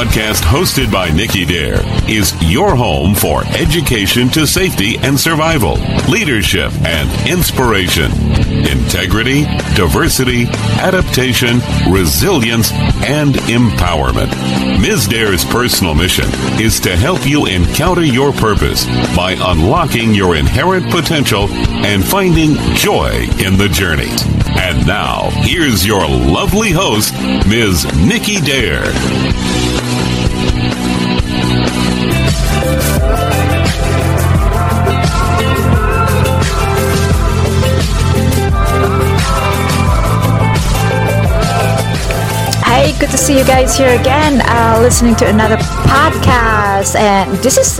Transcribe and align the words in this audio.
podcast 0.00 0.40
hosted 0.40 0.90
by 0.90 1.10
Nicky 1.10 1.44
Dare 1.44 1.82
is 2.08 2.32
your 2.50 2.74
home 2.74 3.14
for 3.14 3.44
education 3.48 4.30
to 4.30 4.46
safety 4.46 4.96
and 4.96 5.20
survival, 5.20 5.74
leadership 6.08 6.72
and 6.86 7.28
inspiration, 7.28 8.10
integrity, 8.66 9.44
diversity, 9.74 10.46
adaptation, 10.80 11.60
resilience, 11.92 12.72
and 12.72 13.34
empowerment. 13.52 14.30
Ms. 14.80 15.06
Dare's 15.06 15.44
personal 15.44 15.94
mission 15.94 16.24
is 16.58 16.80
to 16.80 16.96
help 16.96 17.26
you 17.26 17.44
encounter 17.44 18.04
your 18.04 18.32
purpose 18.32 18.86
by 19.14 19.36
unlocking 19.38 20.14
your 20.14 20.34
inherent 20.34 20.90
potential 20.90 21.46
and 21.84 22.02
finding 22.02 22.54
joy 22.74 23.10
in 23.44 23.58
the 23.58 23.68
journey. 23.70 24.08
And 24.58 24.86
now, 24.86 25.28
here's 25.42 25.86
your 25.86 26.08
lovely 26.08 26.70
host, 26.70 27.12
Ms. 27.46 27.84
Nicky 28.06 28.40
Dare. 28.40 29.69
Good 43.00 43.10
to 43.10 43.16
see 43.16 43.38
you 43.38 43.44
guys 43.46 43.78
here 43.78 43.98
again, 43.98 44.42
uh, 44.44 44.78
listening 44.78 45.14
to 45.14 45.26
another 45.26 45.56
podcast. 45.56 46.94
And 46.94 47.32
this 47.38 47.56
is 47.56 47.78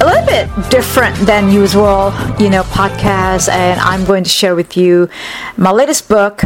a 0.00 0.06
little 0.06 0.24
bit 0.24 0.48
different 0.70 1.14
than 1.26 1.50
usual, 1.50 2.10
you 2.38 2.48
know, 2.48 2.62
podcast. 2.62 3.50
And 3.50 3.78
I'm 3.80 4.06
going 4.06 4.24
to 4.24 4.30
share 4.30 4.54
with 4.54 4.78
you 4.78 5.10
my 5.58 5.70
latest 5.70 6.08
book. 6.08 6.42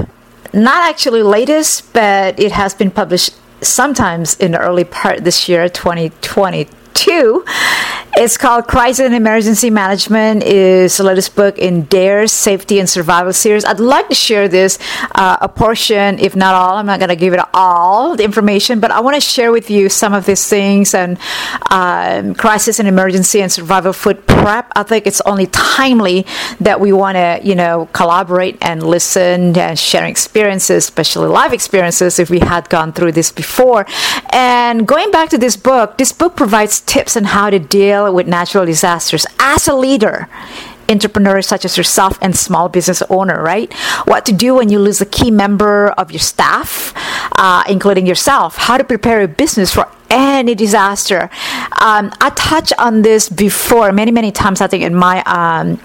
Not 0.52 0.82
actually 0.90 1.22
latest, 1.22 1.92
but 1.92 2.36
it 2.40 2.50
has 2.50 2.74
been 2.74 2.90
published 2.90 3.30
sometimes 3.60 4.36
in 4.38 4.50
the 4.52 4.58
early 4.58 4.82
part 4.82 5.22
this 5.22 5.48
year, 5.48 5.68
2022. 5.68 7.44
It's 8.16 8.36
called 8.36 8.68
Crisis 8.68 9.06
and 9.06 9.14
Emergency 9.14 9.70
Management. 9.70 10.44
is 10.44 10.96
the 10.96 11.02
latest 11.02 11.34
book 11.34 11.58
in 11.58 11.82
Dare's 11.86 12.30
Safety 12.30 12.78
and 12.78 12.88
Survival 12.88 13.32
series. 13.32 13.64
I'd 13.64 13.80
like 13.80 14.08
to 14.08 14.14
share 14.14 14.46
this 14.46 14.78
uh, 15.16 15.38
a 15.40 15.48
portion, 15.48 16.20
if 16.20 16.36
not 16.36 16.54
all. 16.54 16.76
I'm 16.76 16.86
not 16.86 17.00
going 17.00 17.08
to 17.08 17.16
give 17.16 17.34
it 17.34 17.40
all 17.52 18.14
the 18.14 18.22
information, 18.22 18.78
but 18.78 18.92
I 18.92 19.00
want 19.00 19.16
to 19.16 19.20
share 19.20 19.50
with 19.50 19.68
you 19.68 19.88
some 19.88 20.14
of 20.14 20.26
these 20.26 20.48
things 20.48 20.94
and 20.94 21.18
um, 21.72 22.36
crisis 22.36 22.78
and 22.78 22.86
emergency 22.86 23.42
and 23.42 23.50
survival 23.50 23.92
food 23.92 24.24
prep. 24.28 24.70
I 24.76 24.84
think 24.84 25.08
it's 25.08 25.20
only 25.22 25.46
timely 25.46 26.24
that 26.60 26.78
we 26.78 26.92
want 26.92 27.16
to, 27.16 27.40
you 27.42 27.56
know, 27.56 27.88
collaborate 27.92 28.58
and 28.60 28.84
listen 28.84 29.58
and 29.58 29.76
sharing 29.76 30.12
experiences, 30.12 30.84
especially 30.84 31.26
life 31.26 31.52
experiences, 31.52 32.20
if 32.20 32.30
we 32.30 32.38
had 32.38 32.70
gone 32.70 32.92
through 32.92 33.10
this 33.10 33.32
before. 33.32 33.86
And 34.30 34.86
going 34.86 35.10
back 35.10 35.30
to 35.30 35.38
this 35.38 35.56
book, 35.56 35.98
this 35.98 36.12
book 36.12 36.36
provides 36.36 36.80
tips 36.80 37.16
on 37.16 37.24
how 37.24 37.50
to 37.50 37.58
deal 37.58 38.03
with 38.12 38.26
natural 38.26 38.66
disasters 38.66 39.26
as 39.38 39.68
a 39.68 39.74
leader. 39.74 40.28
Entrepreneurs 40.88 41.46
such 41.46 41.64
as 41.64 41.78
yourself 41.78 42.18
and 42.20 42.36
small 42.36 42.68
business 42.68 43.02
owner 43.08 43.42
right? 43.42 43.72
What 44.04 44.26
to 44.26 44.32
do 44.32 44.54
when 44.56 44.68
you 44.68 44.78
lose 44.78 45.00
a 45.00 45.06
key 45.06 45.30
member 45.30 45.88
of 45.92 46.10
your 46.10 46.20
staff 46.20 46.92
uh, 47.38 47.64
including 47.68 48.06
yourself? 48.06 48.56
How 48.56 48.76
to 48.76 48.84
prepare 48.84 49.20
your 49.20 49.28
business 49.28 49.72
for 49.72 49.88
any 50.10 50.54
disaster. 50.54 51.30
Um, 51.80 52.12
I 52.20 52.30
touched 52.34 52.72
on 52.78 53.02
this 53.02 53.28
before 53.28 53.92
many, 53.92 54.12
many 54.12 54.30
times, 54.30 54.60
I 54.60 54.66
think, 54.66 54.84
in 54.84 54.94
my, 54.94 55.22
um, 55.24 55.80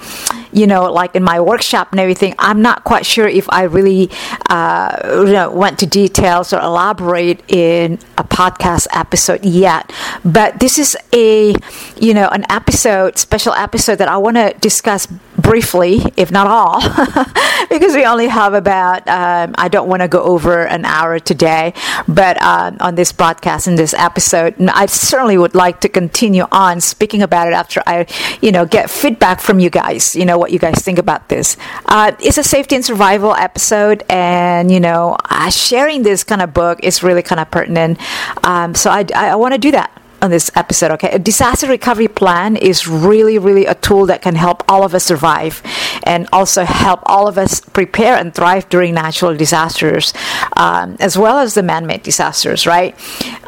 you 0.51 0.67
know, 0.67 0.91
like 0.91 1.15
in 1.15 1.23
my 1.23 1.39
workshop 1.39 1.91
and 1.91 1.99
everything. 1.99 2.35
I'm 2.39 2.61
not 2.61 2.83
quite 2.83 3.05
sure 3.05 3.27
if 3.27 3.49
I 3.49 3.63
really 3.63 4.09
uh, 4.49 5.23
you 5.25 5.33
know, 5.33 5.51
went 5.51 5.79
to 5.79 5.85
details 5.85 6.53
or 6.53 6.59
elaborate 6.59 7.43
in 7.47 7.99
a 8.17 8.23
podcast 8.23 8.87
episode 8.93 9.45
yet. 9.45 9.91
But 10.23 10.59
this 10.59 10.77
is 10.79 10.97
a, 11.13 11.53
you 11.97 12.13
know, 12.13 12.27
an 12.29 12.45
episode, 12.49 13.17
special 13.17 13.53
episode 13.53 13.95
that 13.95 14.07
I 14.07 14.17
want 14.17 14.37
to 14.37 14.53
discuss 14.59 15.07
briefly, 15.41 16.01
if 16.17 16.31
not 16.31 16.47
all, 16.47 16.81
because 17.69 17.95
we 17.95 18.05
only 18.05 18.27
have 18.27 18.53
about, 18.53 19.07
um, 19.07 19.55
I 19.57 19.67
don't 19.67 19.87
want 19.87 20.01
to 20.01 20.07
go 20.07 20.21
over 20.21 20.65
an 20.65 20.85
hour 20.85 21.19
today, 21.19 21.73
but 22.07 22.41
um, 22.41 22.77
on 22.79 22.95
this 22.95 23.11
broadcast, 23.11 23.67
in 23.67 23.75
this 23.75 23.93
episode, 23.93 24.55
I 24.69 24.85
certainly 24.87 25.37
would 25.37 25.55
like 25.55 25.81
to 25.81 25.89
continue 25.89 26.45
on 26.51 26.81
speaking 26.81 27.21
about 27.21 27.47
it 27.47 27.53
after 27.53 27.81
I, 27.85 28.05
you 28.41 28.51
know, 28.51 28.65
get 28.65 28.89
feedback 28.89 29.39
from 29.41 29.59
you 29.59 29.69
guys, 29.69 30.15
you 30.15 30.25
know, 30.25 30.37
what 30.37 30.51
you 30.51 30.59
guys 30.59 30.81
think 30.81 30.99
about 30.99 31.29
this. 31.29 31.57
Uh, 31.85 32.11
it's 32.19 32.37
a 32.37 32.43
safety 32.43 32.75
and 32.75 32.85
survival 32.85 33.33
episode, 33.35 34.03
and, 34.09 34.71
you 34.71 34.79
know, 34.79 35.17
uh, 35.29 35.49
sharing 35.49 36.03
this 36.03 36.23
kind 36.23 36.41
of 36.41 36.53
book 36.53 36.79
is 36.83 37.03
really 37.03 37.23
kind 37.23 37.39
of 37.39 37.49
pertinent. 37.51 37.99
Um, 38.43 38.75
so 38.75 38.89
I, 38.89 39.05
I 39.15 39.35
want 39.35 39.53
to 39.53 39.59
do 39.59 39.71
that 39.71 39.98
on 40.21 40.29
this 40.29 40.51
episode, 40.55 40.91
okay? 40.91 41.09
A 41.11 41.19
disaster 41.19 41.67
recovery 41.67 42.07
plan 42.07 42.55
is 42.55 42.87
really, 42.87 43.37
really 43.37 43.65
a 43.65 43.75
tool 43.75 44.05
that 44.07 44.21
can 44.21 44.35
help 44.35 44.63
all 44.67 44.83
of 44.83 44.93
us 44.93 45.03
survive 45.03 45.61
and 46.03 46.27
also 46.31 46.63
help 46.63 47.01
all 47.05 47.27
of 47.27 47.37
us 47.37 47.61
prepare 47.61 48.15
and 48.15 48.33
thrive 48.33 48.67
during 48.69 48.93
natural 48.93 49.35
disasters 49.35 50.13
um, 50.57 50.97
as 50.99 51.17
well 51.17 51.39
as 51.39 51.53
the 51.53 51.63
man 51.63 51.85
made 51.85 52.03
disasters, 52.03 52.67
right? 52.67 52.95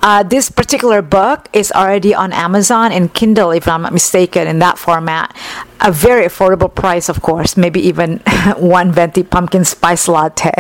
Uh, 0.02 0.24
this 0.24 0.50
particular 0.50 1.02
book 1.02 1.50
is 1.54 1.72
already 1.72 2.14
on 2.14 2.34
Amazon 2.34 2.92
and 2.92 3.14
Kindle, 3.14 3.52
if 3.52 3.68
I'm 3.68 3.82
not 3.82 3.94
mistaken, 3.94 4.48
in 4.48 4.60
that 4.60 4.78
format 4.78 5.36
a 5.82 5.92
very 5.92 6.26
affordable 6.26 6.74
price, 6.74 7.10
of 7.10 7.22
course, 7.22 7.58
maybe 7.58 7.82
even 7.82 8.18
one 8.58 8.92
venti 8.92 9.24
pumpkin 9.24 9.66
spice 9.66 10.08
latte 10.08 10.52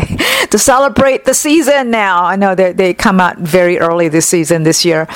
to 0.51 0.59
celebrate 0.59 1.23
the 1.23 1.33
season 1.33 1.89
now. 1.89 2.25
I 2.25 2.35
know 2.35 2.53
they, 2.55 2.73
they 2.73 2.93
come 2.93 3.19
out 3.19 3.37
very 3.37 3.79
early 3.79 4.09
this 4.09 4.27
season 4.27 4.63
this 4.63 4.83
year. 4.83 5.07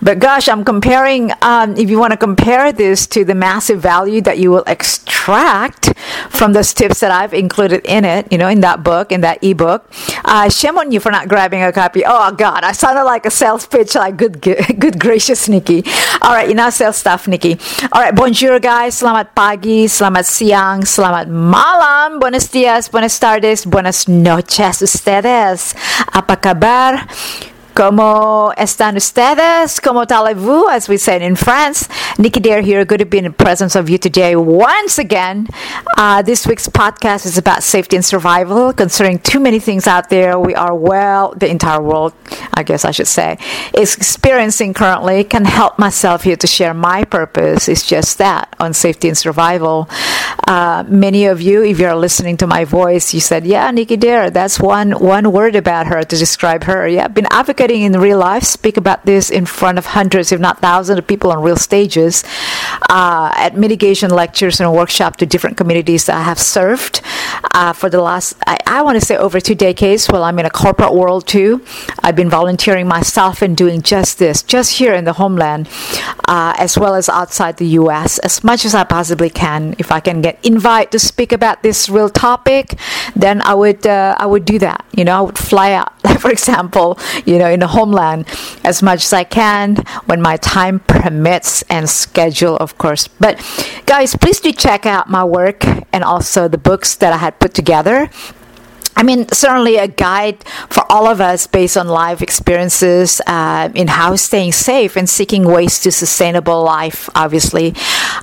But 0.00 0.20
gosh, 0.20 0.48
I'm 0.48 0.64
comparing, 0.64 1.32
um, 1.42 1.76
if 1.76 1.90
you 1.90 1.98
want 1.98 2.12
to 2.12 2.16
compare 2.16 2.72
this 2.72 3.06
to 3.08 3.24
the 3.24 3.34
massive 3.34 3.82
value 3.82 4.20
that 4.22 4.38
you 4.38 4.50
will 4.50 4.62
extract 4.66 5.92
from 6.30 6.52
those 6.52 6.72
tips 6.72 7.00
that 7.00 7.10
I've 7.10 7.34
included 7.34 7.84
in 7.84 8.04
it, 8.04 8.30
you 8.30 8.38
know, 8.38 8.46
in 8.48 8.60
that 8.60 8.84
book, 8.84 9.10
in 9.10 9.22
that 9.22 9.42
ebook. 9.42 9.90
Uh, 10.24 10.48
shame 10.48 10.78
on 10.78 10.92
you 10.92 11.00
for 11.00 11.10
not 11.10 11.28
grabbing 11.28 11.62
a 11.62 11.72
copy. 11.72 12.02
Oh 12.06 12.30
God, 12.32 12.62
I 12.62 12.70
sounded 12.70 13.04
like 13.04 13.26
a 13.26 13.30
sales 13.30 13.66
pitch, 13.66 13.96
like 13.96 14.16
good, 14.16 14.40
good 14.78 15.00
gracious, 15.00 15.48
Nicky. 15.48 15.82
All 16.22 16.30
right, 16.30 16.54
know, 16.54 16.70
sales 16.70 16.96
stuff, 16.96 17.26
Nicky. 17.26 17.58
All 17.90 18.00
right, 18.00 18.14
bonjour 18.14 18.60
guys, 18.60 19.00
selamat 19.00 19.34
pagi, 19.34 19.90
selamat 19.90 20.24
siang, 20.24 20.86
selamat 20.86 21.26
malam, 21.26 22.20
buenos 22.20 22.46
dias, 22.48 22.88
buenas 22.88 23.18
tardes, 23.18 23.66
buenas 23.66 24.06
noches 24.06 24.75
ustedes. 24.82 25.74
Apa 26.12 26.36
¿Cómo 27.76 28.54
están 28.56 28.96
ustedes? 28.96 29.82
¿Cómo 29.82 30.00
allez-vous? 30.08 30.66
As 30.70 30.88
we 30.88 30.96
said 30.96 31.20
in 31.20 31.36
France. 31.36 31.86
Nicky 32.16 32.40
Dare 32.40 32.62
here. 32.62 32.86
Good 32.86 33.00
to 33.00 33.04
be 33.04 33.18
in 33.18 33.24
the 33.24 33.30
presence 33.30 33.76
of 33.76 33.90
you 33.90 33.98
today 33.98 34.34
once 34.34 34.98
again. 34.98 35.46
Uh, 35.98 36.22
this 36.22 36.46
week's 36.46 36.68
podcast 36.68 37.26
is 37.26 37.36
about 37.36 37.62
safety 37.62 37.96
and 37.96 38.04
survival, 38.04 38.72
considering 38.72 39.18
too 39.18 39.38
many 39.38 39.58
things 39.58 39.86
out 39.86 40.08
there. 40.08 40.38
We 40.38 40.54
are 40.54 40.74
well, 40.74 41.34
the 41.36 41.50
entire 41.50 41.82
world, 41.82 42.14
I 42.54 42.62
guess 42.62 42.86
I 42.86 42.92
should 42.92 43.08
say, 43.08 43.36
is 43.76 43.94
experiencing 43.94 44.72
currently. 44.72 45.22
Can 45.24 45.44
help 45.44 45.78
myself 45.78 46.22
here 46.22 46.36
to 46.36 46.46
share 46.46 46.72
my 46.72 47.04
purpose. 47.04 47.68
It's 47.68 47.86
just 47.86 48.16
that 48.16 48.56
on 48.58 48.72
safety 48.72 49.08
and 49.08 49.18
survival. 49.18 49.90
Uh, 50.48 50.84
many 50.88 51.26
of 51.26 51.42
you, 51.42 51.62
if 51.62 51.78
you're 51.78 51.94
listening 51.94 52.38
to 52.38 52.46
my 52.46 52.64
voice, 52.64 53.12
you 53.12 53.20
said, 53.20 53.44
"Yeah, 53.44 53.70
Nicky 53.70 53.98
Dare. 53.98 54.30
That's 54.30 54.58
one 54.58 54.92
one 54.92 55.30
word 55.30 55.54
about 55.56 55.88
her 55.88 56.02
to 56.02 56.16
describe 56.16 56.64
her." 56.64 56.88
Yeah, 56.88 57.08
been 57.08 57.26
advocating 57.30 57.65
in 57.70 57.92
real 57.92 58.18
life, 58.18 58.44
speak 58.44 58.76
about 58.76 59.04
this 59.06 59.30
in 59.30 59.46
front 59.46 59.78
of 59.78 59.86
hundreds, 59.86 60.32
if 60.32 60.40
not 60.40 60.60
thousands, 60.60 60.98
of 60.98 61.06
people 61.06 61.30
on 61.32 61.42
real 61.42 61.56
stages, 61.56 62.24
uh, 62.90 63.32
at 63.36 63.56
mitigation 63.56 64.10
lectures 64.10 64.60
and 64.60 64.72
workshops 64.72 65.16
to 65.18 65.26
different 65.26 65.56
communities 65.56 66.06
that 66.06 66.16
I 66.16 66.22
have 66.22 66.38
served 66.38 67.00
uh, 67.52 67.72
for 67.72 67.88
the 67.90 68.00
last, 68.00 68.36
I, 68.46 68.58
I 68.66 68.82
want 68.82 68.98
to 69.00 69.04
say, 69.04 69.16
over 69.16 69.40
two 69.40 69.54
decades. 69.54 70.08
Well, 70.08 70.22
I'm 70.22 70.38
in 70.38 70.46
a 70.46 70.50
corporate 70.50 70.94
world 70.94 71.26
too, 71.26 71.64
I've 72.02 72.16
been 72.16 72.30
volunteering 72.30 72.86
myself 72.86 73.42
and 73.42 73.56
doing 73.56 73.82
just 73.82 74.18
this, 74.18 74.42
just 74.42 74.78
here 74.78 74.94
in 74.94 75.04
the 75.04 75.14
homeland, 75.14 75.68
uh, 76.28 76.54
as 76.58 76.78
well 76.78 76.94
as 76.94 77.08
outside 77.08 77.56
the 77.56 77.66
U.S. 77.80 78.18
as 78.20 78.44
much 78.44 78.64
as 78.64 78.74
I 78.74 78.84
possibly 78.84 79.30
can. 79.30 79.74
If 79.78 79.90
I 79.90 80.00
can 80.00 80.20
get 80.20 80.38
invite 80.44 80.92
to 80.92 80.98
speak 80.98 81.32
about 81.32 81.62
this 81.62 81.88
real 81.88 82.08
topic, 82.08 82.78
then 83.14 83.42
I 83.42 83.54
would 83.54 83.86
uh, 83.86 84.14
I 84.18 84.26
would 84.26 84.44
do 84.44 84.58
that. 84.60 84.84
You 84.92 85.04
know, 85.04 85.18
I 85.18 85.20
would 85.20 85.38
fly 85.38 85.72
out, 85.72 85.92
for 86.26 86.32
example, 86.32 86.98
you 87.24 87.38
know 87.38 87.48
in 87.48 87.60
the 87.60 87.68
homeland 87.68 88.26
as 88.64 88.82
much 88.82 89.04
as 89.04 89.12
I 89.12 89.22
can 89.22 89.76
when 90.06 90.20
my 90.20 90.36
time 90.38 90.80
permits 90.80 91.62
and 91.70 91.88
schedule, 91.88 92.56
of 92.56 92.76
course. 92.78 93.06
But 93.06 93.38
guys, 93.86 94.16
please 94.16 94.40
do 94.40 94.50
check 94.50 94.86
out 94.86 95.08
my 95.08 95.22
work 95.22 95.64
and 95.92 96.02
also 96.02 96.48
the 96.48 96.58
books 96.58 96.96
that 96.96 97.12
I 97.12 97.18
had 97.18 97.38
put 97.38 97.54
together 97.54 98.10
I 98.96 99.02
mean, 99.02 99.28
certainly 99.28 99.76
a 99.76 99.88
guide 99.88 100.42
for 100.70 100.90
all 100.90 101.06
of 101.06 101.20
us 101.20 101.46
based 101.46 101.76
on 101.76 101.86
life 101.86 102.22
experiences 102.22 103.20
uh, 103.26 103.68
in 103.74 103.88
how 103.88 104.16
staying 104.16 104.52
safe 104.52 104.96
and 104.96 105.08
seeking 105.08 105.44
ways 105.44 105.78
to 105.80 105.92
sustainable 105.92 106.62
life, 106.62 107.10
obviously, 107.14 107.74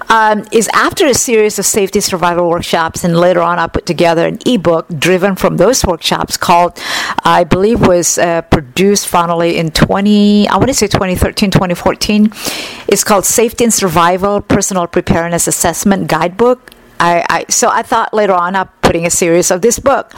um, 0.09 0.45
is 0.51 0.67
after 0.73 1.05
a 1.05 1.13
series 1.13 1.59
of 1.59 1.65
safety 1.67 2.01
survival 2.01 2.49
workshops. 2.49 3.03
And 3.03 3.15
later 3.15 3.41
on, 3.41 3.59
I 3.59 3.67
put 3.67 3.85
together 3.85 4.27
an 4.27 4.39
ebook 4.47 4.87
driven 4.97 5.35
from 5.35 5.57
those 5.57 5.85
workshops 5.85 6.37
called, 6.37 6.79
I 7.23 7.43
believe, 7.43 7.85
was 7.85 8.17
uh, 8.17 8.41
produced 8.41 9.07
finally 9.07 9.57
in 9.57 9.69
20, 9.69 10.47
I 10.47 10.57
want 10.57 10.69
to 10.69 10.73
say 10.73 10.87
2013, 10.87 11.51
2014. 11.51 12.31
It's 12.87 13.03
called 13.03 13.25
Safety 13.25 13.63
and 13.63 13.73
Survival 13.73 14.41
Personal 14.41 14.87
Preparedness 14.87 15.47
Assessment 15.47 16.07
Guidebook. 16.07 16.71
I, 17.03 17.25
I, 17.29 17.45
so 17.49 17.67
I 17.69 17.81
thought 17.83 18.13
later 18.13 18.31
on 18.33 18.55
I'm 18.55 18.69
putting 18.81 19.05
a 19.05 19.09
series 19.09 19.51
of 19.51 19.61
this 19.61 19.77
book, 19.77 20.13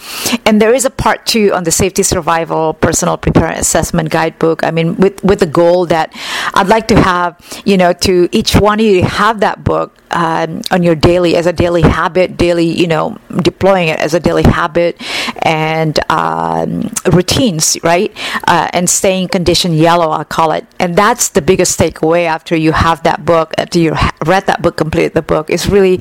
and 0.46 0.62
there 0.62 0.74
is 0.74 0.86
a 0.86 0.92
part 0.92 1.26
two 1.26 1.52
on 1.54 1.64
the 1.64 1.72
safety 1.72 2.04
survival 2.04 2.74
personal 2.76 3.18
preparedness 3.18 3.68
assessment 3.68 4.10
guidebook. 4.12 4.64
I 4.64 4.70
mean, 4.70 4.96
with 4.98 5.24
with 5.24 5.40
the 5.40 5.48
goal 5.48 5.88
that 5.88 6.14
I'd 6.54 6.68
like 6.68 6.88
to 6.90 6.98
have, 7.02 7.42
you 7.66 7.78
know, 7.78 7.92
to 8.08 8.30
each 8.32 8.56
one 8.56 8.80
of 8.80 8.86
you 8.86 9.04
have 9.04 9.40
that 9.40 9.64
book 9.64 9.98
um, 10.12 10.62
on 10.70 10.84
your 10.84 10.94
daily 10.94 11.36
as 11.36 11.48
a 11.48 11.54
daily 11.54 11.82
habit, 11.82 12.38
daily, 12.38 12.66
you 12.66 12.88
know, 12.88 13.18
deploying 13.42 13.88
it 13.88 14.00
as 14.00 14.14
a 14.14 14.20
daily 14.20 14.44
habit 14.44 15.02
and 15.42 16.00
um, 16.12 16.92
routines, 17.12 17.78
right? 17.84 18.12
Uh, 18.48 18.70
and 18.74 18.88
staying 18.90 19.30
condition 19.30 19.74
yellow, 19.74 20.12
I 20.12 20.24
call 20.24 20.52
it, 20.52 20.66
and 20.80 20.96
that's 20.96 21.30
the 21.30 21.42
biggest 21.42 21.80
takeaway 21.80 22.26
after 22.26 22.56
you 22.56 22.74
have 22.74 23.02
that 23.04 23.26
book, 23.26 23.56
after 23.58 23.80
you 23.80 23.96
read 24.24 24.46
that 24.46 24.62
book, 24.62 24.78
completed 24.78 25.14
the 25.16 25.24
book. 25.24 25.50
It's 25.50 25.66
really. 25.66 26.00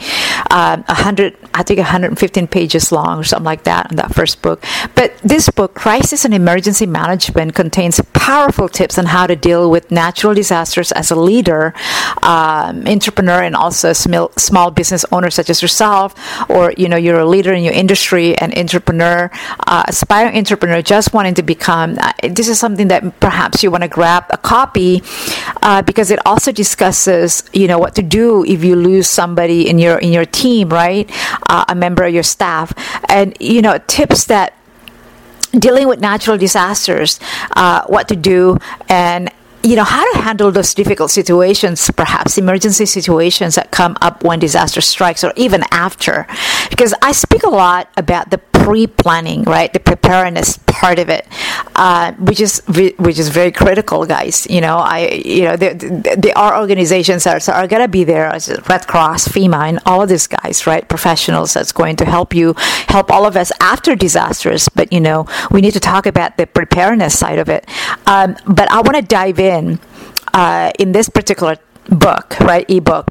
Uh, 0.54 0.64
um, 0.64 0.84
100, 0.84 1.36
I 1.52 1.62
think 1.62 1.78
115 1.78 2.46
pages 2.46 2.92
long 2.92 3.18
or 3.18 3.24
something 3.24 3.44
like 3.44 3.64
that 3.64 3.90
in 3.90 3.96
that 3.96 4.14
first 4.14 4.40
book. 4.40 4.64
But 4.94 5.18
this 5.18 5.50
book, 5.50 5.74
Crisis 5.74 6.24
and 6.24 6.32
Emergency 6.32 6.86
Management, 6.86 7.54
contains 7.54 8.00
powerful 8.12 8.68
tips 8.68 8.96
on 8.96 9.06
how 9.06 9.26
to 9.26 9.34
deal 9.36 9.68
with 9.68 9.90
natural 9.90 10.32
disasters 10.32 10.92
as 10.92 11.10
a 11.10 11.16
leader, 11.16 11.74
um, 12.22 12.86
entrepreneur, 12.86 13.42
and 13.42 13.56
also 13.56 13.92
small, 13.92 14.30
small 14.36 14.70
business 14.70 15.04
owner 15.10 15.28
such 15.28 15.50
as 15.50 15.60
yourself, 15.60 16.14
or 16.48 16.72
you 16.76 16.88
know 16.88 16.96
you're 16.96 17.18
a 17.18 17.26
leader 17.26 17.52
in 17.52 17.64
your 17.64 17.74
industry, 17.74 18.38
an 18.38 18.56
entrepreneur, 18.56 19.30
uh, 19.66 19.82
aspiring 19.88 20.36
entrepreneur, 20.36 20.80
just 20.82 21.12
wanting 21.12 21.34
to 21.34 21.42
become. 21.42 21.98
Uh, 21.98 22.12
this 22.30 22.48
is 22.48 22.58
something 22.60 22.88
that 22.88 23.02
perhaps 23.18 23.62
you 23.62 23.70
want 23.70 23.82
to 23.82 23.88
grab 23.88 24.24
a 24.30 24.38
copy 24.38 25.02
uh, 25.62 25.82
because 25.82 26.10
it 26.10 26.18
also 26.24 26.52
discusses 26.52 27.42
you 27.52 27.66
know 27.66 27.78
what 27.78 27.94
to 27.94 28.02
do 28.02 28.44
if 28.44 28.62
you 28.62 28.76
lose 28.76 29.10
somebody 29.10 29.68
in 29.68 29.78
your 29.78 29.98
in 29.98 30.12
your 30.12 30.24
team 30.24 30.43
team, 30.44 30.68
right? 30.68 31.06
Uh, 31.48 31.64
a 31.68 31.74
member 31.74 32.04
of 32.04 32.12
your 32.12 32.22
staff, 32.36 32.68
and 33.08 33.36
you 33.40 33.62
know 33.62 33.78
tips 33.86 34.24
that 34.26 34.52
dealing 35.66 35.86
with 35.88 36.00
natural 36.00 36.36
disasters, 36.36 37.20
uh, 37.56 37.80
what 37.86 38.08
to 38.08 38.16
do, 38.16 38.58
and 38.88 39.30
you 39.62 39.76
know 39.76 39.88
how 39.96 40.04
to 40.12 40.18
handle 40.20 40.50
those 40.52 40.74
difficult 40.74 41.10
situations 41.10 41.90
perhaps 41.96 42.36
emergency 42.36 42.84
situations 42.84 43.54
that 43.54 43.70
come 43.70 43.96
up 44.02 44.22
when 44.22 44.38
disaster 44.38 44.82
strikes 44.82 45.24
or 45.24 45.32
even 45.36 45.62
after 45.70 46.26
because 46.68 46.92
i 47.00 47.12
speak 47.12 47.42
a 47.44 47.48
lot 47.48 47.88
about 47.96 48.28
the 48.28 48.36
pre-planning, 48.64 49.42
right? 49.42 49.70
The 49.74 49.80
preparedness 49.80 50.58
part 50.66 50.98
of 50.98 51.10
it, 51.10 51.26
uh, 51.76 52.12
which 52.12 52.40
is 52.40 52.62
which 52.66 53.18
is 53.18 53.28
very 53.28 53.50
critical, 53.50 54.04
guys. 54.04 54.46
You 54.48 54.60
know, 54.60 54.76
I 54.76 55.08
you 55.24 55.42
know 55.42 55.56
there, 55.56 55.74
there 55.74 56.36
are 56.36 56.60
organizations 56.60 57.24
that 57.24 57.48
are, 57.48 57.54
are 57.54 57.66
going 57.66 57.82
to 57.82 57.88
be 57.88 58.04
there, 58.04 58.30
Red 58.68 58.86
Cross, 58.86 59.28
FEMA, 59.28 59.68
and 59.68 59.80
all 59.86 60.02
of 60.02 60.08
these 60.08 60.26
guys, 60.26 60.66
right? 60.66 60.88
Professionals 60.88 61.54
that's 61.54 61.72
going 61.72 61.96
to 61.96 62.04
help 62.04 62.34
you, 62.34 62.54
help 62.88 63.10
all 63.10 63.26
of 63.26 63.36
us 63.36 63.50
after 63.60 63.96
disasters. 63.96 64.68
But 64.68 64.92
you 64.92 65.00
know, 65.00 65.26
we 65.50 65.60
need 65.60 65.72
to 65.72 65.80
talk 65.80 66.06
about 66.06 66.36
the 66.36 66.46
preparedness 66.46 67.18
side 67.18 67.38
of 67.38 67.48
it. 67.48 67.66
Um, 68.06 68.36
but 68.46 68.70
I 68.70 68.80
want 68.80 68.96
to 68.96 69.02
dive 69.02 69.38
in 69.38 69.80
uh, 70.32 70.72
in 70.78 70.92
this 70.92 71.08
particular 71.08 71.56
book, 71.88 72.38
right? 72.40 72.68
Ebook, 72.68 73.08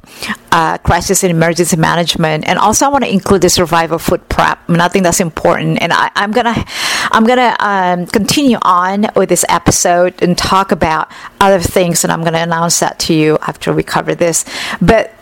uh, 0.52 0.78
crisis 0.78 1.22
and 1.22 1.30
emergency 1.30 1.76
management, 1.76 2.46
and 2.46 2.58
also 2.58 2.86
I 2.86 2.88
want 2.88 3.04
to 3.04 3.10
include 3.10 3.42
the 3.42 3.48
survival 3.48 3.98
food 3.98 4.28
prep. 4.28 4.58
I, 4.68 4.72
mean, 4.72 4.80
I 4.80 4.88
think 4.88 5.04
that's 5.04 5.20
important, 5.20 5.80
and 5.80 5.92
I, 5.92 6.10
am 6.16 6.32
gonna 6.32 6.64
I'm 7.14 7.22
gonna 7.24 7.54
um, 7.60 8.06
continue 8.06 8.58
on 8.62 9.06
with 9.14 9.28
this 9.28 9.44
episode 9.48 10.20
and 10.20 10.36
talk 10.36 10.72
about 10.72 11.12
other 11.40 11.60
things, 11.60 12.02
and 12.02 12.12
I'm 12.12 12.24
gonna 12.24 12.38
announce 12.38 12.80
that 12.80 12.98
to 13.00 13.14
you 13.14 13.38
after 13.42 13.72
we 13.72 13.84
cover 13.84 14.16
this. 14.16 14.44
But 14.82 15.14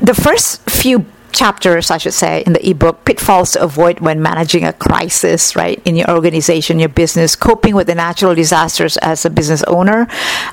the 0.00 0.14
first 0.14 0.70
few 0.70 1.04
chapters, 1.32 1.90
I 1.90 1.98
should 1.98 2.14
say, 2.14 2.44
in 2.46 2.52
the 2.52 2.68
ebook, 2.68 3.04
pitfalls 3.04 3.52
to 3.52 3.62
avoid 3.62 3.98
when 3.98 4.22
managing 4.22 4.64
a 4.64 4.72
crisis, 4.72 5.56
right, 5.56 5.82
in 5.84 5.96
your 5.96 6.08
organization, 6.10 6.78
your 6.78 6.90
business, 6.90 7.34
coping 7.34 7.74
with 7.74 7.88
the 7.88 7.94
natural 7.96 8.36
disasters 8.36 8.96
as 8.98 9.24
a 9.24 9.30
business 9.30 9.64
owner. 9.64 10.06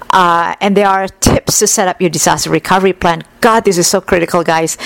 Uh, 0.09 0.55
and 0.59 0.75
there 0.75 0.87
are 0.87 1.07
tips 1.07 1.59
to 1.59 1.67
set 1.67 1.87
up 1.87 2.01
your 2.01 2.09
disaster 2.09 2.49
recovery 2.49 2.93
plan. 2.93 3.23
God, 3.41 3.63
this 3.63 3.77
is 3.77 3.87
so 3.87 4.01
critical, 4.01 4.43
guys. 4.43 4.77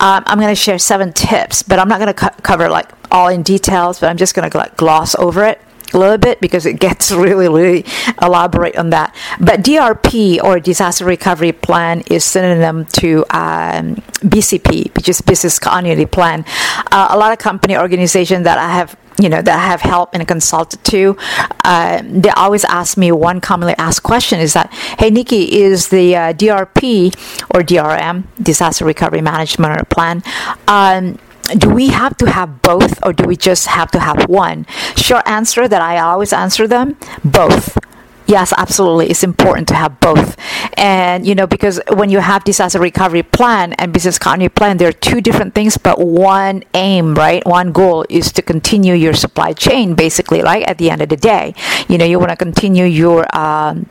Um, 0.00 0.24
I'm 0.26 0.38
going 0.40 0.48
to 0.48 0.60
share 0.60 0.78
seven 0.78 1.12
tips, 1.12 1.62
but 1.62 1.78
I'm 1.78 1.88
not 1.88 2.00
going 2.00 2.12
to 2.12 2.14
co- 2.14 2.42
cover 2.42 2.68
like 2.68 2.90
all 3.12 3.28
in 3.28 3.42
details, 3.42 4.00
but 4.00 4.10
I'm 4.10 4.16
just 4.16 4.34
going 4.34 4.50
to 4.50 4.72
gloss 4.76 5.14
over 5.14 5.44
it 5.44 5.60
a 5.94 5.98
little 5.98 6.18
bit 6.18 6.40
because 6.40 6.66
it 6.66 6.80
gets 6.80 7.10
really, 7.12 7.48
really 7.48 7.84
elaborate 8.20 8.76
on 8.76 8.90
that. 8.90 9.14
But 9.38 9.60
DRP 9.60 10.42
or 10.42 10.58
disaster 10.58 11.04
recovery 11.04 11.52
plan 11.52 12.02
is 12.10 12.24
synonym 12.24 12.86
to 13.00 13.24
um, 13.30 13.96
BCP, 14.24 14.94
which 14.96 15.08
is 15.08 15.20
business 15.20 15.58
continuity 15.58 16.06
plan. 16.06 16.44
Uh, 16.90 17.08
a 17.10 17.18
lot 17.18 17.32
of 17.32 17.38
company 17.38 17.76
organizations 17.76 18.44
that 18.44 18.58
I 18.58 18.70
have 18.72 18.96
you 19.20 19.28
know 19.28 19.42
that 19.42 19.58
I 19.58 19.66
have 19.66 19.82
helped 19.82 20.14
and 20.14 20.26
consulted 20.26 20.82
to, 20.84 21.16
uh, 21.64 22.02
they 22.02 22.30
always 22.30 22.64
ask 22.64 22.96
me 22.96 23.12
one 23.12 23.42
commonly 23.42 23.74
asked 23.76 24.02
question 24.02 24.40
is 24.40 24.54
that, 24.54 24.72
hey 24.98 25.10
Nicky, 25.10 25.60
is 25.60 25.88
the 25.88 26.16
uh, 26.16 26.32
DRP 26.32 27.14
or 27.54 27.60
DRM, 27.60 28.24
disaster 28.42 28.86
recovery 28.86 29.20
management 29.20 29.86
plan, 29.90 30.22
um, 30.66 31.18
do 31.58 31.70
we 31.70 31.88
have 31.88 32.16
to 32.18 32.30
have 32.30 32.62
both 32.62 33.04
or 33.04 33.12
do 33.12 33.24
we 33.24 33.36
just 33.36 33.66
have 33.66 33.90
to 33.92 34.00
have 34.00 34.28
one? 34.28 34.66
Short 34.96 35.26
answer 35.26 35.68
that 35.68 35.82
I 35.82 35.98
always 35.98 36.32
answer 36.32 36.66
them 36.66 36.96
both. 37.24 37.78
Yes, 38.26 38.54
absolutely. 38.56 39.10
It's 39.10 39.24
important 39.24 39.68
to 39.68 39.74
have 39.74 39.98
both. 40.00 40.36
And, 40.78 41.26
you 41.26 41.34
know, 41.34 41.46
because 41.46 41.80
when 41.92 42.08
you 42.08 42.20
have 42.20 42.44
disaster 42.44 42.78
recovery 42.78 43.22
plan 43.22 43.72
and 43.74 43.92
business 43.92 44.18
continuity 44.18 44.54
plan, 44.54 44.76
they're 44.76 44.92
two 44.92 45.20
different 45.20 45.54
things, 45.54 45.76
but 45.76 45.98
one 45.98 46.62
aim, 46.72 47.14
right? 47.14 47.44
One 47.44 47.72
goal 47.72 48.06
is 48.08 48.32
to 48.32 48.42
continue 48.42 48.94
your 48.94 49.12
supply 49.12 49.52
chain, 49.52 49.94
basically, 49.94 50.40
right? 50.40 50.62
At 50.62 50.78
the 50.78 50.88
end 50.88 51.02
of 51.02 51.08
the 51.08 51.16
day, 51.16 51.54
you 51.88 51.98
know, 51.98 52.04
you 52.04 52.18
want 52.18 52.30
to 52.30 52.36
continue 52.36 52.84
your, 52.84 53.26
um, 53.36 53.86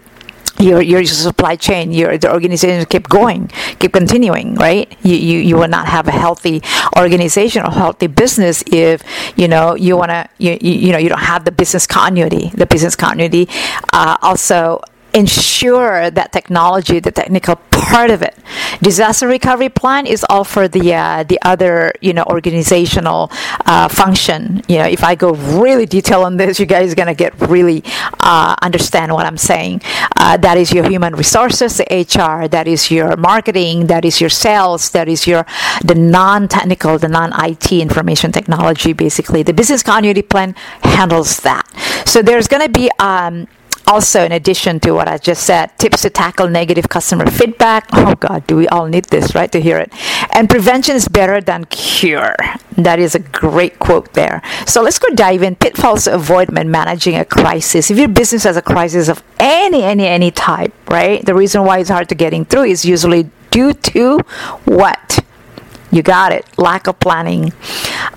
your 0.61 0.81
your 0.81 1.03
supply 1.05 1.55
chain, 1.55 1.91
your 1.91 2.17
the 2.17 2.31
organization 2.31 2.85
keep 2.85 3.09
going, 3.09 3.47
keep 3.79 3.93
continuing, 3.93 4.55
right? 4.55 4.91
You 5.03 5.15
you, 5.15 5.39
you 5.39 5.55
will 5.57 5.67
not 5.67 5.87
have 5.87 6.07
a 6.07 6.11
healthy 6.11 6.61
organization 6.97 7.63
or 7.63 7.71
healthy 7.71 8.07
business 8.07 8.63
if 8.67 9.03
you 9.35 9.47
know 9.47 9.75
you 9.75 9.97
wanna 9.97 10.29
you, 10.37 10.57
you 10.61 10.91
know 10.91 10.97
you 10.97 11.09
don't 11.09 11.19
have 11.19 11.45
the 11.45 11.51
business 11.51 11.87
continuity. 11.87 12.49
The 12.53 12.65
business 12.65 12.95
continuity 12.95 13.49
uh, 13.93 14.17
also 14.21 14.81
ensure 15.13 16.09
that 16.11 16.31
technology, 16.31 16.99
the 16.99 17.11
technical 17.11 17.57
part 17.71 18.09
of 18.09 18.21
it. 18.21 18.35
Disaster 18.81 19.27
recovery 19.27 19.69
plan 19.69 20.05
is 20.05 20.25
all 20.29 20.43
for 20.43 20.67
the 20.67 20.93
uh, 20.93 21.23
the 21.23 21.39
other 21.41 21.93
you 22.01 22.13
know 22.13 22.23
organizational 22.27 23.29
uh, 23.65 23.87
function. 23.87 24.61
You 24.67 24.77
know, 24.79 24.85
if 24.85 25.03
I 25.03 25.15
go 25.15 25.31
really 25.63 25.85
detail 25.85 26.23
on 26.23 26.37
this, 26.37 26.59
you 26.59 26.65
guys 26.65 26.91
are 26.91 26.95
gonna 26.95 27.13
get 27.13 27.33
really 27.41 27.83
uh, 28.19 28.55
understand 28.61 29.13
what 29.13 29.25
I'm 29.25 29.37
saying. 29.37 29.81
Uh, 30.15 30.37
that 30.37 30.57
is 30.57 30.71
your 30.71 30.87
human 30.87 31.15
resources, 31.15 31.77
the 31.77 31.87
HR. 31.89 32.47
That 32.47 32.67
is 32.67 32.89
your 32.91 33.17
marketing. 33.17 33.87
That 33.87 34.05
is 34.05 34.21
your 34.21 34.29
sales. 34.29 34.91
That 34.91 35.07
is 35.07 35.27
your 35.27 35.45
the 35.83 35.95
non-technical, 35.95 36.99
the 36.99 37.09
non-IT 37.09 37.71
information 37.71 38.31
technology. 38.31 38.93
Basically, 38.93 39.43
the 39.43 39.53
business 39.53 39.83
continuity 39.83 40.21
plan 40.21 40.55
handles 40.83 41.37
that. 41.41 41.65
So 42.05 42.21
there's 42.21 42.47
gonna 42.47 42.69
be 42.69 42.89
um, 42.99 43.47
also, 43.91 44.23
in 44.23 44.31
addition 44.31 44.79
to 44.79 44.93
what 44.93 45.09
I 45.09 45.17
just 45.17 45.43
said, 45.43 45.77
tips 45.77 46.03
to 46.03 46.09
tackle 46.09 46.47
negative 46.47 46.87
customer 46.87 47.29
feedback. 47.29 47.89
Oh 48.01 48.15
God, 48.15 48.47
do 48.47 48.55
we 48.55 48.67
all 48.69 48.87
need 48.87 49.05
this, 49.05 49.35
right, 49.35 49.51
to 49.51 49.61
hear 49.61 49.77
it? 49.77 49.91
And 50.33 50.49
prevention 50.49 50.95
is 50.95 51.07
better 51.07 51.39
than 51.39 51.65
cure. 51.65 52.35
That 52.77 52.99
is 52.99 53.15
a 53.15 53.19
great 53.19 53.77
quote 53.79 54.13
there. 54.13 54.41
So 54.65 54.81
let's 54.81 54.97
go 54.97 55.07
dive 55.13 55.43
in. 55.43 55.55
Pitfalls 55.55 56.05
to 56.05 56.15
avoid 56.15 56.49
when 56.49 56.71
managing 56.71 57.15
a 57.15 57.25
crisis. 57.25 57.91
If 57.91 57.97
your 57.97 58.07
business 58.07 58.43
has 58.45 58.57
a 58.57 58.61
crisis 58.61 59.07
of 59.07 59.21
any, 59.39 59.83
any, 59.83 60.07
any 60.07 60.31
type, 60.31 60.73
right? 60.89 61.23
The 61.23 61.35
reason 61.35 61.63
why 61.63 61.79
it's 61.79 61.89
hard 61.89 62.09
to 62.09 62.15
getting 62.15 62.43
through 62.43 62.65
is 62.65 62.85
usually 62.85 63.29
due 63.51 63.73
to 63.73 64.19
what? 64.65 65.20
You 65.91 66.01
got 66.01 66.31
it. 66.31 66.45
Lack 66.57 66.87
of 66.87 66.99
planning. 66.99 67.51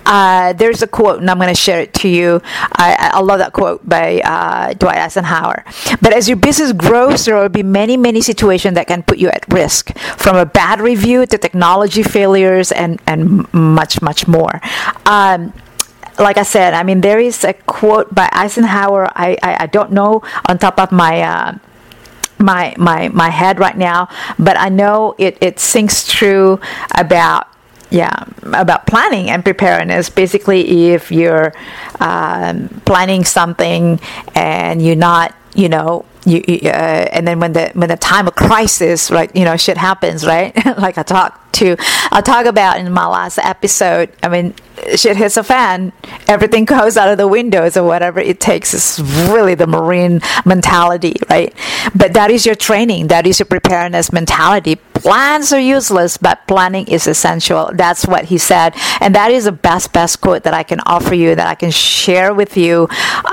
Uh, 0.05 0.53
there's 0.53 0.81
a 0.81 0.87
quote, 0.87 1.19
and 1.19 1.29
I'm 1.29 1.37
going 1.37 1.49
to 1.49 1.59
share 1.59 1.81
it 1.81 1.93
to 1.95 2.07
you. 2.07 2.41
I, 2.45 3.11
I 3.13 3.19
love 3.19 3.39
that 3.39 3.53
quote 3.53 3.87
by 3.87 4.21
uh, 4.21 4.73
Dwight 4.73 4.97
Eisenhower. 4.97 5.65
But 6.01 6.13
as 6.13 6.29
your 6.29 6.37
business 6.37 6.71
grows, 6.71 7.25
there 7.25 7.35
will 7.35 7.49
be 7.49 7.63
many, 7.63 7.97
many 7.97 8.21
situations 8.21 8.75
that 8.75 8.87
can 8.87 9.03
put 9.03 9.17
you 9.17 9.29
at 9.29 9.45
risk, 9.51 9.97
from 10.17 10.37
a 10.37 10.45
bad 10.45 10.79
review 10.79 11.25
to 11.25 11.37
technology 11.37 12.03
failures 12.03 12.71
and, 12.71 13.01
and 13.07 13.51
much, 13.53 14.01
much 14.01 14.27
more. 14.27 14.61
Um, 15.05 15.53
like 16.17 16.37
I 16.37 16.43
said, 16.43 16.73
I 16.73 16.83
mean, 16.83 17.01
there 17.01 17.19
is 17.19 17.43
a 17.43 17.53
quote 17.53 18.13
by 18.15 18.29
Eisenhower. 18.31 19.11
I, 19.15 19.37
I, 19.43 19.63
I 19.63 19.65
don't 19.67 19.91
know 19.91 20.23
on 20.47 20.57
top 20.57 20.79
of 20.79 20.91
my. 20.91 21.21
Uh, 21.21 21.57
my 22.37 22.75
my 22.77 23.07
my 23.09 23.29
head 23.29 23.59
right 23.59 23.77
now 23.77 24.09
but 24.37 24.59
i 24.59 24.67
know 24.67 25.15
it 25.17 25.37
it 25.39 25.57
sinks 25.57 26.05
true 26.05 26.59
about 26.93 27.47
yeah 27.89 28.25
about 28.53 28.87
planning 28.87 29.29
and 29.29 29.43
preparedness 29.43 30.09
basically 30.09 30.91
if 30.91 31.11
you're 31.11 31.53
um, 31.99 32.69
planning 32.85 33.23
something 33.23 33.99
and 34.33 34.81
you're 34.81 34.95
not 34.95 35.35
you 35.53 35.69
know 35.69 36.05
you, 36.25 36.41
uh, 36.63 36.67
and 36.67 37.27
then 37.27 37.39
when 37.39 37.53
the 37.53 37.69
when 37.73 37.89
the 37.89 37.97
time 37.97 38.27
of 38.27 38.35
crisis 38.35 39.11
right 39.11 39.33
you 39.35 39.45
know 39.45 39.55
shit 39.55 39.77
happens 39.77 40.25
right 40.25 40.55
like 40.77 40.97
i 40.97 41.03
talked 41.03 41.45
to 41.55 41.77
I'll 42.11 42.21
talk 42.21 42.45
about 42.45 42.79
in 42.79 42.91
my 42.91 43.07
last 43.07 43.39
episode. 43.39 44.11
I 44.21 44.29
mean, 44.29 44.53
shit 44.95 45.17
hits 45.17 45.37
a 45.37 45.43
fan, 45.43 45.93
everything 46.27 46.65
goes 46.77 46.97
out 46.97 47.09
of 47.09 47.17
the 47.17 47.27
windows 47.27 47.77
or 47.77 47.83
whatever 47.83 48.19
it 48.19 48.39
takes. 48.39 48.73
It's 48.73 48.99
really 49.29 49.55
the 49.55 49.67
Marine 49.67 50.21
mentality, 50.45 51.15
right? 51.29 51.53
But 51.95 52.13
that 52.13 52.29
is 52.29 52.45
your 52.45 52.55
training, 52.55 53.07
that 53.07 53.25
is 53.25 53.39
your 53.39 53.47
preparedness 53.47 54.11
mentality. 54.11 54.79
Plans 54.95 55.53
are 55.53 55.59
useless, 55.59 56.17
but 56.17 56.47
planning 56.47 56.87
is 56.87 57.05
essential. 57.05 57.69
That's 57.73 58.07
what 58.07 58.25
he 58.25 58.37
said, 58.37 58.73
and 58.99 59.13
that 59.13 59.29
is 59.31 59.45
the 59.45 59.51
best 59.51 59.93
best 59.93 60.21
quote 60.21 60.43
that 60.43 60.53
I 60.53 60.63
can 60.63 60.79
offer 60.81 61.13
you, 61.13 61.35
that 61.35 61.47
I 61.47 61.55
can 61.55 61.71
share 61.71 62.33
with 62.33 62.57
you. 62.57 62.87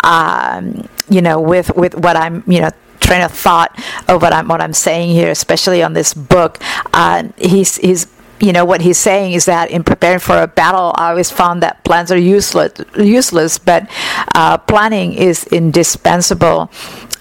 Um, 0.05 0.89
you 1.09 1.23
know, 1.23 1.41
with 1.41 1.75
with 1.75 1.95
what 1.95 2.17
I'm, 2.17 2.45
you 2.47 2.61
know 2.61 2.71
train 3.03 3.23
of 3.23 3.33
thought 3.33 3.77
of 4.09 4.23
what 4.23 4.33
I'm 4.33 4.49
what 4.49 4.61
I'm 4.61 4.73
saying 4.73 5.11
here, 5.11 5.31
especially 5.31 5.83
on 5.83 5.93
this 5.93 6.15
book. 6.15 6.59
Uh, 6.93 7.29
he's 7.37 7.77
he's 7.77 8.07
you 8.41 8.53
know 8.53 8.65
what 8.65 8.81
he's 8.81 8.99
saying 8.99 9.33
is 9.33 9.45
that 9.45 9.71
in 9.71 9.85
preparing 9.85 10.19
for 10.19 10.37
a 10.43 10.49
battle, 10.49 10.93
I 10.97 11.11
always 11.11 11.31
found 11.31 11.63
that 11.63 11.85
plans 11.85 12.11
are 12.11 12.19
useless, 12.19 12.73
useless, 12.97 13.59
but 13.59 13.89
uh, 14.35 14.59
planning 14.59 15.13
is 15.13 15.47
indispensable 15.47 16.71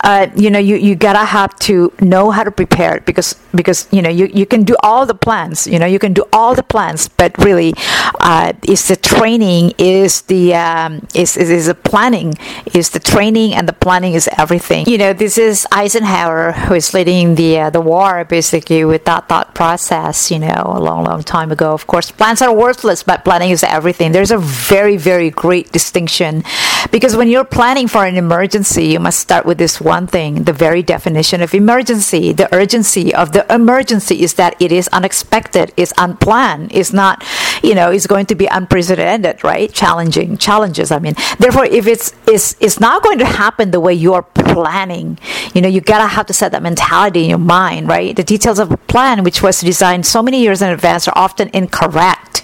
uh, 0.03 0.27
you 0.35 0.49
know 0.49 0.59
you, 0.59 0.75
you 0.75 0.95
gotta 0.95 1.25
have 1.25 1.57
to 1.59 1.91
know 2.01 2.31
how 2.31 2.43
to 2.43 2.51
prepare 2.51 3.01
because 3.01 3.35
because 3.53 3.87
you 3.91 4.01
know 4.01 4.09
you, 4.09 4.27
you 4.33 4.45
can 4.45 4.63
do 4.63 4.75
all 4.81 5.05
the 5.05 5.13
plans 5.13 5.67
you 5.67 5.77
know 5.77 5.85
you 5.85 5.99
can 5.99 6.13
do 6.13 6.23
all 6.33 6.55
the 6.55 6.63
plans 6.63 7.07
but 7.07 7.37
really 7.37 7.73
uh, 8.19 8.53
is 8.63 8.87
the 8.87 8.95
training 8.95 9.73
is 9.77 10.21
the 10.23 10.53
um, 10.55 11.05
is, 11.13 11.37
is, 11.37 11.49
is 11.49 11.65
the 11.67 11.75
planning 11.75 12.33
is 12.73 12.89
the 12.89 12.99
training 12.99 13.53
and 13.53 13.67
the 13.67 13.73
planning 13.73 14.13
is 14.13 14.29
everything. 14.37 14.87
You 14.87 14.97
know 14.97 15.13
this 15.13 15.37
is 15.37 15.67
Eisenhower 15.71 16.51
who 16.51 16.73
is 16.75 16.93
leading 16.93 17.35
the 17.35 17.59
uh, 17.59 17.69
the 17.69 17.81
war 17.81 18.25
basically 18.25 18.85
with 18.85 19.05
that 19.05 19.27
thought 19.29 19.53
process 19.55 20.31
you 20.31 20.39
know 20.39 20.63
a 20.65 20.79
long 20.79 21.03
long 21.03 21.23
time 21.23 21.51
ago. 21.51 21.71
Of 21.73 21.87
course 21.87 22.11
plans 22.11 22.41
are 22.41 22.53
worthless 22.53 23.03
but 23.03 23.23
planning 23.23 23.51
is 23.51 23.63
everything. 23.63 24.11
There's 24.11 24.31
a 24.31 24.37
very 24.37 24.97
very 24.97 25.29
great 25.29 25.71
distinction 25.71 26.43
because 26.91 27.15
when 27.15 27.27
you're 27.27 27.45
planning 27.45 27.87
for 27.87 28.05
an 28.05 28.15
emergency 28.15 28.85
you 28.85 28.99
must 28.99 29.19
start 29.19 29.45
with 29.45 29.57
this 29.57 29.79
one 29.91 30.07
thing 30.07 30.31
the 30.51 30.53
very 30.53 30.81
definition 30.95 31.41
of 31.41 31.53
emergency. 31.53 32.31
The 32.31 32.47
urgency 32.55 33.13
of 33.13 33.33
the 33.35 33.43
emergency 33.53 34.23
is 34.25 34.35
that 34.35 34.51
it 34.65 34.71
is 34.71 34.87
unexpected, 34.99 35.73
it's 35.75 35.93
unplanned, 35.97 36.71
it's 36.79 36.93
not, 36.93 37.15
you 37.61 37.75
know, 37.75 37.91
it's 37.91 38.07
going 38.07 38.27
to 38.27 38.35
be 38.35 38.47
unprecedented, 38.59 39.43
right? 39.43 39.67
Challenging, 39.83 40.37
challenges, 40.37 40.87
I 40.95 40.99
mean. 40.99 41.15
Therefore, 41.43 41.65
if 41.65 41.87
it's, 41.87 42.07
it's, 42.25 42.55
it's 42.65 42.79
not 42.79 43.03
going 43.03 43.19
to 43.19 43.29
happen 43.43 43.71
the 43.71 43.83
way 43.87 43.93
you 43.93 44.13
are 44.13 44.23
planning, 44.23 45.19
you 45.53 45.61
know, 45.61 45.67
you 45.75 45.81
gotta 45.81 46.07
have 46.07 46.25
to 46.27 46.33
set 46.33 46.53
that 46.53 46.63
mentality 46.63 47.23
in 47.25 47.29
your 47.35 47.45
mind, 47.59 47.89
right? 47.89 48.15
The 48.15 48.23
details 48.23 48.59
of 48.59 48.71
a 48.71 48.77
plan, 48.77 49.25
which 49.25 49.43
was 49.43 49.59
designed 49.59 50.05
so 50.05 50.23
many 50.23 50.39
years 50.41 50.61
in 50.61 50.69
advance, 50.69 51.07
are 51.09 51.17
often 51.17 51.49
incorrect 51.53 52.40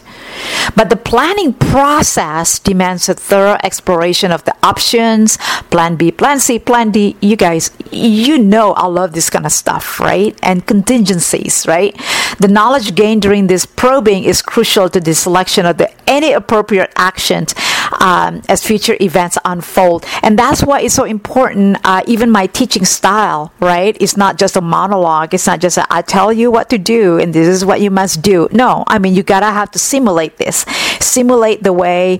but 0.75 0.89
the 0.89 0.95
planning 0.95 1.53
process 1.53 2.59
demands 2.59 3.09
a 3.09 3.13
thorough 3.13 3.57
exploration 3.63 4.31
of 4.31 4.43
the 4.45 4.55
options, 4.63 5.37
plan 5.69 5.95
B, 5.95 6.11
plan 6.11 6.39
C, 6.39 6.59
plan 6.59 6.91
D. 6.91 7.15
You 7.21 7.35
guys, 7.35 7.71
you 7.91 8.37
know 8.37 8.73
I 8.73 8.87
love 8.87 9.13
this 9.13 9.29
kind 9.29 9.45
of 9.45 9.51
stuff, 9.51 9.99
right? 9.99 10.37
And 10.43 10.65
contingencies, 10.65 11.65
right? 11.67 11.95
The 12.39 12.47
knowledge 12.47 12.95
gained 12.95 13.21
during 13.21 13.47
this 13.47 13.65
probing 13.65 14.23
is 14.23 14.41
crucial 14.41 14.89
to 14.89 14.99
the 14.99 15.13
selection 15.13 15.65
of 15.65 15.77
the 15.77 15.89
any 16.09 16.31
appropriate 16.33 16.91
actions 16.95 17.53
um, 17.99 18.41
as 18.49 18.63
future 18.63 18.97
events 19.01 19.37
unfold. 19.45 20.05
And 20.23 20.37
that's 20.37 20.63
why 20.63 20.81
it's 20.81 20.93
so 20.93 21.03
important. 21.03 21.77
Uh, 21.83 22.03
even 22.07 22.31
my 22.31 22.47
teaching 22.47 22.85
style, 22.85 23.51
right? 23.59 23.97
It's 23.99 24.17
not 24.17 24.37
just 24.37 24.55
a 24.55 24.61
monologue. 24.61 25.33
It's 25.33 25.47
not 25.47 25.59
just 25.59 25.77
a, 25.77 25.85
I 25.89 26.01
tell 26.01 26.31
you 26.31 26.51
what 26.51 26.69
to 26.69 26.77
do 26.77 27.17
and 27.17 27.33
this 27.33 27.47
is 27.47 27.65
what 27.65 27.81
you 27.81 27.91
must 27.91 28.21
do. 28.21 28.47
No, 28.51 28.83
I 28.87 28.99
mean, 28.99 29.15
you 29.15 29.23
gotta 29.23 29.47
have 29.47 29.71
to 29.71 29.79
simulate 29.79 30.37
this, 30.37 30.65
simulate 30.99 31.63
the 31.63 31.73
way, 31.73 32.19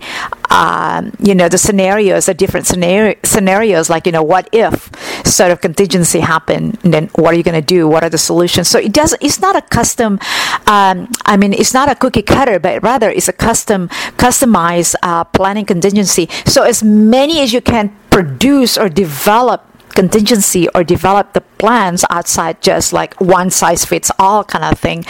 um, 0.49 1.13
you 1.19 1.35
know, 1.35 1.49
the 1.49 1.57
scenarios, 1.57 2.27
the 2.27 2.33
different 2.33 2.67
scenario, 2.67 3.15
scenarios, 3.23 3.89
like, 3.89 4.05
you 4.05 4.11
know, 4.11 4.23
what 4.23 4.49
if 4.51 4.89
sort 5.25 5.51
of 5.51 5.61
contingency 5.61 6.19
happen 6.19 6.77
and 6.83 6.93
then 6.93 7.07
what 7.15 7.33
are 7.33 7.37
you 7.37 7.43
going 7.43 7.59
to 7.59 7.65
do? 7.65 7.87
What 7.87 8.03
are 8.03 8.09
the 8.09 8.17
solutions? 8.17 8.67
So 8.67 8.79
it 8.79 8.93
does, 8.93 9.15
it's 9.21 9.39
not 9.39 9.55
a 9.55 9.61
custom, 9.61 10.19
um, 10.67 11.11
I 11.25 11.37
mean, 11.37 11.53
it's 11.53 11.73
not 11.73 11.89
a 11.89 11.95
cookie 11.95 12.21
cutter, 12.21 12.59
but 12.59 12.83
rather 12.83 13.09
it's 13.09 13.27
a 13.27 13.33
custom, 13.33 13.89
customized 14.17 14.95
uh, 15.03 15.23
planning 15.25 15.65
contingency. 15.65 16.29
So 16.45 16.63
as 16.63 16.83
many 16.83 17.41
as 17.41 17.53
you 17.53 17.61
can 17.61 17.95
produce 18.09 18.77
or 18.77 18.89
develop 18.89 19.63
contingency 19.97 20.67
or 20.75 20.83
develop 20.83 21.33
the 21.33 21.41
plans 21.57 22.05
outside 22.11 22.61
just 22.61 22.93
like 22.93 23.19
one 23.19 23.49
size 23.49 23.83
fits 23.83 24.11
all 24.19 24.43
kind 24.43 24.63
of 24.63 24.77
thing 24.77 25.03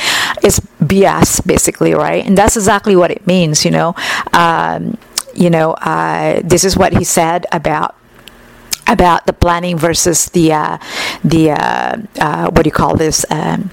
is 0.44 0.62
BS 0.80 1.46
basically, 1.46 1.94
right? 1.94 2.26
And 2.26 2.38
that's 2.38 2.56
exactly 2.56 2.96
what 2.96 3.12
it 3.12 3.28
means, 3.28 3.66
you 3.66 3.72
know. 3.72 3.96
Um, 4.32 4.98
you 5.36 5.50
know, 5.50 5.74
uh, 5.74 6.42
this 6.44 6.64
is 6.64 6.78
what 6.78 6.94
he 6.94 7.04
said 7.04 7.46
about 7.52 7.96
about 8.88 9.26
the 9.26 9.34
planning 9.34 9.78
versus 9.78 10.26
the 10.28 10.54
uh, 10.54 10.78
the 11.24 11.52
uh, 11.52 11.98
uh 12.20 12.50
what 12.52 12.64
do 12.64 12.68
you 12.68 12.72
call 12.72 12.96
this 12.96 13.26
um, 13.30 13.70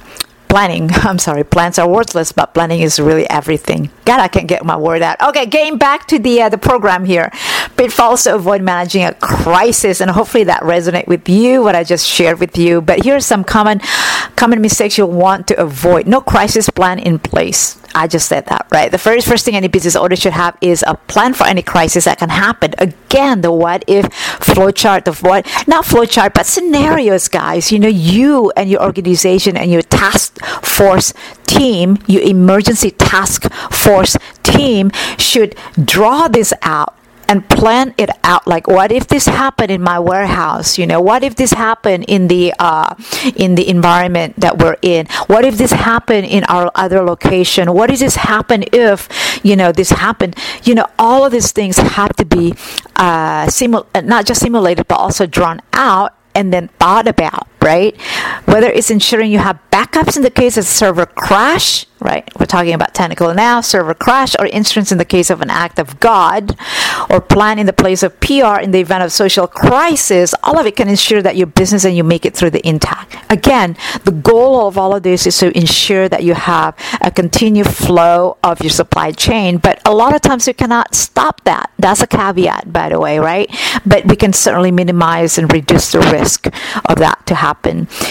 planning. 0.54 0.88
I'm 0.92 1.18
sorry, 1.18 1.42
plans 1.42 1.80
are 1.80 1.88
worthless, 1.88 2.30
but 2.30 2.54
planning 2.54 2.80
is 2.80 3.00
really 3.00 3.28
everything. 3.28 3.90
God, 4.04 4.21
I 4.21 4.28
can't 4.28 4.47
get 4.47 4.64
my 4.64 4.76
word 4.76 5.02
out. 5.02 5.21
Okay, 5.21 5.47
getting 5.47 5.78
back 5.78 6.06
to 6.06 6.18
the 6.21 6.42
uh, 6.42 6.49
the 6.49 6.59
program 6.59 7.04
here. 7.04 7.33
Pitfalls 7.76 8.23
to 8.23 8.37
avoid 8.37 8.62
managing 8.62 9.02
a 9.02 9.14
crisis, 9.14 10.00
and 10.00 10.09
hopefully 10.12 10.44
that 10.44 10.62
resonate 10.62 11.09
with 11.09 11.28
you. 11.28 11.61
What 11.64 11.75
I 11.75 11.83
just 11.83 12.06
shared 12.06 12.38
with 12.38 12.56
you. 12.56 12.80
But 12.80 13.02
here 13.02 13.16
are 13.16 13.21
some 13.21 13.42
common 13.42 13.80
common 14.37 14.61
mistakes 14.61 14.99
you'll 14.99 15.11
want 15.11 15.47
to 15.49 15.61
avoid. 15.61 16.07
No 16.07 16.21
crisis 16.21 16.69
plan 16.69 16.99
in 16.99 17.19
place. 17.19 17.79
I 17.95 18.09
just 18.09 18.29
said 18.29 18.47
that, 18.47 18.67
right? 18.73 18.91
The 18.91 18.99
very 18.99 19.21
first 19.21 19.45
thing 19.45 19.55
any 19.55 19.69
business 19.69 19.95
owner 19.95 20.17
should 20.17 20.33
have 20.33 20.57
is 20.61 20.85
a 20.87 20.95
plan 20.95 21.33
for 21.33 21.47
any 21.47 21.62
crisis 21.62 22.07
that 22.07 22.19
can 22.19 22.29
happen. 22.29 22.75
Again, 22.79 23.41
the 23.41 23.53
what 23.53 23.85
if 23.87 24.07
flowchart 24.41 25.07
of 25.07 25.23
what, 25.23 25.47
not 25.69 25.85
flowchart, 25.85 26.35
but 26.35 26.47
scenarios, 26.47 27.29
guys. 27.29 27.71
You 27.71 27.79
know, 27.79 27.88
you 27.88 28.53
and 28.57 28.69
your 28.69 28.83
organization 28.83 29.57
and 29.57 29.71
your 29.71 29.83
task 29.83 30.45
force 30.62 31.14
team, 31.47 31.99
your 32.07 32.23
emergency 32.23 32.91
task 32.91 33.53
force 33.71 34.17
team 34.43 34.91
should 35.19 35.55
draw 35.85 36.26
this 36.26 36.53
out 36.62 36.97
and 37.35 37.49
plan 37.49 37.93
it 37.99 38.11
out 38.23 38.47
like 38.47 38.69
what 38.69 38.93
if 38.93 39.09
this 39.09 39.26
happened 39.26 39.73
in 39.73 39.83
my 39.83 39.99
warehouse? 39.99 40.79
You 40.79 40.87
know 40.87 41.00
what 41.00 41.25
if 41.25 41.35
this 41.35 41.53
happened 41.53 42.05
in 42.07 42.29
the 42.29 42.55
uh, 42.61 42.95
in 43.35 43.57
the 43.57 43.69
environment 43.69 44.38
that 44.38 44.59
we're 44.59 44.76
in? 44.83 45.07
What 45.26 45.45
if 45.45 45.59
this 45.59 45.73
happened 45.73 46.26
in 46.26 46.45
our 46.45 46.71
other 46.76 47.03
location? 47.03 47.75
What 47.75 47.91
if 47.91 47.99
this 47.99 48.14
happen 48.14 48.64
if 48.73 49.09
you 49.43 49.57
know 49.57 49.73
this 49.73 49.91
happened? 49.91 50.37
You 50.62 50.76
know 50.76 50.87
all 50.97 51.26
of 51.26 51.33
these 51.33 51.50
things 51.50 51.76
have 51.76 52.14
to 52.17 52.25
be 52.25 52.55
uh, 52.95 53.49
simul- 53.49 53.88
not 54.05 54.26
just 54.26 54.41
simulated 54.41 54.87
but 54.87 55.00
also 55.00 55.26
drawn 55.26 55.61
out 55.73 56.14
and 56.37 56.53
then 56.53 56.69
thought 56.79 57.09
about 57.09 57.49
right 57.64 58.00
whether 58.44 58.71
it's 58.71 58.90
ensuring 58.90 59.33
you 59.33 59.38
have 59.38 59.59
backups 59.71 60.16
in 60.16 60.23
the 60.23 60.30
case 60.30 60.56
of 60.56 60.64
server 60.64 61.06
crash 61.06 61.87
right? 62.04 62.28
We're 62.38 62.47
talking 62.47 62.75
about 62.75 62.94
technical 62.94 63.33
now, 63.35 63.62
server 63.62 63.94
crash, 63.94 64.37
or 64.38 64.47
insurance 64.47 64.92
in 64.92 64.99
the 64.99 65.04
case 65.04 65.30
of 65.30 65.40
an 65.40 65.50
act 65.50 65.78
of 65.78 65.99
God, 66.00 66.56
or 67.09 67.21
plan 67.21 67.59
in 67.59 67.66
the 67.66 67.73
place 67.73 68.02
of 68.02 68.21
PR 68.21 68.61
in 68.61 68.71
the 68.71 68.80
event 68.80 69.02
of 69.02 69.11
social 69.11 69.47
crisis. 69.47 70.35
All 70.42 70.59
of 70.59 70.66
it 70.66 70.76
can 70.76 70.88
ensure 70.88 71.23
that 71.23 71.37
your 71.37 71.47
business 71.47 71.85
and 71.85 71.97
you 71.97 72.04
make 72.04 72.26
it 72.26 72.37
through 72.37 72.50
the 72.50 72.66
intact. 72.66 73.16
Again, 73.33 73.76
the 74.04 74.12
goal 74.12 74.68
of 74.68 74.76
all 74.76 74.94
of 74.94 75.02
this 75.02 75.26
is 75.26 75.37
to 75.38 75.56
ensure 75.56 76.09
that 76.09 76.23
you 76.23 76.35
have 76.35 76.76
a 77.00 77.11
continued 77.11 77.68
flow 77.68 78.37
of 78.44 78.61
your 78.61 78.71
supply 78.71 79.11
chain. 79.11 79.56
But 79.56 79.80
a 79.87 79.94
lot 79.94 80.14
of 80.14 80.21
times 80.21 80.47
you 80.47 80.54
cannot 80.54 80.94
stop 80.94 81.42
that. 81.44 81.73
That's 81.78 82.02
a 82.02 82.06
caveat, 82.06 82.71
by 82.71 82.90
the 82.90 83.00
way, 83.00 83.18
right? 83.18 83.50
But 83.87 84.04
we 84.04 84.16
can 84.16 84.35
certainly 84.35 84.71
minimize 84.71 85.38
and 85.38 85.50
reduce 85.50 85.92
the 85.92 86.00
risk 86.00 86.47
of 86.85 86.99
that 86.99 87.25
to 87.26 87.35
happen. 87.35 87.54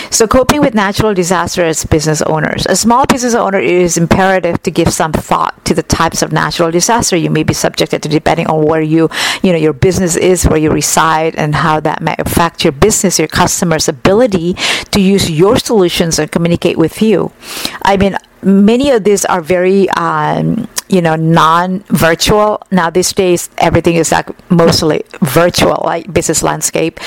So, 0.10 0.28
coping 0.28 0.62
with 0.62 0.74
natural 0.74 1.14
disasters 1.14 1.84
as 1.84 1.86
business 1.86 2.22
owners. 2.24 2.66
A 2.68 2.76
small 2.76 3.06
business 3.06 3.34
owner 3.34 3.60
is 3.60 3.84
is 3.84 3.98
imperative 3.98 4.62
to 4.64 4.72
give 4.72 4.92
some 4.92 5.12
thought 5.12 5.54
to 5.66 5.74
the 5.74 5.84
types 5.84 6.22
of 6.22 6.32
natural 6.32 6.72
disaster 6.72 7.16
you 7.16 7.30
may 7.30 7.44
be 7.44 7.54
subjected 7.54 8.02
to 8.02 8.10
depending 8.10 8.48
on 8.48 8.66
where 8.66 8.82
you 8.82 9.10
you 9.44 9.52
know 9.52 9.58
your 9.58 9.74
business 9.74 10.16
is 10.16 10.46
where 10.46 10.58
you 10.58 10.72
reside 10.72 11.36
and 11.36 11.56
how 11.56 11.80
that 11.80 12.02
may 12.02 12.16
affect 12.20 12.64
your 12.64 12.72
business 12.72 13.20
your 13.20 13.28
customers 13.28 13.88
ability 13.88 14.54
to 14.92 15.00
use 15.00 15.30
your 15.30 15.58
solutions 15.58 16.18
and 16.18 16.32
communicate 16.32 16.78
with 16.78 17.02
you 17.02 17.32
i 17.84 17.98
mean 17.98 18.16
many 18.44 18.92
of 18.92 19.04
these 19.04 19.26
are 19.26 19.42
very 19.42 19.90
um, 19.92 20.68
you 20.90 21.02
know 21.02 21.16
non-virtual. 21.16 22.62
Now 22.72 22.90
these 22.90 23.14
days 23.14 23.50
everything 23.58 23.96
is 23.96 24.12
like 24.12 24.30
mostly 24.52 25.04
virtual 25.22 25.82
like 25.84 26.14
business 26.14 26.44
landscape 26.44 27.00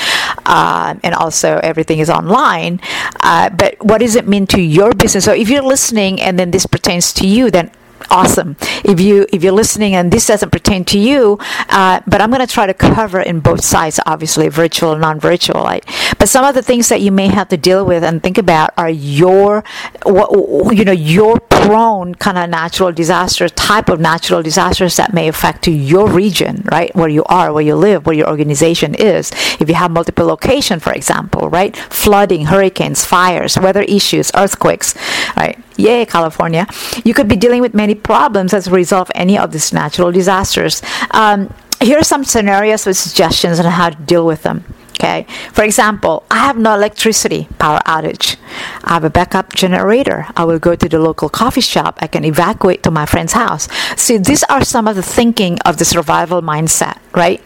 uh, 0.45 0.95
and 1.03 1.15
also 1.15 1.59
everything 1.63 1.99
is 1.99 2.09
online. 2.09 2.79
Uh, 3.21 3.49
but 3.49 3.75
what 3.83 3.99
does 3.99 4.15
it 4.15 4.27
mean 4.27 4.47
to 4.47 4.61
your 4.61 4.93
business? 4.93 5.25
So 5.25 5.33
if 5.33 5.49
you're 5.49 5.63
listening 5.63 6.21
and 6.21 6.37
then 6.37 6.51
this 6.51 6.65
pertains 6.65 7.13
to 7.13 7.27
you 7.27 7.51
then 7.51 7.71
awesome. 8.09 8.55
If 8.83 8.99
you 8.99 9.25
if 9.33 9.43
you're 9.43 9.53
listening 9.53 9.95
and 9.95 10.11
this 10.11 10.27
doesn't 10.27 10.51
pertain 10.51 10.85
to 10.85 10.99
you 10.99 11.37
uh, 11.69 12.01
but 12.07 12.21
i'm 12.21 12.29
going 12.29 12.45
to 12.45 12.51
try 12.51 12.65
to 12.65 12.73
cover 12.73 13.19
in 13.19 13.39
both 13.39 13.63
sides 13.63 13.99
obviously 14.05 14.47
virtual 14.47 14.93
and 14.93 15.01
non-virtual 15.01 15.61
like, 15.61 15.85
but 16.19 16.29
some 16.29 16.45
of 16.45 16.55
the 16.55 16.61
things 16.61 16.89
that 16.89 17.01
you 17.01 17.11
may 17.11 17.27
have 17.27 17.47
to 17.49 17.57
deal 17.57 17.85
with 17.85 18.03
and 18.03 18.23
think 18.23 18.37
about 18.37 18.71
are 18.77 18.89
your 18.89 19.63
what 20.03 20.31
you 20.75 20.85
know 20.85 20.91
your 20.91 21.39
prone 21.39 22.15
kind 22.15 22.37
of 22.37 22.49
natural 22.49 22.91
disaster 22.91 23.49
type 23.49 23.89
of 23.89 23.99
natural 23.99 24.41
disasters 24.41 24.95
that 24.95 25.13
may 25.13 25.27
affect 25.27 25.67
your 25.67 26.07
region 26.09 26.63
right? 26.71 26.95
Where 26.95 27.09
you 27.09 27.23
are 27.25 27.51
where 27.53 27.63
you 27.63 27.75
live 27.75 28.05
where 28.05 28.15
your 28.15 28.29
organization 28.29 28.95
is. 28.95 29.31
If 29.59 29.67
you 29.69 29.75
have 29.75 29.91
multiple 29.91 30.25
location, 30.25 30.79
for 30.79 30.93
example 30.93 31.49
right? 31.49 31.75
Flooding 31.75 32.45
hurricanes 32.45 33.05
fires 33.05 33.57
weather 33.57 33.83
issues 33.83 34.31
earthquakes 34.35 34.95
right 35.35 35.57
yay 35.77 36.05
california 36.05 36.67
you 37.05 37.13
could 37.13 37.27
be 37.27 37.35
dealing 37.35 37.61
with 37.61 37.73
many 37.73 37.95
problems 37.95 38.53
as 38.53 38.67
a 38.67 38.71
result 38.71 39.09
of 39.09 39.11
any 39.15 39.37
of 39.37 39.51
these 39.51 39.71
natural 39.71 40.11
disasters 40.11 40.81
um, 41.11 41.53
here 41.79 41.97
are 41.97 42.03
some 42.03 42.23
scenarios 42.23 42.85
with 42.85 42.97
suggestions 42.97 43.59
on 43.59 43.65
how 43.65 43.89
to 43.89 44.01
deal 44.03 44.25
with 44.25 44.43
them 44.43 44.63
Okay. 44.99 45.27
For 45.53 45.63
example, 45.63 46.23
I 46.31 46.39
have 46.39 46.57
no 46.57 46.73
electricity 46.73 47.47
power 47.59 47.79
outage. 47.85 48.35
I 48.83 48.93
have 48.93 49.03
a 49.03 49.11
backup 49.11 49.53
generator. 49.53 50.25
I 50.35 50.43
will 50.43 50.57
go 50.57 50.75
to 50.75 50.89
the 50.89 50.97
local 50.97 51.29
coffee 51.29 51.61
shop. 51.61 51.99
I 52.01 52.07
can 52.07 52.25
evacuate 52.25 52.81
to 52.81 52.89
my 52.89 53.05
friend's 53.05 53.33
house. 53.33 53.69
See, 53.95 54.17
these 54.17 54.43
are 54.45 54.63
some 54.65 54.87
of 54.87 54.95
the 54.95 55.03
thinking 55.03 55.59
of 55.65 55.77
the 55.77 55.85
survival 55.85 56.41
mindset, 56.41 56.97
right? 57.13 57.43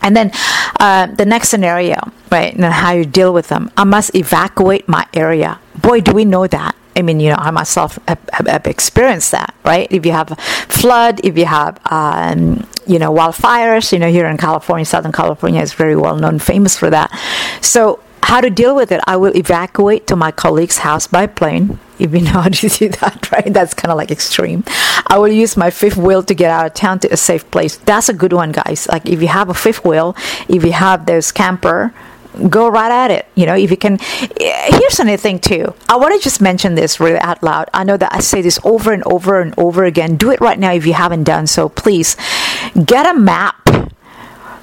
And 0.00 0.16
then 0.16 0.30
uh, 0.78 1.06
the 1.06 1.26
next 1.26 1.48
scenario, 1.48 1.98
right, 2.30 2.54
and 2.54 2.64
how 2.64 2.92
you 2.92 3.04
deal 3.04 3.34
with 3.34 3.48
them. 3.48 3.70
I 3.76 3.82
must 3.82 4.14
evacuate 4.14 4.88
my 4.88 5.06
area. 5.12 5.58
Boy, 5.74 6.00
do 6.00 6.12
we 6.12 6.24
know 6.24 6.46
that. 6.46 6.76
I 7.00 7.02
mean, 7.02 7.18
you 7.18 7.30
know, 7.30 7.36
I 7.38 7.50
myself 7.50 7.98
have, 8.06 8.46
have, 8.46 8.66
experienced 8.66 9.30
that, 9.32 9.54
right? 9.64 9.88
If 9.90 10.04
you 10.04 10.12
have 10.12 10.30
a 10.30 10.36
flood, 10.36 11.20
if 11.24 11.38
you 11.38 11.46
have, 11.46 11.80
um, 11.90 12.68
you 12.86 12.98
know, 12.98 13.10
wildfires, 13.10 13.90
you 13.90 13.98
know, 13.98 14.10
here 14.10 14.26
in 14.26 14.36
California, 14.36 14.84
Southern 14.84 15.12
California 15.12 15.62
is 15.62 15.72
very 15.72 15.96
well 15.96 16.16
known, 16.16 16.38
famous 16.38 16.76
for 16.76 16.90
that. 16.90 17.10
So, 17.62 18.00
how 18.22 18.42
to 18.42 18.50
deal 18.50 18.76
with 18.76 18.92
it? 18.92 19.00
I 19.06 19.16
will 19.16 19.34
evacuate 19.34 20.06
to 20.08 20.14
my 20.14 20.30
colleague's 20.30 20.78
house 20.78 21.06
by 21.06 21.26
plane. 21.26 21.78
If 21.98 22.12
you 22.12 22.20
know 22.26 22.42
how 22.44 22.50
to 22.50 22.68
do 22.68 22.88
that, 22.90 23.32
right? 23.32 23.50
That's 23.50 23.72
kind 23.72 23.90
of 23.90 23.96
like 23.96 24.10
extreme. 24.10 24.62
I 25.06 25.16
will 25.16 25.28
use 25.28 25.56
my 25.56 25.70
fifth 25.70 25.96
wheel 25.96 26.22
to 26.24 26.34
get 26.34 26.50
out 26.50 26.66
of 26.66 26.74
town 26.74 26.98
to 27.00 27.08
a 27.08 27.16
safe 27.16 27.50
place. 27.50 27.78
That's 27.78 28.10
a 28.10 28.14
good 28.14 28.34
one, 28.34 28.52
guys. 28.52 28.86
Like 28.88 29.06
if 29.06 29.22
you 29.22 29.28
have 29.28 29.48
a 29.48 29.54
fifth 29.54 29.86
wheel, 29.86 30.14
if 30.48 30.64
you 30.64 30.72
have 30.72 31.06
this 31.06 31.32
camper, 31.32 31.94
go 32.48 32.68
right 32.68 32.90
at 32.90 33.10
it. 33.10 33.26
You 33.34 33.46
know, 33.46 33.54
if 33.54 33.70
you 33.70 33.76
can. 33.76 33.98
Here's 34.38 34.98
another 34.98 35.16
thing 35.16 35.38
too. 35.38 35.74
I 35.88 35.96
want 35.96 36.14
to 36.14 36.20
just 36.22 36.40
mention 36.40 36.74
this 36.74 37.00
really 37.00 37.18
out 37.18 37.42
loud. 37.42 37.68
I 37.74 37.84
know 37.84 37.96
that 37.96 38.12
I 38.12 38.20
say 38.20 38.42
this 38.42 38.58
over 38.64 38.92
and 38.92 39.02
over 39.04 39.40
and 39.40 39.54
over 39.58 39.84
again. 39.84 40.16
Do 40.16 40.30
it 40.30 40.40
right 40.40 40.58
now 40.58 40.72
if 40.72 40.86
you 40.86 40.94
haven't 40.94 41.24
done 41.24 41.46
so. 41.46 41.68
Please 41.68 42.16
get 42.84 43.06
a 43.06 43.18
map 43.18 43.68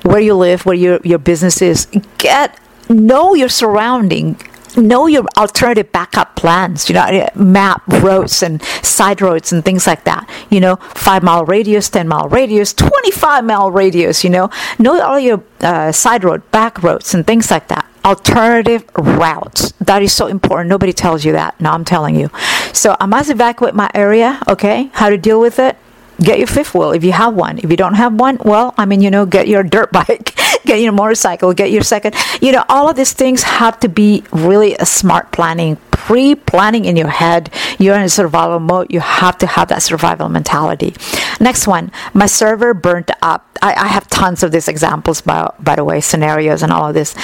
where 0.03 0.21
you 0.21 0.35
live, 0.35 0.65
where 0.65 0.75
your 0.75 0.99
your 1.03 1.19
business 1.19 1.61
is. 1.61 1.87
Get 2.17 2.59
know 2.89 3.33
your 3.33 3.49
surrounding 3.49 4.37
know 4.77 5.07
your 5.07 5.25
alternative 5.37 5.91
backup 5.91 6.35
plans 6.35 6.89
you 6.89 6.95
know 6.95 7.29
map 7.35 7.81
roads 7.87 8.43
and 8.43 8.61
side 8.83 9.21
roads 9.21 9.51
and 9.51 9.65
things 9.65 9.87
like 9.87 10.03
that 10.03 10.29
you 10.49 10.59
know 10.59 10.75
five 10.95 11.23
mile 11.23 11.45
radius 11.45 11.89
10 11.89 12.07
mile 12.07 12.27
radius 12.29 12.73
25 12.73 13.43
mile 13.43 13.71
radius 13.71 14.23
you 14.23 14.29
know. 14.29 14.49
Know 14.79 15.01
all 15.01 15.19
your 15.19 15.43
uh, 15.61 15.91
side 15.91 16.23
road 16.23 16.49
back 16.51 16.83
roads 16.83 17.13
and 17.13 17.25
things 17.25 17.49
like 17.51 17.67
that. 17.69 17.89
Alternative 18.05 18.83
routes. 18.95 19.73
That 19.79 20.01
is 20.01 20.13
so 20.13 20.27
important. 20.27 20.69
Nobody 20.69 20.93
tells 20.93 21.25
you 21.25 21.31
that. 21.33 21.59
Now 21.59 21.73
i'm 21.73 21.85
telling 21.85 22.15
you. 22.15 22.29
So 22.73 22.95
i 22.99 23.05
must 23.05 23.29
evacuate 23.29 23.73
my 23.73 23.89
area 23.93 24.39
okay? 24.47 24.89
How 24.93 25.09
to 25.09 25.17
deal 25.17 25.39
with 25.39 25.59
it? 25.59 25.77
Get 26.19 26.39
your 26.39 26.47
fifth 26.47 26.73
wheel 26.73 26.91
if 26.91 27.03
you 27.03 27.11
have 27.11 27.35
one. 27.35 27.59
If 27.59 27.69
you 27.69 27.77
don't 27.77 27.93
have 27.93 28.19
one, 28.19 28.39
well, 28.43 28.73
I 28.75 28.85
mean, 28.85 29.01
you 29.01 29.11
know, 29.11 29.25
get 29.27 29.47
your 29.47 29.61
dirt 29.75 29.91
bike, 29.91 30.33
get 30.65 30.81
your 30.81 30.91
motorcycle, 30.91 31.53
get 31.53 31.71
your 31.71 31.83
second. 31.83 32.15
You 32.41 32.51
know, 32.51 32.63
all 32.69 32.89
of 32.89 32.95
these 32.95 33.13
things 33.13 33.43
have 33.43 33.79
to 33.81 33.89
be 33.89 34.23
really 34.31 34.75
a 34.75 34.85
smart 34.85 35.31
planning, 35.31 35.77
pre 35.91 36.35
planning 36.35 36.85
in 36.85 36.95
your 36.95 37.09
head. 37.09 37.51
You're 37.79 37.97
in 37.97 38.09
survival 38.09 38.59
mode. 38.59 38.91
You 38.91 38.99
have 38.99 39.37
to 39.39 39.47
have 39.47 39.67
that 39.69 39.83
survival 39.83 40.29
mentality. 40.29 40.95
Next 41.39 41.67
one, 41.67 41.91
my 42.13 42.25
server 42.25 42.73
burnt 42.73 43.11
up. 43.21 43.45
I, 43.61 43.73
I 43.73 43.87
have 43.87 44.07
tons 44.07 44.43
of 44.43 44.51
these 44.51 44.67
examples, 44.67 45.21
by, 45.21 45.51
by 45.59 45.75
the 45.75 45.83
way, 45.83 45.99
scenarios 46.01 46.61
and 46.63 46.71
all 46.71 46.87
of 46.87 46.93
this. 46.93 47.15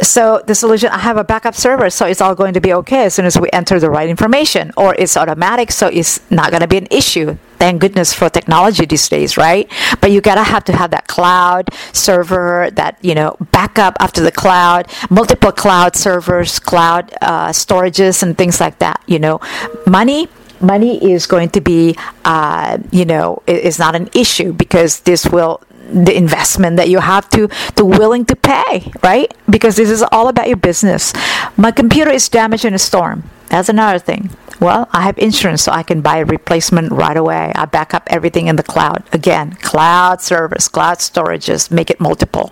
So 0.00 0.42
the 0.46 0.54
solution, 0.54 0.90
I 0.90 0.98
have 0.98 1.16
a 1.16 1.24
backup 1.24 1.54
server, 1.54 1.90
so 1.90 2.06
it's 2.06 2.20
all 2.20 2.34
going 2.34 2.54
to 2.54 2.60
be 2.60 2.72
okay 2.74 3.04
as 3.04 3.14
soon 3.14 3.26
as 3.26 3.38
we 3.38 3.48
enter 3.52 3.78
the 3.78 3.90
right 3.90 4.08
information, 4.08 4.72
or 4.76 4.94
it's 4.98 5.16
automatic, 5.16 5.70
so 5.72 5.86
it's 5.86 6.28
not 6.30 6.50
going 6.50 6.62
to 6.62 6.68
be 6.68 6.78
an 6.78 6.88
issue 6.90 7.38
thank 7.58 7.80
goodness 7.80 8.12
for 8.12 8.28
technology 8.28 8.86
these 8.86 9.08
days, 9.08 9.36
right? 9.36 9.70
But 10.00 10.10
you 10.10 10.20
gotta 10.20 10.44
have 10.44 10.64
to 10.64 10.72
have 10.72 10.90
that 10.90 11.06
cloud 11.06 11.70
server, 11.92 12.70
that 12.72 12.98
you 13.02 13.14
know 13.14 13.36
backup 13.52 13.96
after 14.00 14.20
the 14.22 14.32
cloud, 14.32 14.86
multiple 15.10 15.52
cloud 15.52 15.96
servers, 15.96 16.58
cloud 16.58 17.12
uh, 17.20 17.48
storages, 17.48 18.22
and 18.22 18.36
things 18.36 18.60
like 18.60 18.78
that. 18.78 19.02
You 19.06 19.18
know, 19.18 19.40
money 19.86 20.28
money 20.60 20.98
is 21.12 21.26
going 21.26 21.50
to 21.50 21.60
be, 21.60 21.96
uh, 22.24 22.78
you 22.90 23.04
know, 23.04 23.42
is 23.46 23.78
not 23.78 23.94
an 23.94 24.08
issue 24.12 24.52
because 24.52 25.00
this 25.00 25.26
will 25.26 25.60
the 25.90 26.14
investment 26.14 26.76
that 26.76 26.88
you 26.88 26.98
have 26.98 27.28
to 27.30 27.48
to 27.76 27.84
willing 27.84 28.24
to 28.26 28.36
pay, 28.36 28.92
right? 29.02 29.32
Because 29.48 29.76
this 29.76 29.90
is 29.90 30.02
all 30.12 30.28
about 30.28 30.48
your 30.48 30.56
business. 30.56 31.12
My 31.56 31.70
computer 31.70 32.10
is 32.10 32.28
damaged 32.28 32.64
in 32.64 32.74
a 32.74 32.78
storm. 32.78 33.24
That's 33.48 33.68
another 33.68 33.98
thing. 33.98 34.30
Well, 34.60 34.88
I 34.92 35.02
have 35.02 35.16
insurance, 35.18 35.62
so 35.62 35.70
I 35.70 35.84
can 35.84 36.00
buy 36.00 36.18
a 36.18 36.24
replacement 36.24 36.90
right 36.90 37.16
away. 37.16 37.52
I 37.54 37.64
back 37.66 37.94
up 37.94 38.02
everything 38.08 38.48
in 38.48 38.56
the 38.56 38.64
cloud. 38.64 39.04
Again, 39.12 39.52
cloud 39.62 40.20
service, 40.20 40.66
cloud 40.66 40.98
storages, 40.98 41.70
make 41.70 41.90
it 41.90 42.00
multiple. 42.00 42.50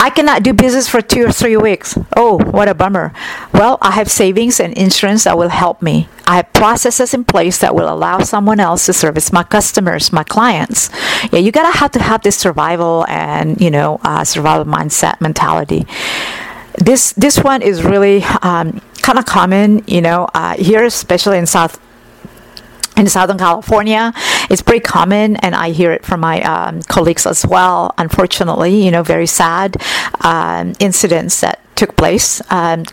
I 0.00 0.10
cannot 0.10 0.42
do 0.42 0.54
business 0.54 0.88
for 0.88 1.02
two 1.02 1.26
or 1.26 1.32
three 1.32 1.58
weeks. 1.58 1.98
Oh, 2.16 2.38
what 2.38 2.68
a 2.68 2.74
bummer. 2.74 3.12
Well, 3.52 3.76
I 3.82 3.92
have 3.92 4.10
savings 4.10 4.60
and 4.60 4.72
insurance 4.74 5.24
that 5.24 5.36
will 5.36 5.50
help 5.50 5.82
me. 5.82 6.08
I 6.26 6.36
have 6.36 6.52
processes 6.54 7.12
in 7.12 7.24
place 7.24 7.58
that 7.58 7.74
will 7.74 7.92
allow 7.92 8.20
someone 8.20 8.58
else 8.58 8.86
to 8.86 8.94
service 8.94 9.30
my 9.30 9.42
customers, 9.42 10.10
my 10.10 10.24
clients. 10.24 10.88
Yeah, 11.32 11.40
you 11.40 11.52
gotta 11.52 11.78
have 11.78 11.90
to 11.92 11.98
have 12.02 12.22
this 12.22 12.36
survival 12.36 13.04
and 13.08 13.60
you 13.60 13.70
know 13.70 14.00
uh, 14.02 14.24
survival 14.24 14.64
mindset 14.64 15.20
mentality. 15.20 15.86
This 16.78 17.12
this 17.12 17.38
one 17.38 17.62
is 17.62 17.84
really 17.84 18.24
um, 18.42 18.80
kind 19.04 19.18
of 19.18 19.26
common, 19.26 19.84
you 19.86 20.00
know, 20.00 20.26
uh, 20.34 20.56
here, 20.56 20.82
especially 20.82 21.36
in 21.36 21.46
South 21.46 21.78
in 22.96 23.08
Southern 23.08 23.38
California, 23.38 24.12
it's 24.48 24.62
pretty 24.62 24.80
common, 24.80 25.34
and 25.36 25.52
I 25.54 25.70
hear 25.70 25.90
it 25.90 26.04
from 26.06 26.20
my 26.20 26.40
um, 26.42 26.80
colleagues 26.82 27.26
as 27.26 27.44
well. 27.44 27.92
Unfortunately, 27.98 28.84
you 28.84 28.92
know, 28.92 29.02
very 29.02 29.26
sad 29.26 29.76
um, 30.20 30.74
incidents 30.78 31.40
that 31.40 31.60
took 31.74 31.96
place, 31.96 32.40
um, 32.52 32.84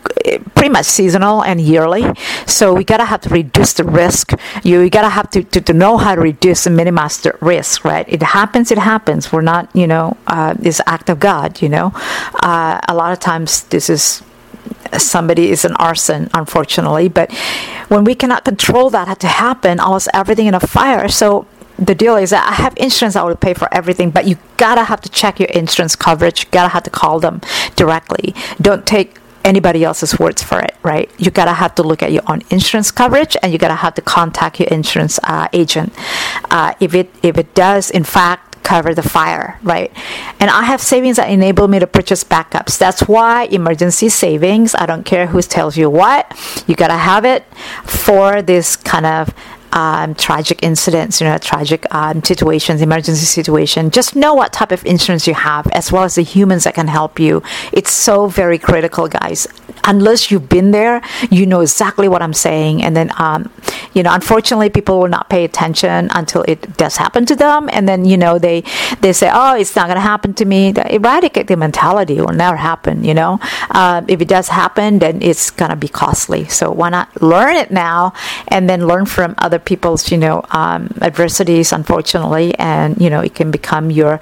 pretty 0.56 0.70
much 0.70 0.86
seasonal 0.86 1.44
and 1.44 1.60
yearly. 1.60 2.04
So 2.46 2.74
we 2.74 2.82
gotta 2.82 3.04
have 3.04 3.20
to 3.22 3.28
reduce 3.28 3.74
the 3.74 3.84
risk. 3.84 4.32
You, 4.64 4.80
you 4.80 4.90
gotta 4.90 5.08
have 5.08 5.30
to, 5.30 5.44
to, 5.44 5.60
to, 5.60 5.72
know 5.72 5.96
how 5.98 6.16
to 6.16 6.20
reduce 6.20 6.66
and 6.66 6.76
minimize 6.76 7.20
the 7.20 7.38
risk, 7.40 7.84
right? 7.84 8.04
It 8.08 8.24
happens, 8.24 8.72
it 8.72 8.78
happens. 8.78 9.32
We're 9.32 9.42
not, 9.42 9.70
you 9.72 9.86
know, 9.86 10.16
uh, 10.26 10.54
this 10.54 10.80
act 10.86 11.10
of 11.10 11.20
God, 11.20 11.62
you 11.62 11.68
know. 11.68 11.92
Uh, 12.42 12.80
a 12.88 12.94
lot 12.94 13.12
of 13.12 13.20
times 13.20 13.62
this 13.64 13.88
is 13.88 14.20
somebody 15.00 15.50
is 15.50 15.64
an 15.64 15.74
arson, 15.76 16.28
unfortunately. 16.34 17.08
But 17.08 17.32
when 17.88 18.04
we 18.04 18.14
cannot 18.14 18.44
control 18.44 18.90
that 18.90 19.08
had 19.08 19.20
to 19.20 19.28
happen, 19.28 19.80
almost 19.80 20.08
everything 20.12 20.46
in 20.46 20.54
a 20.54 20.60
fire. 20.60 21.08
So 21.08 21.46
the 21.78 21.94
deal 21.94 22.16
is 22.16 22.30
that 22.30 22.46
I 22.48 22.54
have 22.54 22.74
insurance 22.76 23.14
that 23.14 23.24
will 23.24 23.36
pay 23.36 23.54
for 23.54 23.72
everything, 23.72 24.10
but 24.10 24.26
you 24.26 24.36
gotta 24.56 24.84
have 24.84 25.00
to 25.02 25.08
check 25.08 25.40
your 25.40 25.48
insurance 25.50 25.96
coverage. 25.96 26.44
You 26.44 26.50
gotta 26.50 26.68
have 26.68 26.82
to 26.84 26.90
call 26.90 27.20
them 27.20 27.40
directly. 27.76 28.34
Don't 28.60 28.86
take 28.86 29.16
anybody 29.44 29.82
else's 29.82 30.18
words 30.18 30.42
for 30.42 30.60
it, 30.60 30.76
right? 30.82 31.10
You 31.18 31.30
gotta 31.30 31.52
have 31.52 31.74
to 31.76 31.82
look 31.82 32.02
at 32.02 32.12
your 32.12 32.22
own 32.28 32.42
insurance 32.50 32.90
coverage, 32.90 33.36
and 33.42 33.52
you 33.52 33.58
gotta 33.58 33.74
have 33.74 33.94
to 33.94 34.02
contact 34.02 34.60
your 34.60 34.68
insurance 34.68 35.18
uh, 35.24 35.48
agent. 35.52 35.92
Uh, 36.50 36.74
if 36.80 36.94
it 36.94 37.10
if 37.22 37.38
it 37.38 37.54
does 37.54 37.90
in 37.90 38.04
fact 38.04 38.51
cover 38.62 38.94
the 38.94 39.02
fire, 39.02 39.58
right? 39.62 39.92
And 40.40 40.50
I 40.50 40.64
have 40.64 40.80
savings 40.80 41.16
that 41.16 41.28
enable 41.30 41.68
me 41.68 41.78
to 41.78 41.86
purchase 41.86 42.24
backups. 42.24 42.78
That's 42.78 43.02
why 43.02 43.44
emergency 43.44 44.08
savings, 44.08 44.74
I 44.74 44.86
don't 44.86 45.04
care 45.04 45.26
who 45.26 45.42
tells 45.42 45.76
you 45.76 45.90
what, 45.90 46.30
you 46.66 46.74
gotta 46.74 46.96
have 46.96 47.24
it 47.24 47.44
for 47.84 48.42
this 48.42 48.76
kind 48.76 49.06
of 49.06 49.34
um, 49.72 50.14
tragic 50.14 50.62
incidents, 50.62 51.20
you 51.20 51.26
know, 51.26 51.38
tragic 51.38 51.86
um, 51.94 52.22
situations, 52.22 52.82
emergency 52.82 53.24
situation. 53.26 53.90
Just 53.90 54.14
know 54.14 54.34
what 54.34 54.52
type 54.52 54.72
of 54.72 54.84
insurance 54.84 55.26
you 55.26 55.34
have, 55.34 55.66
as 55.68 55.90
well 55.90 56.04
as 56.04 56.14
the 56.14 56.22
humans 56.22 56.64
that 56.64 56.74
can 56.74 56.88
help 56.88 57.18
you. 57.18 57.42
It's 57.72 57.92
so 57.92 58.26
very 58.26 58.58
critical, 58.58 59.08
guys. 59.08 59.46
Unless 59.84 60.30
you've 60.30 60.48
been 60.48 60.70
there, 60.70 61.02
you 61.30 61.46
know 61.46 61.60
exactly 61.60 62.06
what 62.06 62.22
I'm 62.22 62.34
saying. 62.34 62.82
And 62.82 62.94
then, 62.94 63.10
um, 63.18 63.50
you 63.94 64.02
know, 64.02 64.12
unfortunately, 64.12 64.70
people 64.70 65.00
will 65.00 65.08
not 65.08 65.28
pay 65.28 65.44
attention 65.44 66.08
until 66.14 66.42
it 66.42 66.76
does 66.76 66.96
happen 66.96 67.26
to 67.26 67.34
them, 67.34 67.68
and 67.72 67.88
then 67.88 68.04
you 68.04 68.16
know 68.16 68.38
they 68.38 68.62
they 69.00 69.12
say, 69.12 69.30
oh, 69.32 69.56
it's 69.56 69.74
not 69.74 69.86
going 69.86 69.96
to 69.96 70.00
happen 70.00 70.34
to 70.34 70.44
me. 70.44 70.72
Eradicate 70.90 71.48
the 71.48 71.56
mentality 71.56 72.18
it 72.18 72.20
will 72.20 72.34
never 72.34 72.56
happen. 72.56 73.04
You 73.04 73.14
know, 73.14 73.38
uh, 73.70 74.02
if 74.08 74.20
it 74.20 74.28
does 74.28 74.48
happen, 74.48 74.98
then 74.98 75.22
it's 75.22 75.50
going 75.50 75.70
to 75.70 75.76
be 75.76 75.88
costly. 75.88 76.44
So 76.46 76.70
why 76.70 76.90
not 76.90 77.22
learn 77.22 77.56
it 77.56 77.70
now 77.70 78.12
and 78.48 78.68
then 78.68 78.86
learn 78.86 79.06
from 79.06 79.34
other 79.38 79.58
people's 79.64 80.10
you 80.10 80.18
know 80.18 80.44
um, 80.50 80.88
adversities, 81.00 81.72
unfortunately, 81.72 82.54
and 82.58 83.00
you 83.00 83.10
know 83.10 83.20
it 83.20 83.34
can 83.34 83.50
become 83.50 83.90
your 83.90 84.20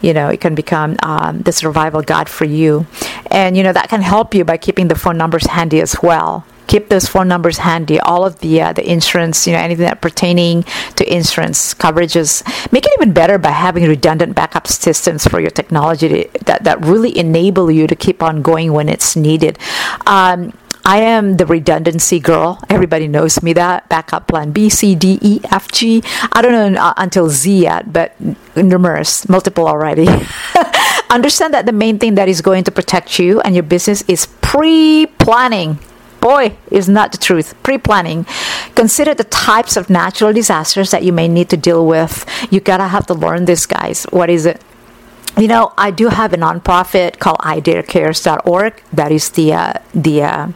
you 0.00 0.12
know 0.12 0.28
it 0.28 0.40
can 0.40 0.54
become 0.54 0.96
um, 1.02 1.40
the 1.42 1.52
survival 1.52 2.02
guide 2.02 2.28
for 2.28 2.44
you. 2.44 2.86
And 3.30 3.56
you 3.56 3.62
know 3.62 3.72
that 3.72 3.88
can 3.88 4.02
help 4.02 4.34
you 4.34 4.44
by 4.44 4.56
keeping 4.56 4.88
the 4.88 4.94
phone 4.94 5.16
numbers 5.16 5.46
handy 5.46 5.80
as 5.80 5.96
well. 6.02 6.44
Keep 6.66 6.88
those 6.88 7.08
phone 7.08 7.26
numbers 7.26 7.58
handy. 7.58 7.98
All 7.98 8.24
of 8.24 8.38
the 8.38 8.62
uh, 8.62 8.72
the 8.72 8.88
insurance 8.88 9.46
you 9.46 9.52
know 9.52 9.58
anything 9.58 9.86
that 9.86 10.00
pertaining 10.00 10.64
to 10.96 11.12
insurance 11.12 11.74
coverages. 11.74 12.42
Make 12.72 12.86
it 12.86 12.92
even 12.98 13.12
better 13.12 13.38
by 13.38 13.50
having 13.50 13.84
redundant 13.84 14.36
backup 14.36 14.68
systems 14.68 15.26
for 15.26 15.40
your 15.40 15.50
technology 15.50 16.08
to, 16.08 16.44
that, 16.44 16.64
that 16.64 16.80
really 16.84 17.16
enable 17.18 17.70
you 17.70 17.86
to 17.86 17.96
keep 17.96 18.22
on 18.22 18.42
going 18.42 18.72
when 18.72 18.88
it's 18.88 19.16
needed. 19.16 19.58
Um, 20.06 20.52
I 20.84 20.98
am 20.98 21.36
the 21.36 21.46
redundancy 21.46 22.20
girl. 22.20 22.58
Everybody 22.68 23.08
knows 23.08 23.42
me 23.42 23.52
that. 23.54 23.88
Backup 23.88 24.26
plan 24.28 24.52
B, 24.52 24.68
C, 24.68 24.94
D, 24.94 25.18
E, 25.20 25.40
F, 25.50 25.70
G. 25.70 26.02
I 26.32 26.42
don't 26.42 26.72
know 26.72 26.80
uh, 26.80 26.94
until 26.96 27.28
Z 27.28 27.62
yet, 27.62 27.92
but 27.92 28.14
numerous, 28.56 29.28
multiple 29.28 29.68
already. 29.68 30.08
Understand 31.10 31.54
that 31.54 31.66
the 31.66 31.72
main 31.72 31.98
thing 31.98 32.14
that 32.14 32.28
is 32.28 32.40
going 32.40 32.64
to 32.64 32.70
protect 32.70 33.18
you 33.18 33.40
and 33.40 33.54
your 33.54 33.64
business 33.64 34.02
is 34.08 34.26
pre 34.40 35.06
planning. 35.18 35.78
Boy, 36.20 36.56
is 36.70 36.88
not 36.88 37.12
the 37.12 37.18
truth. 37.18 37.54
Pre 37.62 37.78
planning. 37.78 38.26
Consider 38.74 39.14
the 39.14 39.24
types 39.24 39.76
of 39.76 39.90
natural 39.90 40.32
disasters 40.32 40.90
that 40.90 41.02
you 41.02 41.12
may 41.12 41.28
need 41.28 41.48
to 41.50 41.56
deal 41.56 41.86
with. 41.86 42.26
You 42.50 42.60
gotta 42.60 42.88
have 42.88 43.06
to 43.06 43.14
learn 43.14 43.46
this, 43.46 43.66
guys. 43.66 44.04
What 44.10 44.30
is 44.30 44.46
it? 44.46 44.62
You 45.40 45.48
know, 45.48 45.72
I 45.78 45.90
do 45.90 46.08
have 46.08 46.32
a 46.32 46.36
nonprofit 46.36 47.18
called 47.18 47.38
idarecares.org. 47.38 48.82
That 48.92 49.10
is 49.10 49.30
the 49.30 49.54
uh, 49.54 49.72
the 49.94 50.22
uh, 50.22 50.46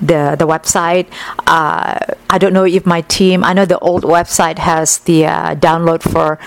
the 0.00 0.36
the 0.38 0.46
website. 0.46 1.06
Uh, 1.46 1.98
I 2.30 2.38
don't 2.38 2.52
know 2.52 2.64
if 2.64 2.86
my 2.86 3.02
team. 3.02 3.44
I 3.44 3.52
know 3.52 3.66
the 3.66 3.78
old 3.78 4.04
website 4.04 4.58
has 4.58 4.98
the 5.00 5.26
uh, 5.26 5.54
download 5.56 6.02
for 6.02 6.38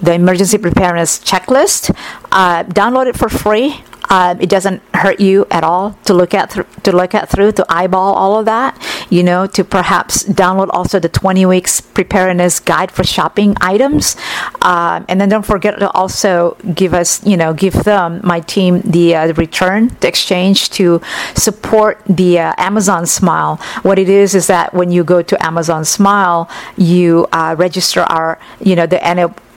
the 0.00 0.12
emergency 0.12 0.58
preparedness 0.58 1.18
checklist. 1.20 1.94
Uh, 2.30 2.64
download 2.64 3.06
it 3.06 3.16
for 3.16 3.28
free. 3.28 3.82
Um, 4.10 4.40
it 4.40 4.50
doesn't 4.50 4.82
hurt 4.92 5.20
you 5.20 5.46
at 5.52 5.62
all 5.62 5.96
to 6.04 6.14
look 6.14 6.34
at 6.34 6.50
th- 6.50 6.66
to 6.82 6.92
look 6.92 7.14
at 7.14 7.28
through 7.28 7.52
to 7.52 7.66
eyeball 7.68 8.14
all 8.14 8.38
of 8.38 8.44
that. 8.46 8.76
You 9.10 9.22
know, 9.22 9.46
to 9.48 9.64
perhaps 9.64 10.24
download 10.24 10.70
also 10.70 10.98
the 10.98 11.08
20 11.08 11.44
weeks 11.46 11.80
preparedness 11.80 12.60
guide 12.60 12.90
for 12.90 13.04
shopping 13.04 13.56
items, 13.60 14.16
um, 14.62 15.04
and 15.08 15.20
then 15.20 15.28
don't 15.28 15.44
forget 15.44 15.78
to 15.80 15.90
also 15.90 16.56
give 16.74 16.94
us, 16.94 17.24
you 17.26 17.36
know, 17.36 17.52
give 17.52 17.74
them 17.84 18.20
my 18.24 18.40
team 18.40 18.80
the, 18.82 19.16
uh, 19.16 19.32
return, 19.34 19.88
the 20.00 20.08
exchange 20.08 20.70
to 20.70 21.00
support 21.34 22.00
the 22.06 22.38
uh, 22.38 22.54
Amazon 22.56 23.04
Smile. 23.06 23.56
What 23.82 23.98
it 23.98 24.08
is 24.08 24.34
is 24.34 24.46
that 24.46 24.72
when 24.72 24.90
you 24.90 25.04
go 25.04 25.22
to 25.22 25.44
Amazon 25.44 25.84
Smile, 25.84 26.48
you 26.76 27.26
uh, 27.32 27.56
register 27.58 28.02
our, 28.02 28.38
you 28.60 28.76
know, 28.76 28.86
the 28.86 29.04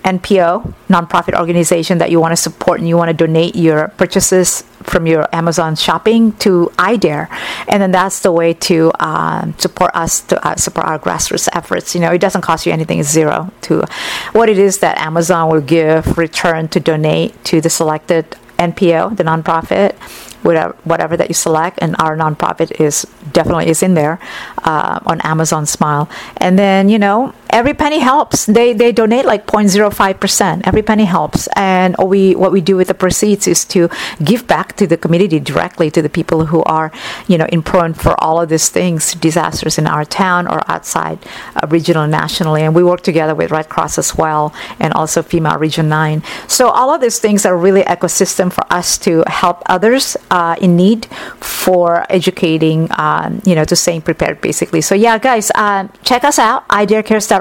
NPO, 0.03 0.73
nonprofit 0.89 1.37
organization 1.37 1.97
that 1.99 2.11
you 2.11 2.19
want 2.19 2.33
to 2.33 2.37
support 2.37 2.79
and 2.79 2.87
you 2.87 2.97
want 2.97 3.09
to 3.09 3.13
donate 3.13 3.55
your 3.55 3.87
purchases 3.89 4.63
from 4.83 5.07
your 5.07 5.33
Amazon 5.33 5.75
shopping 5.75 6.33
to 6.33 6.71
iDare. 6.77 7.29
And 7.69 7.81
then 7.81 7.91
that's 7.91 8.19
the 8.19 8.31
way 8.31 8.53
to 8.53 8.91
um, 8.99 9.57
support 9.57 9.91
us, 9.93 10.21
to 10.21 10.45
uh, 10.45 10.55
support 10.55 10.87
our 10.87 10.99
grassroots 10.99 11.47
efforts. 11.53 11.95
You 11.95 12.01
know, 12.01 12.11
it 12.11 12.19
doesn't 12.19 12.41
cost 12.41 12.65
you 12.65 12.73
anything, 12.73 12.99
it's 12.99 13.09
zero 13.09 13.51
to 13.61 13.85
what 14.33 14.49
it 14.49 14.57
is 14.57 14.79
that 14.79 14.97
Amazon 14.97 15.49
will 15.49 15.61
give 15.61 16.17
return 16.17 16.67
to 16.69 16.79
donate 16.79 17.41
to 17.45 17.61
the 17.61 17.69
selected 17.69 18.35
NPO, 18.59 19.17
the 19.17 19.23
nonprofit, 19.23 19.95
whatever, 20.43 20.75
whatever 20.83 21.17
that 21.17 21.29
you 21.29 21.33
select, 21.33 21.79
and 21.81 21.95
our 21.99 22.15
nonprofit 22.15 22.79
is 22.79 23.05
definitely 23.31 23.67
is 23.67 23.81
in 23.81 23.93
there 23.93 24.19
uh, 24.63 24.99
on 25.05 25.21
Amazon 25.21 25.65
Smile. 25.65 26.09
And 26.37 26.59
then 26.59 26.89
you 26.89 26.99
know 26.99 27.33
every 27.53 27.73
penny 27.73 27.99
helps. 27.99 28.45
They 28.45 28.73
they 28.73 28.91
donate 28.91 29.25
like 29.25 29.45
0.05 29.45 30.19
percent. 30.19 30.67
Every 30.67 30.81
penny 30.81 31.05
helps, 31.05 31.47
and 31.55 31.95
we 32.03 32.35
what 32.35 32.51
we 32.51 32.59
do 32.59 32.75
with 32.75 32.87
the 32.87 32.93
proceeds 32.93 33.47
is 33.47 33.63
to 33.65 33.89
give 34.23 34.47
back 34.47 34.75
to 34.77 34.87
the 34.87 34.97
community 34.97 35.39
directly 35.39 35.91
to 35.91 36.01
the 36.01 36.09
people 36.09 36.47
who 36.47 36.63
are 36.63 36.91
you 37.27 37.37
know 37.37 37.45
in 37.45 37.61
prone 37.61 37.93
for 37.93 38.15
all 38.23 38.41
of 38.41 38.49
these 38.49 38.69
things, 38.69 39.13
disasters 39.13 39.77
in 39.77 39.87
our 39.87 40.03
town 40.03 40.47
or 40.47 40.59
outside, 40.69 41.19
uh, 41.55 41.67
regional, 41.67 42.07
nationally. 42.07 42.63
And 42.63 42.75
we 42.75 42.83
work 42.83 43.01
together 43.01 43.35
with 43.35 43.51
Red 43.51 43.69
Cross 43.69 43.97
as 43.97 44.17
well, 44.17 44.53
and 44.79 44.91
also 44.93 45.21
FEMA 45.21 45.59
Region 45.59 45.87
Nine. 45.87 46.23
So 46.47 46.69
all 46.69 46.93
of 46.93 47.01
these 47.01 47.19
things 47.19 47.45
are 47.45 47.55
really 47.55 47.83
ecosystem 47.83 48.51
for 48.51 48.65
us 48.73 48.97
to 48.99 49.23
help 49.27 49.61
others 49.67 50.17
uh, 50.31 50.55
in 50.59 50.75
need 50.75 51.05
for 51.39 52.05
educating, 52.09 52.89
um, 52.97 53.41
you 53.45 53.53
know, 53.53 53.63
to 53.65 53.75
staying 53.75 54.01
prepared, 54.01 54.41
basically. 54.41 54.81
So 54.81 54.95
yeah, 54.95 55.19
guys, 55.19 55.51
uh, 55.53 55.87
check 56.03 56.23
us 56.23 56.39
out, 56.39 56.65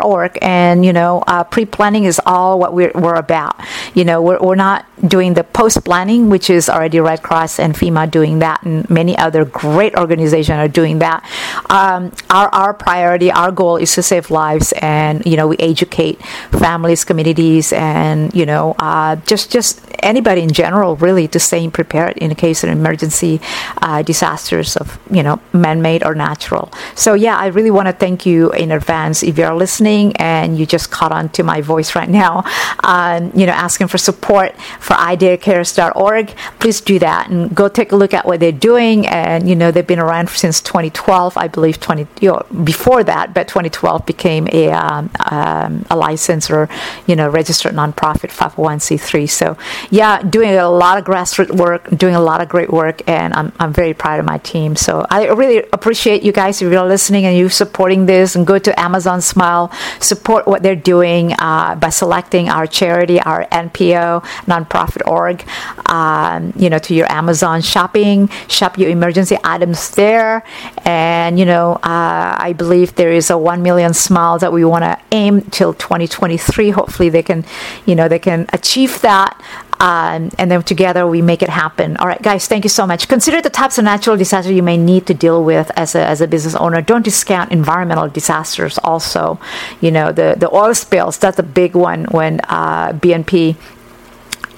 idarecares.org, 0.03 0.39
and 0.43 0.85
you 0.85 0.93
know, 0.93 1.23
uh, 1.27 1.45
pre-planning 1.45 2.05
is 2.05 2.21
all 2.27 2.59
what 2.59 2.73
we're, 2.73 2.93
we're 2.95 3.15
about. 3.15 3.57
You 3.95 4.05
know, 4.05 4.23
we're, 4.23 4.41
we're 4.41 4.55
not 4.55 4.87
doing 5.07 5.35
the 5.35 5.45
post-planning, 5.45 6.29
which 6.29 6.51
is 6.51 6.69
already 6.69 7.01
Red 7.01 7.23
Cross 7.23 7.59
and 7.59 7.75
FEMA 7.75 8.11
doing 8.11 8.41
that, 8.41 8.63
and 8.63 8.89
many 8.91 9.17
other 9.17 9.45
great 9.45 9.95
organizations 9.97 10.57
are 10.57 10.69
doing 10.69 10.99
that. 10.99 11.25
Um, 11.71 12.13
our 12.31 12.49
our 12.49 12.75
priority, 12.75 13.31
our 13.31 13.53
goal 13.53 13.77
is 13.77 13.95
to 13.95 14.03
save 14.03 14.31
lives, 14.31 14.73
and 14.81 15.25
you 15.27 15.37
know, 15.37 15.49
we 15.49 15.57
educate 15.59 16.23
families, 16.51 17.05
communities, 17.05 17.73
and 17.73 18.35
you 18.35 18.47
know, 18.47 18.75
uh, 18.79 19.17
just 19.17 19.51
just 19.51 19.81
anybody 20.01 20.43
in 20.43 20.53
general, 20.53 20.97
really, 20.97 21.29
to 21.29 21.39
staying 21.39 21.71
prepared 21.71 22.17
in 22.19 22.35
case 22.35 22.65
of 22.65 22.71
emergency 22.71 23.41
uh, 23.83 24.03
disasters 24.03 24.77
of 24.77 24.99
you 25.11 25.23
know 25.23 25.41
man-made 25.53 26.05
or 26.05 26.15
natural. 26.15 26.71
So 26.95 27.15
yeah, 27.15 27.37
I 27.37 27.47
really 27.47 27.71
want 27.71 27.87
to 27.87 27.93
thank 27.93 28.27
you 28.27 28.51
in 28.53 28.73
advance 28.73 29.23
if 29.23 29.39
you're 29.39 29.55
listening 29.55 29.92
and 30.17 30.59
you 30.59 30.67
just 30.67 30.91
caught 30.91 31.13
on 31.13 31.29
to 31.31 31.43
my 31.43 31.61
voice 31.61 31.95
right 31.95 32.09
now. 32.09 32.45
Um, 32.83 33.33
you 33.35 33.47
know, 33.47 33.53
asking 33.53 33.89
for 33.89 33.99
support 33.99 34.55
for 34.81 34.95
idarecares.org. 34.95 36.29
Please 36.59 36.81
do 36.81 36.99
that 36.99 37.31
and 37.31 37.55
go 37.55 37.69
take 37.69 37.93
a 37.93 37.97
look 37.97 38.15
at 38.15 38.25
what 38.25 38.41
they're 38.41 38.53
doing. 38.53 39.07
And 39.07 39.49
you 39.49 39.57
know, 39.57 39.71
they've 39.71 39.87
been 39.87 39.99
around 39.99 40.29
since 40.31 40.61
2012, 40.61 41.37
I 41.37 41.49
believe. 41.49 41.81
20 41.81 42.07
you 42.21 42.31
know, 42.31 42.47
before 42.65 43.03
that, 43.05 43.35
but 43.35 43.49
2012 43.49 44.07
became 44.07 44.49
a 44.53 44.71
um, 44.71 45.11
um, 45.31 45.85
a 45.91 45.97
licensed 45.97 46.51
or 46.51 46.69
you 47.07 47.17
know 47.17 47.29
registered 47.29 47.75
nonprofit 47.75 48.31
501c3. 48.31 49.29
So 49.29 49.57
yeah, 49.91 50.23
doing 50.23 50.55
a 50.55 50.69
lot 50.69 50.99
of 50.99 51.05
grassroots 51.05 51.55
work, 51.57 51.89
doing 51.97 52.15
a 52.15 52.21
lot 52.21 52.41
of 52.41 52.49
great 52.49 52.71
work, 52.71 53.03
and 53.09 53.35
I'm, 53.35 53.53
I'm 53.59 53.73
very 53.73 53.95
proud 53.95 54.21
of 54.21 54.27
my 54.27 54.39
team. 54.39 54.77
So 54.77 55.07
I 55.11 55.29
really 55.29 55.59
appreciate 55.73 56.23
you 56.23 56.33
guys 56.33 56.63
if 56.63 56.73
you're 56.73 56.87
listening 56.87 57.25
and 57.25 57.37
you 57.37 57.49
supporting 57.49 58.07
this, 58.07 58.37
and 58.37 58.47
go 58.47 58.59
to 58.59 58.81
Amazon 58.81 59.21
Smile, 59.21 59.71
support 60.01 60.47
what 60.47 60.63
they're 60.63 60.77
doing 60.77 61.35
uh, 61.39 61.75
by 61.77 61.91
selecting 61.91 62.49
our 62.49 62.67
charity, 62.67 63.21
our 63.21 63.47
NPO 63.47 64.23
nonprofit 64.47 65.07
org, 65.09 65.45
um, 65.87 66.53
you 66.57 66.71
know, 66.71 66.79
to 66.79 66.95
your 66.95 67.11
Amazon 67.11 67.61
shopping, 67.63 68.29
shop 68.49 68.79
your 68.79 68.91
emergency 68.91 69.37
items 69.45 69.91
there, 69.91 70.45
and 70.85 71.39
you 71.39 71.45
know, 71.45 71.75
uh, 71.83 72.37
I 72.39 72.55
believe 72.57 72.95
there 72.95 73.13
is 73.13 73.31
a 73.31 73.39
one 73.39 73.63
million 73.63 73.95
smile 73.95 74.39
that 74.39 74.53
we 74.53 74.65
want 74.65 74.85
to 74.85 74.99
aim 75.13 75.43
till 75.51 75.75
2023. 75.75 76.71
Hopefully, 76.71 77.09
they 77.09 77.23
can, 77.23 77.45
you 77.87 77.95
know, 77.95 78.09
they 78.09 78.19
can 78.19 78.47
achieve 78.53 79.01
that 79.03 79.41
um, 79.83 80.31
and 80.39 80.49
then 80.49 80.63
together 80.63 81.09
we 81.09 81.21
make 81.21 81.43
it 81.43 81.49
happen. 81.49 81.97
All 81.97 82.07
right, 82.07 82.23
guys, 82.23 82.47
thank 82.47 82.65
you 82.65 82.71
so 82.71 82.87
much. 82.87 83.09
Consider 83.09 83.43
the 83.43 83.51
types 83.51 83.79
of 83.79 83.85
natural 83.85 84.17
disasters 84.17 84.55
you 84.55 84.63
may 84.63 84.77
need 84.77 85.07
to 85.09 85.15
deal 85.15 85.43
with 85.43 85.73
as 85.75 85.97
a, 85.97 86.07
as 86.07 86.21
a 86.21 86.29
business 86.29 86.55
owner. 86.55 86.81
Don't 86.81 87.05
discount 87.05 87.51
environmental 87.51 88.09
disasters 88.09 88.79
also. 88.79 89.41
You 89.81 89.91
know, 89.91 90.13
the, 90.13 90.37
the 90.39 90.49
oil 90.55 90.73
spills, 90.75 91.19
that's 91.19 91.41
a 91.41 91.43
big 91.43 91.75
one 91.75 92.05
when 92.05 92.41
uh, 92.45 92.93
BNP 92.93 93.57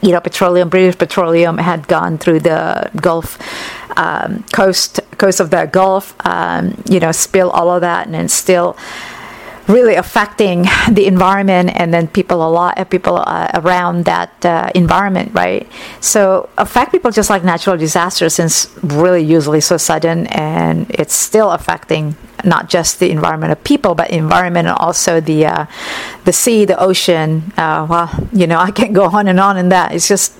you 0.02 0.12
know, 0.12 0.20
petroleum, 0.20 0.68
British 0.68 0.98
Petroleum 0.98 1.56
had 1.56 1.88
gone 1.88 2.18
through 2.18 2.40
the 2.40 2.90
Gulf 2.96 3.38
um, 3.96 4.44
coast, 4.52 5.00
coast 5.16 5.40
of 5.40 5.48
the 5.48 5.64
Gulf, 5.64 6.14
um, 6.26 6.82
you 6.86 7.00
know, 7.00 7.10
spill 7.10 7.48
all 7.50 7.70
of 7.70 7.80
that, 7.80 8.06
and 8.06 8.14
it's 8.14 8.34
still 8.34 8.76
really 9.66 9.94
affecting 9.94 10.66
the 10.90 11.06
environment 11.06 11.70
and 11.74 11.92
then 11.92 12.06
people 12.08 12.46
a 12.46 12.50
lot 12.50 12.78
of 12.78 12.90
people 12.90 13.22
uh, 13.26 13.50
around 13.54 14.04
that 14.04 14.44
uh, 14.44 14.70
environment 14.74 15.32
right? 15.34 15.68
So 16.00 16.48
affect 16.58 16.92
people 16.92 17.10
just 17.10 17.30
like 17.30 17.44
natural 17.44 17.76
disasters 17.76 18.34
since 18.34 18.70
really 18.82 19.22
usually 19.22 19.60
so 19.60 19.76
sudden 19.76 20.26
and 20.28 20.90
it's 20.90 21.14
still 21.14 21.50
affecting 21.50 22.16
not 22.44 22.68
just 22.68 23.00
the 23.00 23.10
environment 23.10 23.52
of 23.52 23.64
people 23.64 23.94
but 23.94 24.10
environment 24.10 24.68
and 24.68 24.76
also 24.76 25.20
the 25.20 25.46
uh, 25.46 25.66
the 26.24 26.32
sea 26.32 26.64
the 26.66 26.78
ocean 26.78 27.52
uh, 27.56 27.86
well 27.88 28.10
you 28.32 28.46
know 28.46 28.58
I 28.68 28.70
can't 28.70 28.92
go 28.92 29.04
on 29.04 29.28
and 29.28 29.40
on 29.40 29.56
in 29.56 29.70
that. 29.70 29.94
It's 29.94 30.08
just 30.08 30.34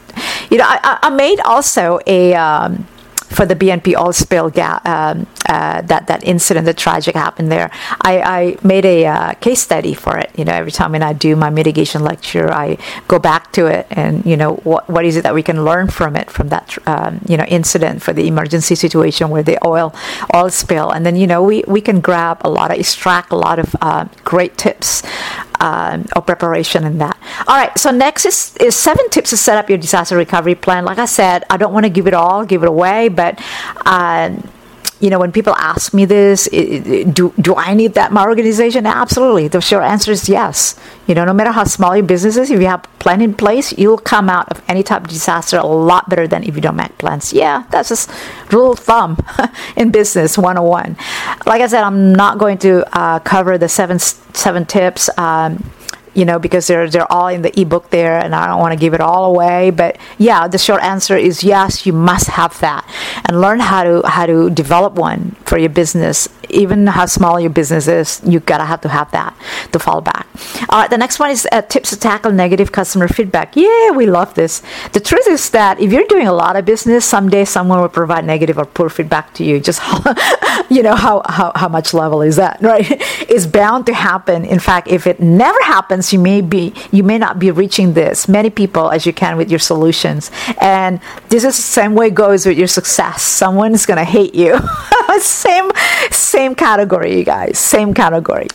you 0.51 0.59
know 0.59 0.65
I, 0.67 0.99
I 1.03 1.11
made 1.11 1.41
also 1.41 1.99
a 2.07 2.35
um, 2.35 2.87
for 3.35 3.47
the 3.47 3.57
BNP 3.57 3.99
oil 3.99 4.13
spill 4.13 4.51
ga- 4.51 4.81
um, 4.85 5.27
uh, 5.49 5.83
that 5.83 6.07
that 6.07 6.25
incident, 6.25 6.67
the 6.67 6.75
tragic 6.75 7.15
happened 7.15 7.51
there. 7.51 7.71
I, 8.01 8.21
I 8.21 8.57
made 8.63 8.85
a 8.85 9.07
uh, 9.07 9.35
case 9.35 9.61
study 9.61 9.95
for 9.95 10.17
it. 10.19 10.31
You 10.37 10.45
know, 10.45 10.53
every 10.53 10.73
time 10.73 10.93
when 10.93 11.03
I 11.03 11.13
do 11.13 11.37
my 11.37 11.51
mitigation 11.51 12.03
lecture, 12.03 12.53
I 12.53 12.79
go 13.09 13.19
back 13.19 13.53
to 13.53 13.67
it 13.67 13.87
and 13.91 14.25
you 14.25 14.37
know 14.37 14.55
what 14.57 14.89
what 14.89 15.05
is 15.05 15.17
it 15.17 15.23
that 15.23 15.35
we 15.35 15.43
can 15.43 15.65
learn 15.65 15.89
from 15.89 16.17
it 16.17 16.31
from 16.31 16.49
that 16.49 16.77
um, 16.87 17.21
you 17.29 17.37
know 17.37 17.45
incident 17.45 18.03
for 18.03 18.13
the 18.13 18.27
emergency 18.27 18.75
situation 18.75 19.31
where 19.31 19.43
the 19.43 19.59
oil 19.67 19.95
oil 20.35 20.51
spill, 20.51 20.91
and 20.91 21.05
then 21.05 21.17
you 21.17 21.27
know 21.27 21.43
we 21.43 21.65
we 21.67 21.81
can 21.81 22.01
grab 22.01 22.41
a 22.43 22.51
lot 22.51 22.71
of 22.71 22.79
extract 22.79 23.33
a 23.33 23.37
lot 23.37 23.59
of 23.59 23.75
uh, 23.81 24.07
great 24.25 24.57
tips 24.57 25.03
um, 25.61 26.07
or 26.17 26.23
preparation 26.23 26.85
in 26.85 26.99
that. 26.99 27.17
All 27.47 27.57
right, 27.57 27.77
so 27.79 27.91
next 27.91 28.25
is, 28.25 28.57
is 28.59 28.75
seven 28.77 29.09
tips 29.11 29.31
to 29.31 29.37
set 29.37 29.57
up 29.57 29.69
your 29.69 29.79
disaster 29.79 30.17
recovery 30.17 30.55
plan. 30.55 30.85
Like 30.85 30.99
I 30.99 31.07
said, 31.07 31.45
I 31.51 31.57
don't 31.57 31.73
want 31.73 31.85
to 31.85 31.91
give 31.91 32.07
it 32.07 32.15
all, 32.15 32.45
give 32.45 32.63
it 32.63 32.69
away, 32.69 33.09
but. 33.09 33.41
Uh, 33.85 34.37
you 35.05 35.11
know, 35.11 35.19
when 35.19 35.33
people 35.33 35.55
ask 35.57 35.93
me 35.93 36.07
this, 36.07 36.49
do, 36.49 37.35
do 37.39 37.55
I 37.55 37.75
need 37.75 37.93
that 37.93 38.11
my 38.11 38.25
organization? 38.25 38.87
Absolutely. 38.87 39.49
The 39.49 39.61
short 39.61 39.85
answer 39.85 40.11
is 40.11 40.31
yes. 40.31 40.81
You 41.07 41.15
know, 41.15 41.27
no 41.27 41.35
matter 41.35 41.53
how 41.53 41.65
small 41.65 41.95
your 41.95 42.07
business 42.07 42.39
is, 42.39 42.51
if 42.51 42.59
you 42.59 42.69
have 42.69 42.83
plan 43.01 43.21
in 43.21 43.35
place, 43.35 43.77
you'll 43.77 43.99
come 43.99 44.31
out 44.31 44.49
of 44.51 44.63
any 44.67 44.83
type 44.83 45.03
of 45.03 45.09
disaster 45.09 45.59
a 45.59 45.67
lot 45.67 46.09
better 46.09 46.27
than 46.27 46.43
if 46.43 46.57
you 46.57 46.63
don't 46.63 46.77
make 46.77 46.97
plans. 46.97 47.35
Yeah, 47.35 47.65
that's 47.71 47.91
just 47.91 48.11
rule 48.51 48.73
of 48.73 48.79
thumb 48.79 49.19
in 49.77 49.91
business 49.91 50.39
101. 50.39 50.97
Like 51.45 51.61
I 51.61 51.67
said, 51.67 51.83
I'm 51.83 52.15
not 52.15 52.39
going 52.39 52.57
to 52.59 52.99
uh, 52.99 53.19
cover 53.19 53.59
the 53.59 53.69
seven 53.69 53.99
seven 53.99 54.65
tips. 54.65 55.11
Um, 55.19 55.71
you 56.15 56.25
know, 56.25 56.39
because 56.39 56.67
they're 56.67 56.89
they're 56.89 57.11
all 57.13 57.29
in 57.29 57.43
the 57.43 57.61
ebook 57.61 57.91
there, 57.91 58.19
and 58.19 58.35
I 58.35 58.47
don't 58.47 58.61
want 58.61 58.73
to 58.73 58.79
give 58.79 58.95
it 58.95 59.01
all 59.01 59.25
away. 59.27 59.71
But 59.71 59.99
yeah, 60.19 60.49
the 60.49 60.59
short 60.59 60.83
answer 60.83 61.17
is 61.17 61.45
yes, 61.45 61.87
you 61.87 61.93
must 61.93 62.29
have 62.29 62.59
that, 62.61 62.89
and 63.29 63.41
learn 63.41 63.61
how 63.61 63.85
to 63.85 64.03
how 64.07 64.27
to 64.27 64.51
develop 64.51 64.95
one 64.95 65.33
for 65.45 65.59
your 65.59 65.71
business. 65.71 66.29
Even 66.51 66.87
how 66.87 67.07
small 67.07 67.39
your 67.41 67.51
business 67.51 67.89
is, 67.89 68.21
you 68.25 68.41
gotta 68.41 68.65
have 68.65 68.81
to 68.83 68.89
have 68.89 69.11
that 69.13 69.37
to 69.73 69.79
fall 69.79 70.01
back. 70.01 70.27
All 70.69 70.81
right, 70.81 70.91
the 70.91 70.99
next 70.99 71.19
one 71.19 71.31
is 71.31 71.47
uh, 71.53 71.63
tips 71.63 71.91
to 71.91 71.99
tackle 71.99 72.33
negative 72.33 72.73
customer 72.73 73.09
feedback. 73.09 73.57
Yeah, 73.57 73.91
we 73.91 74.07
love 74.07 74.35
this. 74.35 74.63
The 74.93 75.01
truth 75.01 75.27
is 75.29 75.51
that 75.51 75.81
if 75.81 75.93
you're 75.93 76.07
doing 76.09 76.27
a 76.27 76.33
lot 76.33 76.57
of 76.57 76.65
business, 76.65 77.05
someday 77.05 77.45
someone 77.45 77.81
will 77.81 77.89
provide 77.89 78.25
negative 78.25 78.59
or 78.59 78.65
poor 78.65 78.89
feedback 78.89 79.35
to 79.35 79.45
you. 79.45 79.61
Just 79.61 79.81
you 80.71 80.83
know 80.83 80.95
how 80.95 81.23
how 81.27 81.53
how 81.55 81.69
much 81.69 81.95
level 81.95 82.23
is 82.23 82.37
that, 82.37 82.59
right? 82.73 82.87
It's 83.29 83.47
bound 83.47 83.87
to 83.87 83.95
happen. 83.95 84.45
In 84.45 84.59
fact, 84.59 84.89
if 84.89 85.07
it 85.07 85.21
never 85.21 85.61
happens 85.63 86.13
you 86.13 86.19
may 86.19 86.41
be 86.41 86.73
you 86.91 87.03
may 87.03 87.19
not 87.19 87.39
be 87.39 87.51
reaching 87.51 87.95
this 87.95 88.29
many 88.29 88.51
people 88.51 88.91
as 88.91 89.07
you 89.07 89.13
can 89.13 89.37
with 89.37 89.51
your 89.51 89.59
solutions 89.59 90.31
and 90.61 91.01
this 91.29 91.45
is 91.45 91.57
the 91.57 91.63
same 91.63 91.95
way 91.95 92.11
goes 92.11 92.47
with 92.47 92.57
your 92.57 92.67
success 92.67 93.23
someone 93.23 93.75
is 93.75 93.87
to 93.87 94.05
hate 94.05 94.35
you 94.35 94.59
same 95.19 95.71
same 96.25 96.55
category 96.55 97.17
you 97.19 97.25
guys 97.25 97.59
same 97.59 97.93
category 97.95 98.47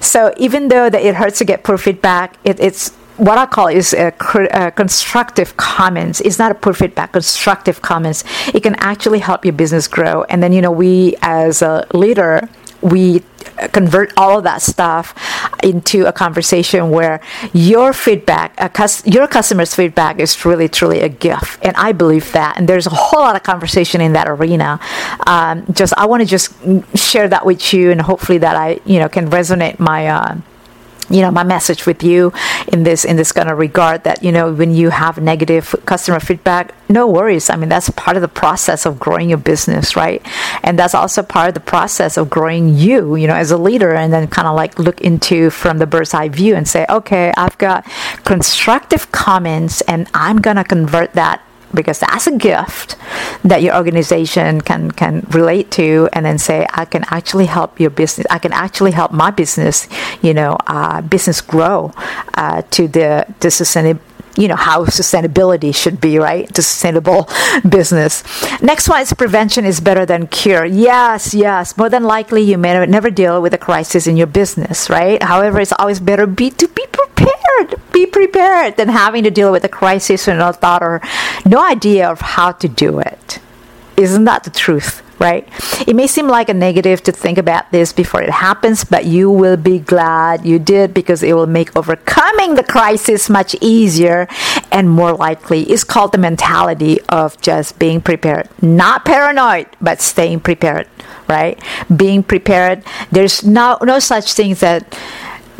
so 0.00 0.32
even 0.36 0.68
though 0.68 0.88
that 0.88 1.02
it 1.02 1.14
hurts 1.14 1.38
to 1.38 1.44
get 1.44 1.64
poor 1.64 1.78
feedback 1.78 2.36
it, 2.44 2.58
it's 2.60 2.92
what 3.16 3.38
I 3.38 3.46
call 3.46 3.68
is 3.68 3.94
a, 3.94 4.12
a, 4.52 4.70
constructive 4.70 5.56
comments. 5.56 6.20
It's 6.20 6.38
not 6.38 6.50
a 6.50 6.54
poor 6.54 6.74
feedback, 6.74 7.12
constructive 7.12 7.80
comments. 7.80 8.24
It 8.54 8.62
can 8.62 8.74
actually 8.76 9.20
help 9.20 9.44
your 9.44 9.54
business 9.54 9.88
grow. 9.88 10.24
And 10.24 10.42
then, 10.42 10.52
you 10.52 10.60
know, 10.60 10.70
we 10.70 11.16
as 11.22 11.62
a 11.62 11.86
leader, 11.94 12.48
we 12.82 13.22
convert 13.72 14.12
all 14.16 14.38
of 14.38 14.44
that 14.44 14.62
stuff 14.62 15.14
into 15.62 16.06
a 16.06 16.12
conversation 16.12 16.90
where 16.90 17.20
your 17.52 17.92
feedback, 17.92 18.54
your 19.04 19.26
customer's 19.26 19.74
feedback 19.74 20.18
is 20.18 20.44
really, 20.44 20.68
truly 20.68 21.00
a 21.00 21.08
gift. 21.08 21.64
And 21.64 21.76
I 21.76 21.92
believe 21.92 22.32
that. 22.32 22.58
And 22.58 22.68
there's 22.68 22.86
a 22.86 22.90
whole 22.90 23.20
lot 23.20 23.36
of 23.36 23.42
conversation 23.42 24.00
in 24.00 24.12
that 24.14 24.28
arena. 24.28 24.80
Um, 25.26 25.64
just, 25.72 25.92
I 25.96 26.06
want 26.06 26.22
to 26.22 26.26
just 26.26 26.54
share 26.94 27.28
that 27.28 27.44
with 27.44 27.72
you 27.72 27.90
and 27.90 28.00
hopefully 28.00 28.38
that 28.38 28.56
I, 28.56 28.80
you 28.84 28.98
know, 28.98 29.08
can 29.08 29.30
resonate 29.30 29.78
my, 29.78 30.08
uh, 30.08 30.36
you 31.10 31.20
know 31.22 31.30
my 31.30 31.44
message 31.44 31.86
with 31.86 32.02
you 32.02 32.32
in 32.68 32.82
this 32.82 33.04
in 33.04 33.16
this 33.16 33.32
kind 33.32 33.48
of 33.48 33.58
regard 33.58 34.04
that 34.04 34.22
you 34.22 34.32
know 34.32 34.52
when 34.52 34.74
you 34.74 34.90
have 34.90 35.18
negative 35.18 35.74
customer 35.86 36.20
feedback 36.20 36.74
no 36.88 37.06
worries. 37.08 37.50
I 37.50 37.56
mean 37.56 37.68
that's 37.68 37.90
part 37.90 38.16
of 38.16 38.22
the 38.22 38.28
process 38.28 38.86
of 38.86 39.00
growing 39.00 39.28
your 39.28 39.38
business 39.38 39.96
right? 39.96 40.24
And 40.62 40.78
that's 40.78 40.94
also 40.94 41.22
part 41.22 41.48
of 41.48 41.54
the 41.54 41.60
process 41.60 42.16
of 42.16 42.30
growing 42.30 42.68
you 42.68 43.16
you 43.16 43.26
know 43.26 43.34
as 43.34 43.50
a 43.50 43.58
leader 43.58 43.92
and 43.94 44.12
then 44.12 44.26
kind 44.28 44.48
of 44.48 44.54
like 44.54 44.78
look 44.78 45.00
into 45.00 45.50
from 45.50 45.78
the 45.78 45.86
bird's 45.86 46.14
eye 46.14 46.28
view 46.28 46.54
and 46.54 46.68
say 46.68 46.86
okay 46.88 47.32
i've 47.36 47.56
got 47.58 47.84
constructive 48.24 49.10
comments 49.12 49.80
and 49.82 50.08
i'm 50.14 50.38
going 50.38 50.56
to 50.56 50.64
convert 50.64 51.12
that 51.14 51.42
because 51.74 52.00
that's 52.00 52.26
a 52.26 52.36
gift 52.36 52.96
that 53.44 53.62
your 53.62 53.76
organization 53.76 54.60
can 54.60 54.90
can 54.90 55.26
relate 55.30 55.70
to 55.70 56.08
and 56.12 56.24
then 56.24 56.38
say 56.38 56.66
i 56.74 56.84
can 56.84 57.04
actually 57.08 57.46
help 57.46 57.78
your 57.80 57.90
business 57.90 58.26
i 58.30 58.38
can 58.38 58.52
actually 58.52 58.92
help 58.92 59.12
my 59.12 59.30
business 59.30 59.88
you 60.22 60.32
know 60.32 60.56
uh, 60.66 61.00
business 61.02 61.40
grow 61.40 61.92
uh, 62.34 62.62
to 62.70 62.88
the 62.88 63.26
the 63.40 63.50
sustainable 63.50 64.00
you 64.36 64.48
know 64.48 64.56
how 64.56 64.84
sustainability 64.84 65.74
should 65.74 65.98
be 65.98 66.18
right? 66.18 66.46
To 66.54 66.62
sustainable 66.62 67.28
business. 67.68 68.22
Next 68.60 68.86
one 68.86 69.00
is 69.00 69.12
prevention 69.14 69.64
is 69.64 69.80
better 69.80 70.04
than 70.04 70.26
cure. 70.26 70.64
Yes 70.64 71.34
yes. 71.34 71.76
More 71.76 71.88
than 71.88 72.04
likely 72.04 72.42
you 72.42 72.58
may 72.58 72.84
never 72.86 73.10
deal 73.10 73.40
with 73.40 73.54
a 73.54 73.58
crisis 73.58 74.06
in 74.06 74.16
your 74.16 74.26
business 74.26 74.90
right? 74.90 75.22
However 75.22 75.60
it's 75.60 75.72
always 75.72 76.00
better 76.00 76.26
be 76.26 76.50
to 76.50 76.68
be 76.68 76.84
be 77.92 78.06
prepared 78.06 78.76
than 78.76 78.88
having 78.88 79.24
to 79.24 79.30
deal 79.30 79.52
with 79.52 79.64
a 79.64 79.68
crisis 79.68 80.28
and 80.28 80.38
no 80.38 80.52
thought 80.52 80.82
or 80.82 81.00
no 81.44 81.64
idea 81.64 82.08
of 82.08 82.20
how 82.20 82.52
to 82.52 82.68
do 82.68 82.98
it 82.98 83.38
isn't 83.96 84.24
that 84.24 84.44
the 84.44 84.50
truth 84.50 85.02
right? 85.18 85.48
It 85.86 85.96
may 85.96 86.06
seem 86.06 86.28
like 86.28 86.48
a 86.48 86.54
negative 86.54 87.02
to 87.04 87.12
think 87.12 87.38
about 87.38 87.70
this 87.72 87.92
before 87.92 88.22
it 88.22 88.30
happens, 88.30 88.84
but 88.84 89.06
you 89.06 89.30
will 89.30 89.56
be 89.56 89.78
glad 89.78 90.44
you 90.44 90.58
did 90.58 90.92
because 90.92 91.22
it 91.22 91.34
will 91.34 91.46
make 91.46 91.74
overcoming 91.76 92.54
the 92.54 92.62
crisis 92.62 93.30
much 93.30 93.56
easier 93.60 94.28
and 94.70 94.90
more 94.90 95.12
likely. 95.12 95.62
It's 95.64 95.84
called 95.84 96.12
the 96.12 96.18
mentality 96.18 97.00
of 97.08 97.40
just 97.40 97.78
being 97.78 98.00
prepared, 98.00 98.48
not 98.60 99.04
paranoid, 99.04 99.68
but 99.80 100.00
staying 100.00 100.40
prepared, 100.40 100.88
right? 101.28 101.58
Being 101.94 102.22
prepared. 102.22 102.84
There's 103.10 103.44
no 103.44 103.78
no 103.82 103.98
such 103.98 104.32
thing 104.32 104.54
that 104.56 104.98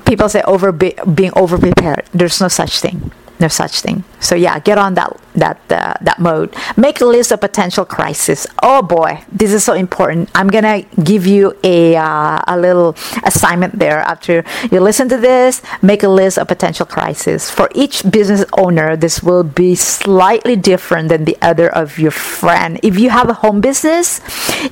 people 0.06 0.28
say 0.28 0.42
over 0.42 0.72
be, 0.72 0.94
being 1.14 1.32
over 1.36 1.58
prepared. 1.58 2.04
There's 2.12 2.40
no 2.40 2.48
such 2.48 2.80
thing 2.80 3.12
no 3.40 3.48
such 3.48 3.80
thing. 3.80 4.04
So 4.20 4.34
yeah, 4.34 4.58
get 4.58 4.78
on 4.78 4.94
that 4.94 5.16
that 5.34 5.60
uh, 5.70 5.94
that 6.00 6.18
mode. 6.18 6.54
Make 6.76 7.00
a 7.00 7.04
list 7.04 7.30
of 7.32 7.40
potential 7.40 7.84
crisis. 7.84 8.46
Oh 8.62 8.82
boy, 8.82 9.22
this 9.30 9.52
is 9.52 9.62
so 9.64 9.74
important. 9.74 10.30
I'm 10.34 10.48
gonna 10.48 10.82
give 11.04 11.26
you 11.26 11.56
a 11.62 11.96
uh, 11.96 12.40
a 12.46 12.56
little 12.58 12.96
assignment 13.24 13.78
there. 13.78 14.00
After 14.00 14.44
you 14.70 14.80
listen 14.80 15.08
to 15.10 15.18
this, 15.18 15.62
make 15.82 16.02
a 16.02 16.08
list 16.08 16.38
of 16.38 16.48
potential 16.48 16.86
crisis. 16.86 17.50
For 17.50 17.68
each 17.74 18.10
business 18.10 18.44
owner, 18.54 18.96
this 18.96 19.22
will 19.22 19.44
be 19.44 19.74
slightly 19.74 20.56
different 20.56 21.08
than 21.08 21.24
the 21.24 21.36
other 21.42 21.68
of 21.68 21.98
your 21.98 22.10
friend. 22.10 22.80
If 22.82 22.98
you 22.98 23.10
have 23.10 23.28
a 23.28 23.34
home 23.34 23.60
business, 23.60 24.20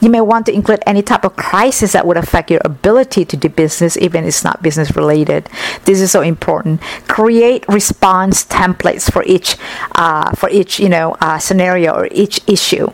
you 0.01 0.09
may 0.09 0.21
want 0.21 0.47
to 0.47 0.53
include 0.53 0.83
any 0.87 1.03
type 1.03 1.25
of 1.25 1.37
crisis 1.37 1.93
that 1.93 2.07
would 2.07 2.17
affect 2.17 2.51
your 2.51 2.63
ability 2.65 3.25
to 3.27 3.37
do 3.37 3.49
business, 3.49 3.97
even 3.99 4.25
if 4.25 4.29
it's 4.29 4.45
not 4.45 4.63
business 4.63 4.97
related. 4.97 5.49
This 5.85 6.01
is 6.01 6.11
so 6.11 6.23
important. 6.23 6.81
Create 7.09 7.65
response 7.69 8.45
templates 8.55 9.11
for 9.11 9.23
each 9.25 9.57
uh, 9.97 10.31
for 10.41 10.49
each 10.51 10.79
you 10.79 10.89
know 10.89 11.17
uh, 11.21 11.39
scenario 11.39 11.93
or 11.93 12.07
each 12.13 12.41
issue. 12.47 12.87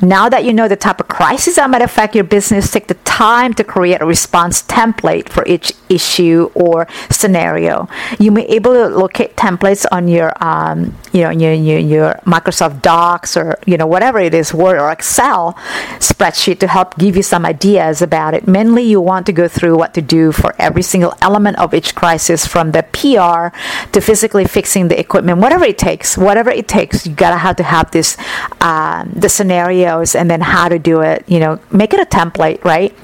Now 0.00 0.28
that 0.28 0.44
you 0.44 0.52
know 0.52 0.68
the 0.68 0.76
type 0.76 1.00
of 1.00 1.08
crisis 1.08 1.56
that 1.56 1.68
might 1.70 1.82
affect 1.82 2.14
your 2.14 2.24
business, 2.24 2.70
take 2.70 2.88
the 2.88 2.94
time 2.94 3.54
to 3.54 3.64
create 3.64 4.00
a 4.00 4.06
response 4.06 4.62
template 4.62 5.28
for 5.28 5.46
each 5.46 5.72
issue 5.88 6.50
or 6.54 6.86
scenario. 7.10 7.88
You 8.18 8.30
may 8.30 8.46
be 8.46 8.52
able 8.54 8.72
to 8.74 8.88
locate 8.88 9.36
templates 9.36 9.86
on 9.92 10.08
your 10.08 10.32
um, 10.42 10.96
you 11.12 11.22
know 11.22 11.30
your, 11.30 11.52
your, 11.52 11.78
your 11.78 12.20
Microsoft 12.24 12.82
Docs 12.82 13.36
or 13.36 13.58
you 13.66 13.76
know 13.76 13.86
whatever 13.86 14.18
it 14.18 14.34
is, 14.34 14.52
Word 14.54 14.78
or 14.78 14.90
Excel 14.90 15.54
spreadsheet 15.98 16.58
to 16.60 16.66
help 16.66 16.96
give 16.98 17.16
you 17.16 17.22
some 17.22 17.44
ideas 17.44 18.02
about 18.02 18.34
it. 18.34 18.46
Mainly, 18.48 18.82
you 18.82 19.00
want 19.00 19.26
to 19.26 19.32
go 19.32 19.48
through 19.48 19.76
what 19.76 19.94
to 19.94 20.02
do 20.02 20.32
for 20.32 20.54
every 20.58 20.82
single 20.82 21.14
element 21.20 21.58
of 21.58 21.74
each 21.74 21.94
crisis, 21.94 22.46
from 22.46 22.72
the 22.72 22.82
PR 22.92 23.56
to 23.92 24.00
physically 24.00 24.44
fixing 24.44 24.88
the 24.88 24.98
equipment, 24.98 25.38
whatever 25.38 25.64
it 25.64 25.78
takes, 25.78 26.16
whatever 26.16 26.50
it 26.50 26.68
takes, 26.68 27.06
you 27.06 27.14
gotta 27.14 27.36
have 27.36 27.56
to 27.56 27.62
have 27.62 27.90
this 27.90 28.16
um, 28.60 29.10
the 29.14 29.28
scenarios 29.62 30.14
and 30.14 30.30
then 30.30 30.40
how 30.40 30.68
to 30.68 30.78
do 30.78 31.00
it. 31.00 31.24
You 31.28 31.40
know, 31.40 31.60
make 31.70 31.94
it 31.94 32.00
a 32.00 32.06
template, 32.06 32.64
right? 32.64 32.94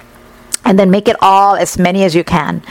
And 0.64 0.78
then 0.78 0.90
make 0.90 1.08
it 1.08 1.16
all 1.20 1.56
as 1.56 1.78
many 1.78 2.04
as 2.04 2.14
you 2.14 2.24
can. 2.24 2.62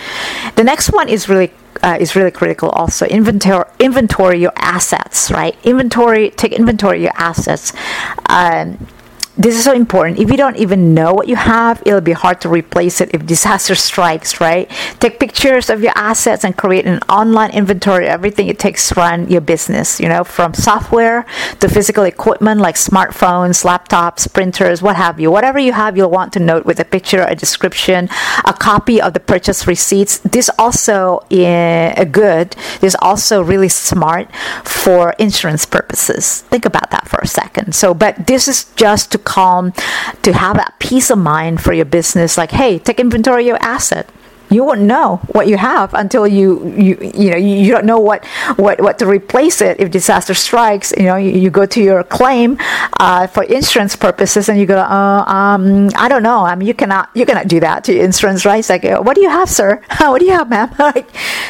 The 0.56 0.64
next 0.64 0.92
one 0.92 1.10
is 1.10 1.30
really 1.30 1.52
uh, 1.84 1.98
is 2.00 2.16
really 2.16 2.32
critical 2.32 2.70
also 2.70 3.06
inventory 3.06 3.64
inventory 3.78 4.40
your 4.40 4.52
assets 4.56 5.30
right 5.30 5.56
inventory 5.64 6.32
take 6.32 6.52
inventory 6.52 7.04
your 7.04 7.12
assets 7.16 7.72
um, 8.30 8.88
this 9.38 9.56
is 9.56 9.64
so 9.64 9.74
important. 9.74 10.20
If 10.20 10.32
you 10.32 10.38
don't 10.38 10.58
even 10.58 10.94
know 10.94 11.14
what 11.14 11.28
you 11.28 11.36
have, 11.36 11.82
it'll 11.86 12.02
be 12.02 12.14
hard 12.14 12.42
to 12.42 12.50
replace 12.50 13.00
it 13.02 13.14
if 13.14 13.26
disaster 13.26 13.76
strikes, 13.76 14.42
right? 14.42 14.70
Take 15.00 15.20
pictures 15.20 15.70
of 15.70 15.84
your 15.84 15.94
assets 15.96 16.44
and 16.44 16.58
create 16.58 16.86
an 16.86 17.00
online 17.08 17.52
inventory 17.52 18.06
of 18.06 18.12
everything 18.12 18.48
it 18.48 18.58
takes 18.58 18.90
to 18.90 18.96
run 18.96 19.30
your 19.30 19.42
business, 19.42 20.00
you 20.00 20.10
know, 20.10 20.24
from 20.24 20.56
software 20.56 21.26
to 21.60 21.70
physical 21.70 22.04
equipment 22.04 22.60
like 22.62 22.76
smartphones, 22.76 23.64
laptops, 23.64 24.32
printers, 24.34 24.82
what 24.82 24.96
have 24.96 25.20
you. 25.20 25.30
Whatever 25.30 25.60
you 25.60 25.74
have, 25.74 25.96
you'll 25.96 26.10
want 26.10 26.34
to 26.34 26.40
note 26.40 26.66
with 26.66 26.80
a 26.80 26.86
picture, 26.86 27.24
a 27.24 27.36
description, 27.36 28.10
a 28.44 28.54
copy 28.54 29.00
of 29.00 29.14
the 29.14 29.20
purchase 29.20 29.68
receipts. 29.68 30.18
This 30.20 30.50
also 30.58 31.24
is 31.30 31.94
a 31.96 32.06
good, 32.06 32.56
this 32.82 32.96
also 33.02 33.44
really 33.44 33.70
smart 33.70 34.34
for 34.64 35.12
insurance 35.20 35.66
purposes. 35.66 36.42
Think 36.42 36.66
about 36.66 36.90
that 36.90 37.08
for 37.08 37.20
a 37.20 37.28
second. 37.28 37.76
So, 37.76 37.94
but 37.94 38.26
this 38.26 38.48
is 38.48 38.66
just 38.76 39.12
to 39.12 39.27
calm, 39.28 39.74
to 40.24 40.32
have 40.34 40.56
that 40.56 40.74
peace 40.80 41.10
of 41.12 41.20
mind 41.20 41.62
for 41.62 41.74
your 41.74 41.86
business. 41.86 42.38
Like, 42.38 42.52
hey, 42.52 42.80
take 42.80 43.00
inventory 43.00 43.44
of 43.44 43.48
your 43.48 43.62
asset. 43.62 44.10
You 44.50 44.64
won't 44.64 44.82
know 44.82 45.18
what 45.34 45.48
you 45.48 45.58
have 45.58 45.94
until 45.94 46.26
you 46.26 46.66
you 46.70 46.96
you 47.14 47.32
know 47.32 47.36
you, 47.36 47.70
don't 47.70 47.86
know 47.86 48.00
what 48.00 48.24
what 48.56 48.80
what 48.80 48.98
to 49.00 49.06
replace 49.06 49.60
it. 49.60 49.80
If 49.80 49.92
disaster 49.92 50.34
strikes 50.34 50.94
you 50.96 51.04
know 51.04 51.18
you, 51.18 51.32
you 51.32 51.50
go 51.50 51.66
to 51.66 51.84
your 51.84 52.04
claim 52.06 52.58
uh, 53.00 53.28
for 53.28 53.44
insurance 53.44 53.98
purposes 53.98 54.48
and 54.48 54.58
you 54.58 54.66
go 54.66 54.80
uh, 54.80 55.24
um, 55.28 55.90
I 55.98 56.08
don't 56.08 56.24
know. 56.24 56.46
I 56.46 56.56
mean 56.56 56.66
you 56.66 56.74
cannot 56.74 57.10
you 57.14 57.26
cannot 57.26 57.50
do 57.50 57.60
that 57.60 57.84
to 57.86 58.00
insurance 58.00 58.46
right? 58.46 58.60
It's 58.60 58.70
like 58.70 58.86
what 59.06 59.16
do 59.16 59.22
you 59.22 59.30
have 59.30 59.50
sir? 59.50 59.82
What 60.00 60.20
do 60.22 60.26
you 60.26 60.34
have 60.40 60.50
ma'am 60.50 60.72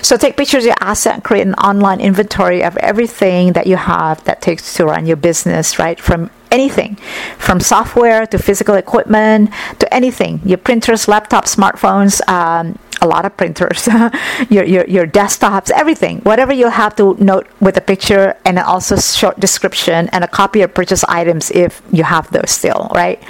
so 0.08 0.15
take 0.15 0.38
pictures 0.38 0.63
of 0.63 0.67
your 0.67 0.76
asset 0.80 1.15
and 1.15 1.24
create 1.24 1.46
an 1.46 1.54
online 1.56 2.00
inventory 2.00 2.63
of 2.63 2.78
everything 2.78 3.52
that 3.52 3.67
you 3.67 3.76
have 3.76 4.24
that 4.24 4.41
takes 4.41 4.74
to 4.76 4.86
run 4.86 5.06
your 5.06 5.17
business 5.17 5.78
right? 5.78 6.00
From 6.00 6.30
anything. 6.50 6.96
From 7.38 7.60
software 7.60 8.26
to 8.28 8.38
physical 8.38 8.76
equipment 8.76 9.50
to 9.80 9.93
anything. 9.93 10.39
Your 10.46 10.60
printers 10.60 11.08
laptops 11.08 11.56
smartphones 11.58 12.26
um, 12.30 12.80
a 13.01 13.07
lot 13.07 13.25
of 13.25 13.36
printers, 13.38 13.88
your, 14.49 14.63
your, 14.63 14.86
your 14.86 15.07
desktops, 15.07 15.69
everything, 15.71 16.19
whatever 16.19 16.53
you'll 16.53 16.69
have 16.69 16.95
to 16.95 17.15
note 17.23 17.47
with 17.60 17.77
a 17.77 17.81
picture 17.81 18.36
and 18.45 18.60
also 18.60 18.95
short 18.97 19.39
description 19.39 20.10
and 20.10 20.23
a 20.23 20.27
copy 20.27 20.62
of 20.62 20.73
purchase 20.73 21.03
items 21.05 21.51
if 21.51 21.81
you 21.91 22.03
have 22.03 22.29
those 22.31 22.51
still, 22.51 22.89
right? 22.93 23.21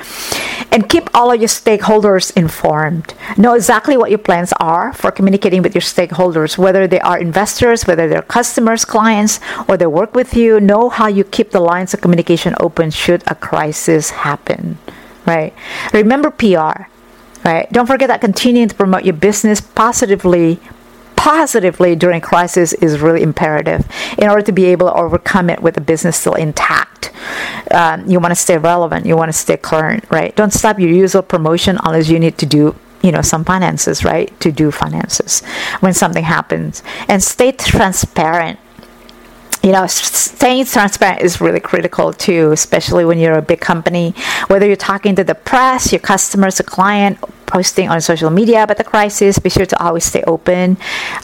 And 0.71 0.89
keep 0.89 1.09
all 1.13 1.31
of 1.31 1.39
your 1.39 1.47
stakeholders 1.47 2.35
informed. 2.35 3.13
Know 3.37 3.53
exactly 3.53 3.97
what 3.97 4.09
your 4.09 4.19
plans 4.19 4.53
are 4.59 4.93
for 4.93 5.11
communicating 5.11 5.61
with 5.61 5.73
your 5.73 5.81
stakeholders, 5.81 6.57
whether 6.57 6.87
they 6.87 6.99
are 6.99 7.19
investors, 7.19 7.85
whether 7.85 8.07
they're 8.07 8.21
customers, 8.21 8.85
clients, 8.85 9.39
or 9.67 9.77
they 9.77 9.87
work 9.87 10.13
with 10.13 10.35
you. 10.35 10.59
Know 10.59 10.89
how 10.89 11.07
you 11.07 11.23
keep 11.23 11.51
the 11.51 11.59
lines 11.59 11.93
of 11.93 12.01
communication 12.01 12.55
open 12.59 12.91
should 12.91 13.23
a 13.27 13.35
crisis 13.35 14.09
happen, 14.11 14.77
right? 15.25 15.53
Remember 15.93 16.29
PR 16.29 16.87
right? 17.43 17.71
Don't 17.71 17.87
forget 17.87 18.07
that 18.07 18.21
continuing 18.21 18.69
to 18.69 18.75
promote 18.75 19.05
your 19.05 19.13
business 19.13 19.61
positively 19.61 20.59
positively 21.15 21.95
during 21.95 22.21
crisis 22.21 22.73
is 22.73 22.99
really 22.99 23.21
imperative 23.21 23.85
in 24.17 24.29
order 24.29 24.41
to 24.43 24.51
be 24.51 24.65
able 24.65 24.87
to 24.87 24.93
overcome 24.93 25.49
it 25.49 25.61
with 25.61 25.75
the 25.75 25.81
business 25.81 26.15
still 26.15 26.35
intact. 26.35 27.11
Um, 27.71 28.07
you 28.09 28.19
want 28.19 28.31
to 28.31 28.35
stay 28.35 28.57
relevant. 28.57 29.05
You 29.05 29.17
want 29.17 29.29
to 29.29 29.37
stay 29.37 29.57
current, 29.57 30.05
right? 30.09 30.33
Don't 30.35 30.53
stop 30.53 30.79
your 30.79 30.89
usual 30.89 31.23
promotion 31.23 31.79
unless 31.83 32.07
you 32.07 32.19
need 32.19 32.37
to 32.37 32.45
do 32.45 32.75
you 33.03 33.11
know 33.11 33.21
some 33.21 33.45
finances 33.45 34.03
right 34.03 34.37
to 34.39 34.51
do 34.51 34.71
finances 34.71 35.45
when 35.81 35.93
something 35.93 36.23
happens 36.23 36.81
and 37.07 37.21
stay 37.21 37.51
transparent 37.51 38.59
you 39.63 39.71
know, 39.71 39.85
staying 39.87 40.65
transparent 40.65 41.21
is 41.21 41.41
really 41.41 41.59
critical 41.59 42.13
too, 42.13 42.51
especially 42.51 43.05
when 43.05 43.19
you're 43.19 43.37
a 43.37 43.41
big 43.41 43.59
company. 43.59 44.13
Whether 44.47 44.67
you're 44.67 44.75
talking 44.75 45.15
to 45.15 45.23
the 45.23 45.35
press, 45.35 45.91
your 45.91 45.99
customers, 45.99 46.59
a 46.59 46.63
client, 46.63 47.19
posting 47.47 47.89
on 47.89 47.99
social 48.01 48.29
media 48.29 48.63
about 48.63 48.77
the 48.77 48.83
crisis, 48.83 49.39
be 49.39 49.49
sure 49.49 49.65
to 49.65 49.83
always 49.83 50.03
stay 50.03 50.23
open, 50.23 50.77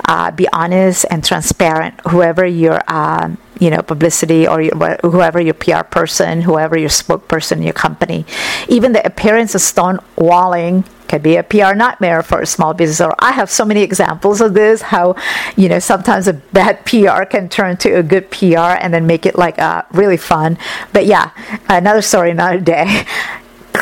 uh, 0.05 0.31
be 0.31 0.47
honest 0.51 1.05
and 1.11 1.23
transparent. 1.23 1.99
Whoever 2.09 2.45
your 2.45 2.81
um, 2.87 3.37
you 3.59 3.69
know 3.69 3.81
publicity 3.81 4.47
or 4.47 4.63
whoever 5.01 5.39
your 5.39 5.53
PR 5.53 5.83
person, 5.83 6.41
whoever 6.41 6.77
your 6.77 6.89
spokesperson 6.89 7.57
in 7.57 7.63
your 7.63 7.73
company, 7.73 8.25
even 8.67 8.93
the 8.93 9.05
appearance 9.05 9.55
of 9.55 9.61
stonewalling 9.61 10.85
can 11.07 11.21
be 11.21 11.35
a 11.35 11.43
PR 11.43 11.75
nightmare 11.75 12.23
for 12.23 12.41
a 12.41 12.45
small 12.45 12.73
business. 12.73 12.99
Or 12.99 13.13
I 13.19 13.31
have 13.33 13.49
so 13.49 13.65
many 13.65 13.83
examples 13.83 14.41
of 14.41 14.53
this. 14.53 14.81
How 14.81 15.15
you 15.55 15.69
know 15.69 15.79
sometimes 15.79 16.27
a 16.27 16.33
bad 16.33 16.85
PR 16.85 17.23
can 17.25 17.49
turn 17.49 17.77
to 17.77 17.99
a 17.99 18.03
good 18.03 18.31
PR 18.31 18.77
and 18.81 18.93
then 18.93 19.05
make 19.05 19.25
it 19.25 19.35
like 19.37 19.59
uh, 19.59 19.83
really 19.91 20.17
fun. 20.17 20.57
But 20.91 21.05
yeah, 21.05 21.31
another 21.69 22.01
story, 22.01 22.31
another 22.31 22.59
day. 22.59 23.05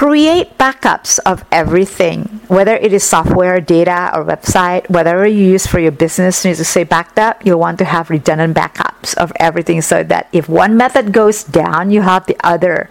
Create 0.02 0.58
backups 0.58 1.20
of 1.28 1.46
everything, 1.52 2.42
whether 2.48 2.76
it 2.76 2.92
is 2.92 3.04
software, 3.04 3.62
data, 3.62 4.10
or 4.16 4.26
website, 4.26 4.90
whatever 4.90 5.28
you 5.28 5.46
use 5.46 5.68
for 5.68 5.80
your 5.80 5.92
business 5.92 6.44
needs 6.44 6.58
to 6.58 6.66
say 6.66 6.84
backed 6.84 7.20
up, 7.20 7.46
you'll 7.46 7.60
want 7.60 7.78
to 7.78 7.86
have 7.86 8.10
redundant 8.10 8.58
backups 8.58 9.16
of 9.18 9.32
everything 9.36 9.80
so 9.80 10.02
that 10.02 10.28
if 10.32 10.50
one 10.50 10.76
method 10.76 11.14
goes 11.14 11.44
down, 11.44 11.92
you 11.92 12.02
have 12.02 12.26
the 12.26 12.36
other. 12.44 12.90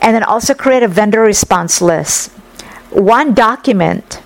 And 0.00 0.16
then 0.16 0.22
also 0.22 0.54
create 0.54 0.82
a 0.82 0.88
vendor 0.88 1.20
response 1.20 1.82
list. 1.82 2.30
One 2.88 3.34
document 3.34 4.21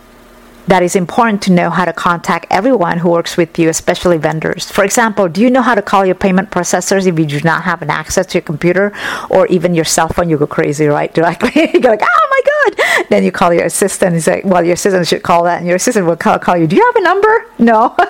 that 0.69 0.83
is 0.83 0.97
important 0.97 1.43
to 1.43 1.53
know 1.53 1.71
how 1.71 1.85
to 1.85 1.93
contact 1.93 2.47
everyone 2.51 2.99
who 2.99 3.11
works 3.11 3.37
with 3.37 3.59
you, 3.59 3.69
especially 3.69 4.19
vendors. 4.19 4.71
For 4.71 4.85
example, 4.85 5.29
do 5.29 5.41
you 5.41 5.51
know 5.51 5.63
how 5.63 5.75
to 5.75 5.83
call 5.83 6.05
your 6.05 6.15
payment 6.15 6.51
processors 6.51 7.07
if 7.07 7.19
you 7.19 7.27
do 7.27 7.41
not 7.43 7.63
have 7.63 7.83
an 7.83 7.91
access 7.91 8.27
to 8.27 8.39
your 8.39 8.43
computer 8.43 8.93
or 9.31 9.47
even 9.47 9.75
your 9.75 9.85
cell 9.85 10.09
phone? 10.09 10.29
You 10.29 10.39
go 10.39 10.47
crazy, 10.47 10.87
right? 10.87 11.13
Directly, 11.13 11.71
you 11.73 11.81
go 11.81 11.91
like, 11.91 12.03
oh 12.03 12.27
my 12.31 12.43
god! 12.75 13.07
Then 13.11 13.25
you 13.25 13.33
call 13.33 13.53
your 13.53 13.65
assistant. 13.65 14.15
He's 14.15 14.27
like, 14.27 14.45
well, 14.45 14.65
your 14.65 14.75
assistant 14.75 15.07
should 15.07 15.23
call 15.23 15.45
that, 15.45 15.59
and 15.59 15.67
your 15.67 15.77
assistant 15.77 16.07
will 16.07 16.17
call, 16.17 16.39
call 16.39 16.57
you. 16.57 16.67
Do 16.67 16.77
you 16.77 16.85
have 16.85 16.97
a 16.97 17.03
number? 17.03 17.47
No. 17.59 17.97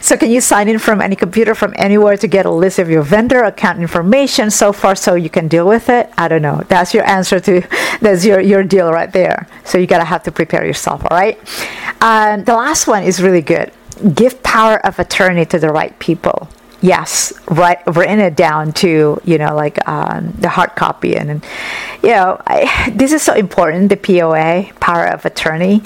so 0.00 0.16
can 0.16 0.30
you 0.30 0.40
sign 0.40 0.68
in 0.68 0.78
from 0.78 1.00
any 1.00 1.16
computer 1.16 1.54
from 1.54 1.72
anywhere 1.76 2.16
to 2.16 2.26
get 2.26 2.46
a 2.46 2.50
list 2.50 2.78
of 2.78 2.88
your 2.90 3.02
vendor 3.02 3.42
account 3.42 3.80
information 3.80 4.50
so 4.50 4.72
far 4.72 4.94
so 4.94 5.14
you 5.14 5.30
can 5.30 5.48
deal 5.48 5.66
with 5.66 5.88
it? 5.88 6.10
I 6.16 6.28
don't 6.28 6.42
know. 6.42 6.62
That's 6.68 6.94
your 6.94 7.08
answer 7.08 7.40
to 7.40 7.62
that's 8.00 8.24
your 8.24 8.40
your 8.40 8.64
deal 8.64 8.90
right 8.90 9.12
there. 9.12 9.46
So 9.64 9.78
you 9.78 9.86
gotta 9.86 10.04
have 10.04 10.22
to 10.24 10.32
prepare 10.32 10.64
yourself. 10.64 11.02
All 11.10 11.16
right. 11.16 11.38
Um, 12.00 12.44
the 12.44 12.54
last 12.54 12.86
one 12.86 13.02
is 13.02 13.22
really 13.22 13.42
good. 13.42 13.72
Give 14.14 14.42
power 14.42 14.84
of 14.86 14.98
attorney 14.98 15.46
to 15.46 15.58
the 15.58 15.68
right 15.68 15.96
people. 15.98 16.48
Yes, 16.82 17.32
right. 17.46 17.78
Written 17.86 18.18
it 18.18 18.34
down 18.34 18.72
to 18.72 19.20
you 19.24 19.38
know 19.38 19.54
like 19.54 19.86
um, 19.88 20.32
the 20.32 20.48
hard 20.48 20.74
copy, 20.74 21.16
and, 21.16 21.30
and 21.30 21.46
you 22.02 22.10
know 22.10 22.42
I, 22.44 22.90
this 22.92 23.12
is 23.12 23.22
so 23.22 23.34
important. 23.34 23.88
The 23.88 23.96
POA, 23.96 24.72
power 24.80 25.06
of 25.06 25.24
attorney. 25.24 25.78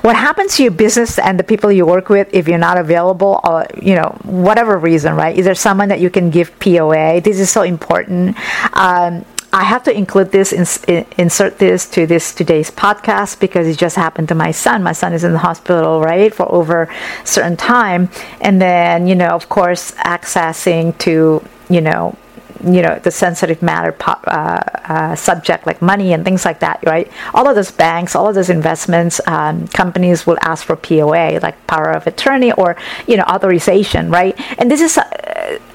What 0.00 0.16
happens 0.16 0.56
to 0.56 0.62
your 0.62 0.72
business 0.72 1.18
and 1.18 1.38
the 1.38 1.44
people 1.44 1.70
you 1.70 1.84
work 1.84 2.08
with 2.08 2.28
if 2.32 2.48
you're 2.48 2.56
not 2.56 2.78
available, 2.78 3.40
or 3.44 3.66
you 3.80 3.94
know 3.94 4.18
whatever 4.24 4.78
reason, 4.78 5.14
right? 5.14 5.36
Is 5.36 5.44
there 5.44 5.54
someone 5.54 5.90
that 5.90 6.00
you 6.00 6.08
can 6.08 6.30
give 6.30 6.58
POA? 6.60 7.20
This 7.20 7.38
is 7.38 7.50
so 7.50 7.60
important. 7.60 8.34
Um, 8.72 9.26
I 9.52 9.64
have 9.64 9.82
to 9.84 9.96
include 9.96 10.30
this, 10.30 10.52
in, 10.52 11.06
insert 11.16 11.58
this 11.58 11.88
to 11.90 12.06
this 12.06 12.34
today's 12.34 12.70
podcast 12.70 13.40
because 13.40 13.66
it 13.66 13.78
just 13.78 13.96
happened 13.96 14.28
to 14.28 14.34
my 14.34 14.50
son. 14.50 14.82
My 14.82 14.92
son 14.92 15.14
is 15.14 15.24
in 15.24 15.32
the 15.32 15.38
hospital, 15.38 16.00
right, 16.00 16.34
for 16.34 16.50
over 16.52 16.82
a 16.82 17.26
certain 17.26 17.56
time. 17.56 18.10
And 18.42 18.60
then, 18.60 19.06
you 19.06 19.14
know, 19.14 19.28
of 19.28 19.48
course, 19.48 19.92
accessing 19.92 20.96
to, 20.98 21.42
you 21.70 21.80
know, 21.80 22.16
you 22.64 22.82
know 22.82 22.98
the 22.98 23.10
sensitive 23.10 23.62
matter 23.62 23.94
uh, 24.04 24.30
uh, 24.30 25.14
subject 25.14 25.66
like 25.66 25.80
money 25.80 26.12
and 26.12 26.24
things 26.24 26.44
like 26.44 26.60
that 26.60 26.80
right 26.84 27.10
all 27.34 27.48
of 27.48 27.54
those 27.54 27.70
banks 27.70 28.16
all 28.16 28.28
of 28.28 28.34
those 28.34 28.50
investments 28.50 29.20
um, 29.26 29.68
companies 29.68 30.26
will 30.26 30.38
ask 30.42 30.66
for 30.66 30.74
poa 30.74 31.38
like 31.40 31.66
power 31.66 31.90
of 31.92 32.06
attorney 32.06 32.50
or 32.52 32.76
you 33.06 33.16
know 33.16 33.22
authorization 33.24 34.10
right 34.10 34.38
and 34.58 34.70
this 34.70 34.80
is 34.80 34.98
uh, 34.98 35.04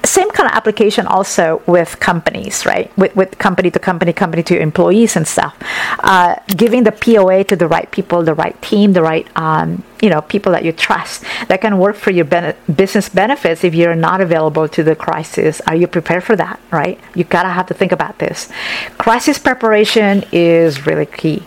same 0.04 0.30
kind 0.30 0.48
of 0.48 0.54
application 0.54 1.06
also 1.06 1.62
with 1.66 1.98
companies 2.00 2.66
right? 2.66 2.96
With, 2.96 3.14
with 3.16 3.38
company 3.38 3.70
to 3.70 3.78
company 3.78 4.12
company 4.12 4.42
to 4.44 4.58
employees 4.58 5.16
and 5.16 5.26
stuff. 5.26 5.56
Uh, 6.00 6.36
giving 6.48 6.84
the 6.84 6.92
poa 6.92 7.44
to 7.44 7.56
the 7.56 7.66
right 7.66 7.90
people 7.90 8.22
the 8.22 8.34
right 8.34 8.60
team 8.62 8.92
the 8.92 9.02
right 9.02 9.26
um, 9.36 9.82
you 10.02 10.10
know 10.10 10.20
people 10.20 10.52
that 10.52 10.64
you 10.64 10.72
trust 10.72 11.24
that 11.48 11.60
can 11.60 11.78
work 11.78 11.96
for 11.96 12.10
your 12.10 12.24
ben- 12.24 12.56
business 12.74 13.08
benefits 13.08 13.64
if 13.64 13.74
you're 13.74 13.94
not 13.94 14.20
available 14.20 14.68
to 14.68 14.82
the 14.82 14.94
crisis. 14.94 15.60
Are 15.66 15.76
you 15.76 15.86
prepared 15.86 16.24
for 16.24 16.36
that 16.36 16.60
right? 16.70 16.98
You 17.14 17.24
gotta 17.24 17.50
have 17.50 17.66
to 17.66 17.74
think 17.74 17.92
about 17.92 18.18
this. 18.18 18.50
Crisis 18.98 19.38
preparation 19.38 20.24
is 20.32 20.86
really 20.86 21.06
key. 21.06 21.42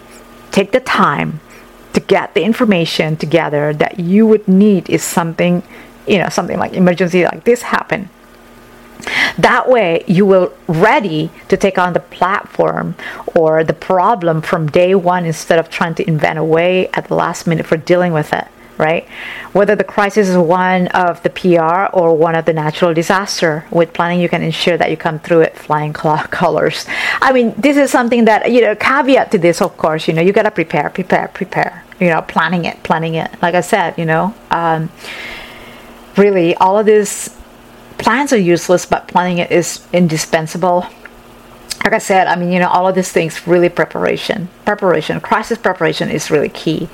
Take 0.51 0.71
the 0.71 0.79
time 0.79 1.39
to 1.93 1.99
get 1.99 2.33
the 2.33 2.43
information 2.43 3.17
together 3.17 3.73
that 3.73 3.99
you 3.99 4.27
would 4.27 4.47
need 4.47 4.89
is 4.89 5.03
something 5.03 5.63
you 6.07 6.17
know 6.17 6.29
something 6.29 6.57
like 6.57 6.73
emergency 6.73 7.23
like 7.23 7.43
this 7.43 7.61
happen 7.61 8.09
that 9.38 9.69
way, 9.69 10.03
you 10.07 10.25
will 10.25 10.53
ready 10.67 11.29
to 11.49 11.57
take 11.57 11.77
on 11.77 11.93
the 11.93 11.99
platform 11.99 12.95
or 13.36 13.63
the 13.63 13.74
problem 13.74 14.41
from 14.41 14.67
day 14.67 14.95
one 14.95 15.26
instead 15.26 15.59
of 15.59 15.69
trying 15.69 15.95
to 15.95 16.07
invent 16.07 16.39
a 16.39 16.43
way 16.43 16.88
at 16.89 17.07
the 17.07 17.15
last 17.15 17.47
minute 17.47 17.65
for 17.65 17.78
dealing 17.78 18.13
with 18.13 18.34
it. 18.34 18.47
right? 18.78 19.07
Whether 19.53 19.76
the 19.76 19.84
crisis 19.84 20.30
is 20.30 20.38
one 20.38 20.88
of 20.89 21.22
the 21.24 21.30
PR 21.30 21.95
or 21.97 22.15
one 22.15 22.36
of 22.36 22.45
the 22.45 22.53
natural 22.53 22.93
disaster, 22.93 23.65
with 23.72 23.93
planning 23.93 24.19
you 24.19 24.30
can 24.30 24.43
ensure 24.43 24.78
that 24.78 24.91
you 24.91 24.97
come 24.97 25.19
through 25.19 25.41
it 25.41 25.57
flying 25.57 25.93
colors. 25.93 26.86
I 27.22 27.34
mean, 27.34 27.53
this 27.57 27.78
is 27.78 27.91
something 27.91 28.26
that 28.26 28.51
you 28.51 28.61
know. 28.61 28.76
Caveat 28.76 29.32
to 29.32 29.38
this, 29.38 29.61
of 29.61 29.78
course, 29.78 30.07
you 30.07 30.13
know, 30.13 30.22
you 30.22 30.32
gotta 30.32 30.51
prepare, 30.51 30.89
prepare, 30.89 31.28
prepare. 31.30 31.84
You 31.99 32.09
know, 32.09 32.22
planning 32.22 32.65
it, 32.65 32.84
planning 32.84 33.15
it. 33.15 33.32
Like 33.41 33.55
I 33.55 33.61
said, 33.61 33.97
you 33.97 34.05
know, 34.05 34.34
um, 34.51 34.91
really, 36.15 36.53
all 36.55 36.78
of 36.78 36.86
these 36.86 37.36
plans 37.98 38.34
are 38.34 38.38
useless, 38.38 38.86
but 38.86 39.08
planning 39.08 39.39
it 39.39 39.52
is 39.52 39.86
indispensable 39.93 40.86
like 41.84 41.93
I 41.93 42.00
said, 42.00 42.28
I 42.28 42.36
mean, 42.36 42.52
you 42.52 42.60
know, 42.60 42.68
all 42.68 42.88
of 42.88 42.95
these 42.95 43.12
things 43.12 43.48
really 43.48 43.70
preparation, 43.70 44.50
preparation, 44.66 45.22
crisis 45.22 45.58
preparation 45.58 46.10
is 46.10 46.30
really 46.30 46.50
key. 46.50 46.89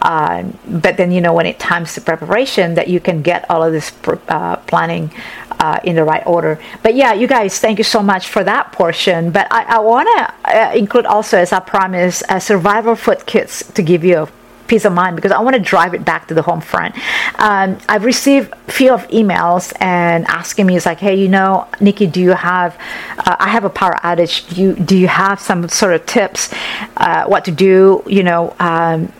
Uh, 0.00 0.44
but 0.68 0.96
then, 0.96 1.10
you 1.10 1.20
know, 1.20 1.32
when 1.32 1.46
it 1.46 1.58
times 1.58 1.94
to 1.94 2.00
preparation, 2.00 2.74
that 2.74 2.86
you 2.86 3.00
can 3.00 3.22
get 3.22 3.48
all 3.50 3.64
of 3.64 3.72
this 3.72 3.92
uh, 4.28 4.56
planning 4.68 5.10
uh, 5.58 5.80
in 5.82 5.96
the 5.96 6.04
right 6.04 6.24
order. 6.26 6.60
But 6.82 6.94
yeah, 6.94 7.12
you 7.12 7.26
guys, 7.26 7.58
thank 7.58 7.78
you 7.78 7.84
so 7.84 8.02
much 8.02 8.28
for 8.28 8.44
that 8.44 8.72
portion. 8.72 9.30
But 9.30 9.48
I, 9.50 9.64
I 9.64 9.78
want 9.80 10.08
to 10.16 10.56
uh, 10.56 10.72
include 10.74 11.06
also, 11.06 11.38
as 11.38 11.52
I 11.52 11.60
promised, 11.60 12.22
a 12.28 12.40
survival 12.40 12.94
food 12.94 13.26
kits 13.26 13.64
to 13.72 13.82
give 13.82 14.04
you 14.04 14.18
a 14.18 14.28
peace 14.66 14.84
of 14.84 14.92
mind 14.92 15.16
because 15.16 15.32
I 15.32 15.40
want 15.40 15.56
to 15.56 15.62
drive 15.62 15.94
it 15.94 16.04
back 16.04 16.28
to 16.28 16.34
the 16.34 16.42
home 16.42 16.60
front. 16.60 16.94
Um, 17.38 17.78
I've 17.88 18.04
received 18.04 18.52
a 18.68 18.72
few 18.72 18.92
of 18.92 19.06
emails 19.08 19.72
and 19.80 20.26
asking 20.26 20.66
me, 20.66 20.76
it's 20.76 20.86
like, 20.86 20.98
hey, 20.98 21.14
you 21.14 21.28
know, 21.28 21.68
Nicky, 21.80 22.06
do 22.06 22.20
you 22.20 22.30
have, 22.30 22.78
uh, 23.18 23.36
I 23.38 23.48
have 23.48 23.64
a 23.64 23.70
power 23.70 23.94
outage. 24.02 24.48
Do 24.54 24.60
you, 24.60 24.74
do 24.74 24.96
you 24.96 25.08
have 25.08 25.40
some 25.40 25.68
sort 25.68 25.94
of 25.94 26.06
tips, 26.06 26.52
uh, 26.96 27.24
what 27.24 27.44
to 27.44 27.52
do, 27.52 28.02
you 28.06 28.22
know, 28.22 28.54
um, 28.58 29.12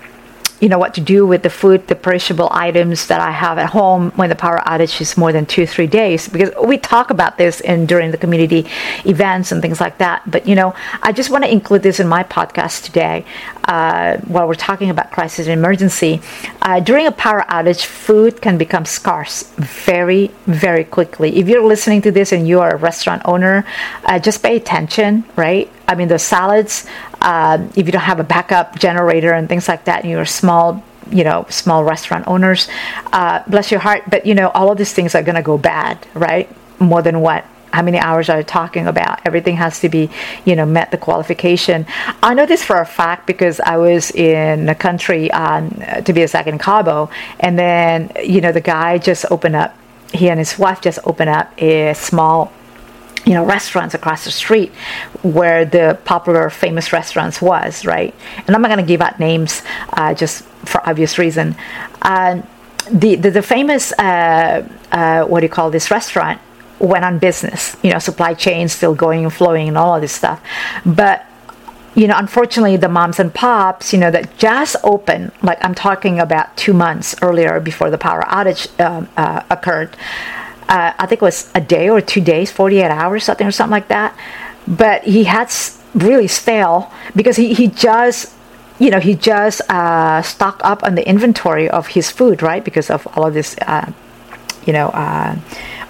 you 0.60 0.68
know 0.68 0.78
what 0.78 0.94
to 0.94 1.00
do 1.00 1.26
with 1.26 1.42
the 1.42 1.50
food, 1.50 1.86
the 1.86 1.94
perishable 1.94 2.48
items 2.50 3.06
that 3.08 3.20
I 3.20 3.30
have 3.30 3.58
at 3.58 3.70
home 3.70 4.10
when 4.12 4.28
the 4.28 4.34
power 4.34 4.58
outage 4.66 5.00
is 5.00 5.16
more 5.16 5.32
than 5.32 5.44
two, 5.46 5.66
three 5.66 5.86
days. 5.86 6.28
Because 6.28 6.52
we 6.64 6.78
talk 6.78 7.10
about 7.10 7.36
this 7.36 7.60
in 7.60 7.86
during 7.86 8.10
the 8.10 8.16
community 8.16 8.66
events 9.04 9.52
and 9.52 9.60
things 9.60 9.80
like 9.80 9.98
that. 9.98 10.28
But 10.30 10.46
you 10.46 10.54
know, 10.54 10.74
I 11.02 11.12
just 11.12 11.30
want 11.30 11.44
to 11.44 11.52
include 11.52 11.82
this 11.82 12.00
in 12.00 12.08
my 12.08 12.22
podcast 12.22 12.84
today 12.84 13.24
uh, 13.64 14.18
while 14.18 14.48
we're 14.48 14.54
talking 14.54 14.90
about 14.90 15.10
crisis 15.10 15.46
and 15.46 15.58
emergency. 15.58 16.20
Uh, 16.62 16.80
during 16.80 17.06
a 17.06 17.12
power 17.12 17.44
outage, 17.48 17.84
food 17.84 18.40
can 18.40 18.56
become 18.56 18.84
scarce 18.84 19.42
very, 19.56 20.30
very 20.46 20.84
quickly. 20.84 21.36
If 21.36 21.48
you're 21.48 21.64
listening 21.64 22.02
to 22.02 22.10
this 22.10 22.32
and 22.32 22.48
you 22.48 22.60
are 22.60 22.74
a 22.74 22.76
restaurant 22.76 23.22
owner, 23.24 23.66
uh, 24.04 24.18
just 24.18 24.42
pay 24.42 24.56
attention, 24.56 25.24
right? 25.36 25.70
I 25.88 25.94
mean, 25.94 26.08
the 26.08 26.18
salads, 26.18 26.86
uh, 27.26 27.58
if 27.74 27.86
you 27.86 27.92
don't 27.92 28.02
have 28.02 28.20
a 28.20 28.24
backup 28.24 28.78
generator 28.78 29.32
and 29.32 29.48
things 29.48 29.66
like 29.68 29.84
that, 29.84 30.02
and 30.02 30.10
you're 30.10 30.24
small, 30.24 30.82
you 31.10 31.24
know, 31.24 31.44
small 31.50 31.82
restaurant 31.82 32.26
owners, 32.28 32.68
uh, 33.12 33.42
bless 33.48 33.70
your 33.72 33.80
heart, 33.80 34.04
but 34.08 34.24
you 34.24 34.34
know, 34.34 34.48
all 34.50 34.70
of 34.70 34.78
these 34.78 34.92
things 34.92 35.14
are 35.14 35.22
going 35.22 35.34
to 35.34 35.42
go 35.42 35.58
bad, 35.58 35.98
right? 36.14 36.48
More 36.80 37.02
than 37.02 37.20
what 37.20 37.44
how 37.72 37.82
many 37.82 37.98
hours 37.98 38.30
are 38.30 38.38
you 38.38 38.44
talking 38.44 38.86
about? 38.86 39.20
Everything 39.26 39.56
has 39.56 39.80
to 39.80 39.90
be, 39.90 40.08
you 40.46 40.56
know, 40.56 40.64
met 40.64 40.90
the 40.92 40.96
qualification. 40.96 41.84
I 42.22 42.32
know 42.32 42.46
this 42.46 42.62
for 42.62 42.80
a 42.80 42.86
fact 42.86 43.26
because 43.26 43.60
I 43.60 43.76
was 43.76 44.10
in 44.12 44.64
the 44.64 44.74
country 44.74 45.30
um, 45.32 45.82
to 46.04 46.12
be 46.14 46.22
a 46.22 46.28
second 46.28 46.58
Cabo, 46.58 47.10
and 47.40 47.58
then 47.58 48.12
you 48.24 48.40
know 48.40 48.52
the 48.52 48.62
guy 48.62 48.96
just 48.96 49.26
opened 49.30 49.56
up. 49.56 49.76
He 50.14 50.30
and 50.30 50.38
his 50.38 50.58
wife 50.58 50.80
just 50.80 51.00
opened 51.04 51.28
up 51.28 51.52
a 51.60 51.92
small 51.92 52.50
you 53.26 53.34
know 53.34 53.44
restaurants 53.44 53.94
across 53.94 54.24
the 54.24 54.30
street 54.30 54.72
where 55.22 55.64
the 55.64 55.98
popular 56.04 56.48
famous 56.48 56.92
restaurants 56.92 57.42
was 57.42 57.84
right? 57.84 58.14
And 58.46 58.54
i'm 58.54 58.62
not 58.62 58.68
going 58.68 58.80
to 58.80 58.86
give 58.86 59.02
out 59.02 59.18
names 59.20 59.62
uh, 59.92 60.14
just 60.14 60.44
for 60.64 60.80
obvious 60.88 61.18
reason. 61.18 61.56
Uh, 62.02 62.42
the, 62.90 63.16
the, 63.16 63.30
the 63.32 63.42
famous 63.42 63.92
uh, 63.98 64.66
uh, 64.92 65.24
what 65.24 65.40
do 65.40 65.46
you 65.46 65.50
call 65.50 65.70
this 65.70 65.90
restaurant 65.90 66.40
went 66.78 67.04
on 67.04 67.18
business 67.18 67.76
you 67.82 67.90
know 67.90 67.98
supply 67.98 68.32
chain 68.32 68.68
still 68.68 68.94
going 68.94 69.24
and 69.24 69.32
flowing 69.32 69.68
and 69.68 69.76
all 69.76 69.94
of 69.94 70.00
this 70.00 70.12
stuff. 70.12 70.40
But 70.84 71.26
you 71.96 72.06
know 72.06 72.14
unfortunately 72.16 72.76
the 72.76 72.88
moms 72.88 73.18
and 73.18 73.34
pops 73.34 73.92
you 73.92 73.98
know 73.98 74.10
that 74.10 74.36
just 74.36 74.76
opened 74.84 75.32
like 75.42 75.58
i'm 75.64 75.74
talking 75.74 76.20
about 76.20 76.54
two 76.56 76.74
months 76.74 77.16
earlier 77.22 77.58
before 77.58 77.90
the 77.90 77.98
power 77.98 78.22
outage 78.26 78.68
um, 78.78 79.08
uh, 79.16 79.42
occurred 79.50 79.96
uh, 80.68 80.92
I 80.98 81.06
think 81.06 81.22
it 81.22 81.24
was 81.24 81.50
a 81.54 81.60
day 81.60 81.88
or 81.88 82.00
two 82.00 82.20
days, 82.20 82.50
48 82.50 82.84
hours, 82.84 83.24
something 83.24 83.46
or 83.46 83.52
something 83.52 83.72
like 83.72 83.88
that. 83.88 84.16
But 84.66 85.04
he 85.04 85.24
had 85.24 85.52
really 85.94 86.26
stale 86.26 86.92
because 87.14 87.36
he, 87.36 87.54
he 87.54 87.68
just, 87.68 88.34
you 88.78 88.90
know, 88.90 88.98
he 88.98 89.14
just 89.14 89.60
uh, 89.70 90.22
stocked 90.22 90.62
up 90.62 90.82
on 90.82 90.96
the 90.96 91.08
inventory 91.08 91.68
of 91.68 91.88
his 91.88 92.10
food, 92.10 92.42
right? 92.42 92.64
Because 92.64 92.90
of 92.90 93.06
all 93.16 93.26
of 93.26 93.34
this, 93.34 93.56
uh, 93.66 93.92
you 94.66 94.72
know, 94.72 94.88
uh, 94.88 95.36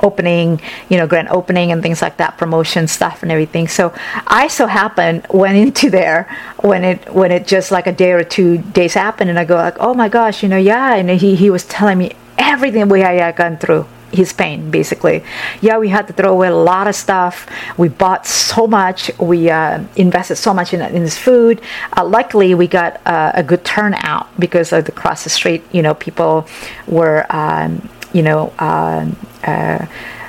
opening, 0.03 0.61
you 0.91 0.99
know, 0.99 1.07
grand 1.07 1.29
opening 1.31 1.73
and 1.73 1.83
things 1.83 2.03
like 2.03 2.19
that, 2.19 2.37
promotion 2.37 2.87
stuff 2.87 3.23
and 3.23 3.33
everything. 3.33 3.67
So 3.67 3.95
I 4.27 4.49
so 4.49 4.67
happened 4.67 5.27
went 5.31 5.57
into 5.57 5.89
there 5.89 6.29
when 6.61 6.85
it 6.85 7.15
when 7.15 7.33
it 7.33 7.47
just 7.47 7.73
like 7.73 7.87
a 7.87 7.93
day 7.93 8.13
or 8.13 8.23
two 8.23 8.59
days 8.59 8.93
happened, 8.93 9.31
and 9.31 9.39
I 9.39 9.47
go 9.47 9.57
like, 9.57 9.79
oh 9.81 9.95
my 9.95 10.11
gosh, 10.11 10.43
you 10.43 10.51
know, 10.51 10.59
yeah, 10.59 10.95
and 10.95 11.09
he 11.09 11.35
he 11.35 11.49
was 11.49 11.65
telling 11.65 11.97
me 11.97 12.13
everything 12.37 12.91
we 12.91 13.01
had 13.01 13.37
gone 13.37 13.57
through 13.57 13.87
his 14.13 14.33
pain 14.33 14.71
basically. 14.71 15.25
Yeah 15.61 15.79
we 15.79 15.89
had 15.89 16.07
to 16.07 16.13
throw 16.13 16.33
away 16.33 16.49
a 16.49 16.55
lot 16.55 16.87
of 16.87 16.95
stuff. 16.95 17.47
We 17.77 17.89
bought 17.89 18.27
so 18.27 18.67
much. 18.67 19.11
We 19.19 19.51
uh, 19.51 19.85
invested 19.97 20.37
so 20.37 20.55
much 20.55 20.73
in, 20.75 20.81
in 20.81 21.03
his 21.03 21.19
food. 21.19 21.61
Uh, 21.97 22.05
luckily 22.05 22.55
we 22.55 22.67
got 22.67 23.01
uh, 23.07 23.33
a 23.35 23.43
good 23.43 23.65
turnout 23.65 24.29
because 24.39 24.73
of 24.73 24.85
the 24.85 24.93
cross 24.93 25.25
the 25.25 25.31
street 25.31 25.65
you 25.73 25.83
know 25.83 25.95
people 25.95 26.47
were 26.87 27.27
um, 27.31 27.89
you 28.13 28.23
know 28.23 28.53
um, 28.59 29.17
uh, 29.45 29.87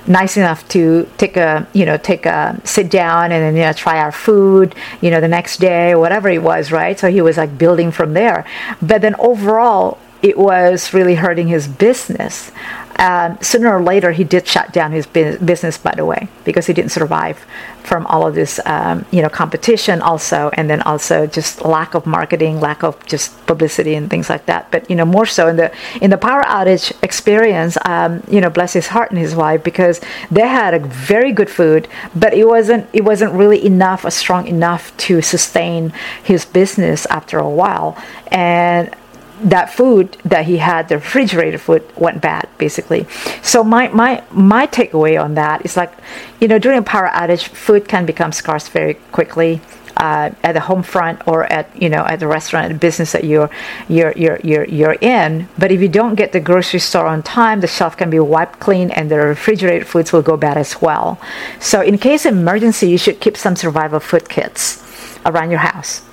nice 0.07 0.37
enough 0.37 0.67
to 0.69 1.07
take 1.17 1.37
a 1.37 1.67
you 1.73 1.85
know 1.85 1.97
take 1.97 2.25
a 2.25 2.59
sit 2.63 2.89
down 2.89 3.31
and 3.31 3.43
then 3.43 3.55
you 3.55 3.61
know 3.61 3.73
try 3.73 3.99
our 3.99 4.11
food 4.11 4.73
you 5.01 5.11
know 5.11 5.19
the 5.19 5.27
next 5.27 5.57
day 5.57 5.93
whatever 5.95 6.29
it 6.29 6.41
was 6.41 6.71
right? 6.71 6.97
So 6.97 7.09
he 7.09 7.21
was 7.21 7.37
like 7.37 7.57
building 7.57 7.91
from 7.91 8.13
there. 8.13 8.45
But 8.81 9.01
then 9.01 9.15
overall 9.19 9.97
it 10.21 10.37
was 10.37 10.93
really 10.93 11.15
hurting 11.15 11.47
his 11.47 11.67
business. 11.67 12.51
Um, 12.99 13.37
sooner 13.41 13.75
or 13.75 13.81
later, 13.81 14.11
he 14.11 14.23
did 14.23 14.47
shut 14.47 14.73
down 14.73 14.91
his 14.91 15.05
business, 15.05 15.77
by 15.77 15.93
the 15.95 16.05
way, 16.05 16.27
because 16.45 16.65
he 16.65 16.73
didn't 16.73 16.91
survive 16.91 17.45
from 17.83 18.05
all 18.07 18.27
of 18.27 18.35
this, 18.35 18.59
um, 18.65 19.05
you 19.11 19.21
know, 19.21 19.29
competition 19.29 20.01
also, 20.01 20.49
and 20.53 20.69
then 20.69 20.81
also 20.81 21.25
just 21.27 21.63
lack 21.63 21.93
of 21.93 22.05
marketing, 22.05 22.59
lack 22.59 22.83
of 22.83 22.93
just 23.05 23.45
publicity 23.45 23.95
and 23.95 24.09
things 24.09 24.29
like 24.29 24.45
that. 24.47 24.69
But 24.71 24.89
you 24.89 24.95
know, 24.95 25.05
more 25.05 25.25
so 25.25 25.47
in 25.47 25.55
the 25.55 25.71
in 26.01 26.09
the 26.09 26.17
power 26.17 26.43
outage 26.43 26.91
experience, 27.03 27.77
um, 27.85 28.23
you 28.29 28.41
know, 28.41 28.49
bless 28.49 28.73
his 28.73 28.87
heart 28.87 29.11
and 29.11 29.19
his 29.19 29.35
wife, 29.35 29.63
because 29.63 30.01
they 30.31 30.47
had 30.47 30.73
a 30.73 30.79
very 30.79 31.31
good 31.31 31.49
food, 31.49 31.87
but 32.15 32.33
it 32.33 32.45
wasn't 32.45 32.89
it 32.93 33.03
wasn't 33.03 33.31
really 33.33 33.63
enough, 33.65 34.05
or 34.05 34.11
strong 34.11 34.47
enough 34.47 34.95
to 34.97 35.21
sustain 35.21 35.93
his 36.23 36.45
business 36.45 37.05
after 37.07 37.37
a 37.37 37.49
while, 37.49 37.95
and 38.31 38.93
that 39.41 39.71
food 39.73 40.17
that 40.25 40.45
he 40.45 40.57
had, 40.57 40.89
the 40.89 40.95
refrigerated 40.95 41.61
food, 41.61 41.83
went 41.95 42.21
bad 42.21 42.47
basically. 42.57 43.05
So 43.41 43.63
my 43.63 43.87
my 43.89 44.23
my 44.31 44.67
takeaway 44.67 45.21
on 45.21 45.35
that 45.35 45.65
is 45.65 45.77
like, 45.77 45.93
you 46.39 46.47
know, 46.47 46.59
during 46.59 46.79
a 46.79 46.83
power 46.83 47.09
outage, 47.13 47.47
food 47.47 47.87
can 47.87 48.05
become 48.05 48.31
scarce 48.31 48.67
very 48.67 48.95
quickly. 49.11 49.61
Uh, 49.97 50.29
at 50.43 50.51
the 50.51 50.59
home 50.59 50.83
front 50.83 51.27
or 51.27 51.51
at 51.51 51.65
you 51.81 51.89
know 51.89 52.05
at 52.05 52.19
the 52.19 52.27
restaurant 52.27 52.65
at 52.65 52.71
the 52.71 52.77
business 52.77 53.13
that 53.13 53.23
you're 53.23 53.49
you're 53.89 54.11
you're 54.11 54.39
you're 54.43 54.65
you're 54.65 54.95
in 55.01 55.49
but 55.57 55.71
if 55.71 55.81
you 55.81 55.87
don't 55.87 56.13
get 56.13 56.33
the 56.33 56.39
grocery 56.39 56.79
store 56.79 57.07
on 57.07 57.23
time 57.23 57.61
the 57.61 57.67
shelf 57.67 57.97
can 57.97 58.07
be 58.07 58.19
wiped 58.19 58.59
clean 58.59 58.91
and 58.91 59.09
the 59.09 59.17
refrigerated 59.17 59.87
foods 59.87 60.13
will 60.13 60.21
go 60.21 60.37
bad 60.37 60.55
as 60.55 60.79
well 60.83 61.19
so 61.59 61.81
in 61.81 61.97
case 61.97 62.27
of 62.27 62.35
emergency 62.35 62.87
you 62.87 62.95
should 62.95 63.19
keep 63.19 63.35
some 63.35 63.55
survival 63.55 63.99
food 63.99 64.29
kits 64.29 64.85
around 65.25 65.49
your 65.49 65.61
house 65.61 66.06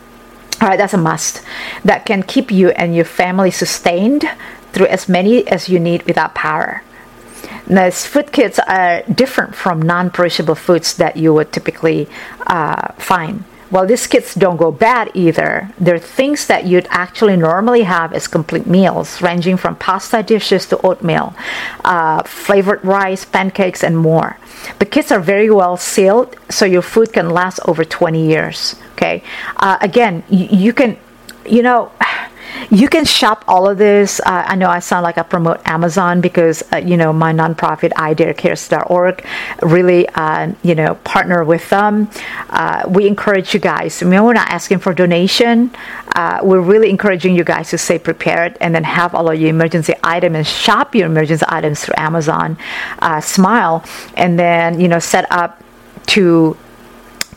right, 0.68 0.78
that's 0.78 0.94
a 0.94 0.98
must. 0.98 1.42
That 1.84 2.06
can 2.06 2.22
keep 2.22 2.50
you 2.50 2.70
and 2.70 2.94
your 2.94 3.04
family 3.04 3.50
sustained 3.50 4.24
through 4.72 4.86
as 4.86 5.08
many 5.08 5.46
as 5.48 5.68
you 5.68 5.78
need 5.78 6.02
without 6.04 6.34
power. 6.34 6.82
Now, 7.66 7.90
food 7.90 8.32
kits 8.32 8.58
are 8.58 9.02
different 9.02 9.54
from 9.54 9.80
non 9.80 10.10
perishable 10.10 10.54
foods 10.54 10.96
that 10.96 11.16
you 11.16 11.32
would 11.32 11.52
typically 11.52 12.08
uh, 12.46 12.92
find. 12.94 13.44
Well, 13.70 13.86
these 13.86 14.06
kits 14.06 14.34
don't 14.34 14.58
go 14.58 14.70
bad 14.70 15.10
either. 15.14 15.70
They're 15.78 15.98
things 15.98 16.46
that 16.46 16.66
you'd 16.66 16.86
actually 16.90 17.36
normally 17.36 17.82
have 17.82 18.12
as 18.12 18.28
complete 18.28 18.66
meals, 18.66 19.20
ranging 19.22 19.56
from 19.56 19.76
pasta 19.76 20.22
dishes 20.22 20.66
to 20.66 20.80
oatmeal, 20.86 21.34
uh, 21.84 22.22
flavored 22.22 22.84
rice, 22.84 23.24
pancakes, 23.24 23.82
and 23.82 23.98
more. 23.98 24.36
The 24.78 24.86
kits 24.86 25.10
are 25.10 25.18
very 25.18 25.50
well 25.50 25.76
sealed, 25.76 26.36
so 26.50 26.64
your 26.66 26.82
food 26.82 27.12
can 27.12 27.30
last 27.30 27.58
over 27.66 27.84
20 27.84 28.24
years. 28.24 28.76
Okay. 28.94 29.22
Uh, 29.56 29.76
again, 29.80 30.22
you, 30.30 30.46
you 30.50 30.72
can, 30.72 30.96
you 31.46 31.62
know, 31.62 31.90
you 32.70 32.88
can 32.88 33.04
shop 33.04 33.44
all 33.48 33.68
of 33.68 33.76
this. 33.78 34.20
Uh, 34.20 34.44
I 34.46 34.54
know 34.54 34.68
I 34.68 34.78
sound 34.78 35.02
like 35.02 35.18
I 35.18 35.22
promote 35.22 35.60
Amazon 35.66 36.20
because 36.20 36.62
uh, 36.72 36.76
you 36.76 36.96
know 36.96 37.12
my 37.12 37.32
nonprofit 37.32 37.92
idarecares.org 37.92 39.26
really 39.62 40.08
uh, 40.10 40.52
you 40.62 40.74
know 40.74 40.94
partner 41.02 41.42
with 41.44 41.68
them. 41.70 42.08
Uh, 42.50 42.84
we 42.88 43.06
encourage 43.06 43.52
you 43.52 43.60
guys. 43.60 44.02
I 44.02 44.06
mean, 44.06 44.22
we're 44.22 44.32
not 44.32 44.48
asking 44.48 44.78
for 44.78 44.94
donation. 44.94 45.74
Uh, 46.14 46.38
we're 46.42 46.60
really 46.60 46.90
encouraging 46.90 47.34
you 47.34 47.42
guys 47.42 47.70
to 47.70 47.78
stay 47.78 47.98
prepared 47.98 48.56
and 48.60 48.74
then 48.74 48.84
have 48.84 49.14
all 49.14 49.28
of 49.28 49.40
your 49.40 49.50
emergency 49.50 49.94
items 50.04 50.36
and 50.36 50.46
shop 50.46 50.94
your 50.94 51.06
emergency 51.06 51.44
items 51.48 51.84
through 51.84 51.94
Amazon 51.98 52.56
uh, 53.00 53.20
Smile, 53.20 53.84
and 54.16 54.38
then 54.38 54.80
you 54.80 54.86
know 54.88 55.00
set 55.00 55.30
up 55.32 55.60
to 56.06 56.56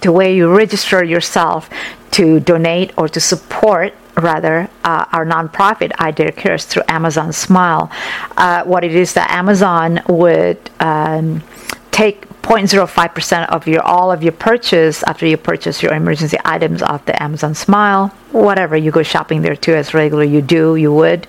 to 0.07 0.13
where 0.13 0.31
you 0.31 0.47
register 0.55 1.03
yourself 1.03 1.69
to 2.11 2.39
donate 2.39 2.93
or 2.97 3.09
to 3.09 3.19
support 3.19 3.93
rather 4.15 4.69
uh, 4.85 5.03
our 5.11 5.25
nonprofit 5.25 5.91
I 5.99 6.11
Dare 6.11 6.31
Cares 6.31 6.63
through 6.63 6.83
Amazon 6.87 7.33
Smile. 7.33 7.91
Uh, 8.37 8.63
what 8.63 8.85
it 8.85 8.95
is 8.95 9.13
that 9.15 9.29
Amazon 9.31 9.99
would 10.07 10.69
um, 10.79 11.43
take 11.91 12.23
0.05% 12.47 13.49
of 13.49 13.67
your 13.67 13.81
all 13.81 14.09
of 14.09 14.23
your 14.23 14.31
purchase 14.31 15.03
after 15.03 15.27
you 15.27 15.35
purchase 15.35 15.83
your 15.83 15.93
emergency 15.93 16.37
items 16.45 16.81
off 16.81 17.03
the 17.05 17.21
Amazon 17.21 17.53
Smile, 17.53 18.07
whatever 18.31 18.77
you 18.77 18.89
go 18.89 19.03
shopping 19.03 19.41
there 19.41 19.53
too 19.53 19.73
as 19.73 19.93
regular 19.93 20.23
you 20.23 20.41
do, 20.41 20.77
you 20.77 20.93
would, 20.93 21.27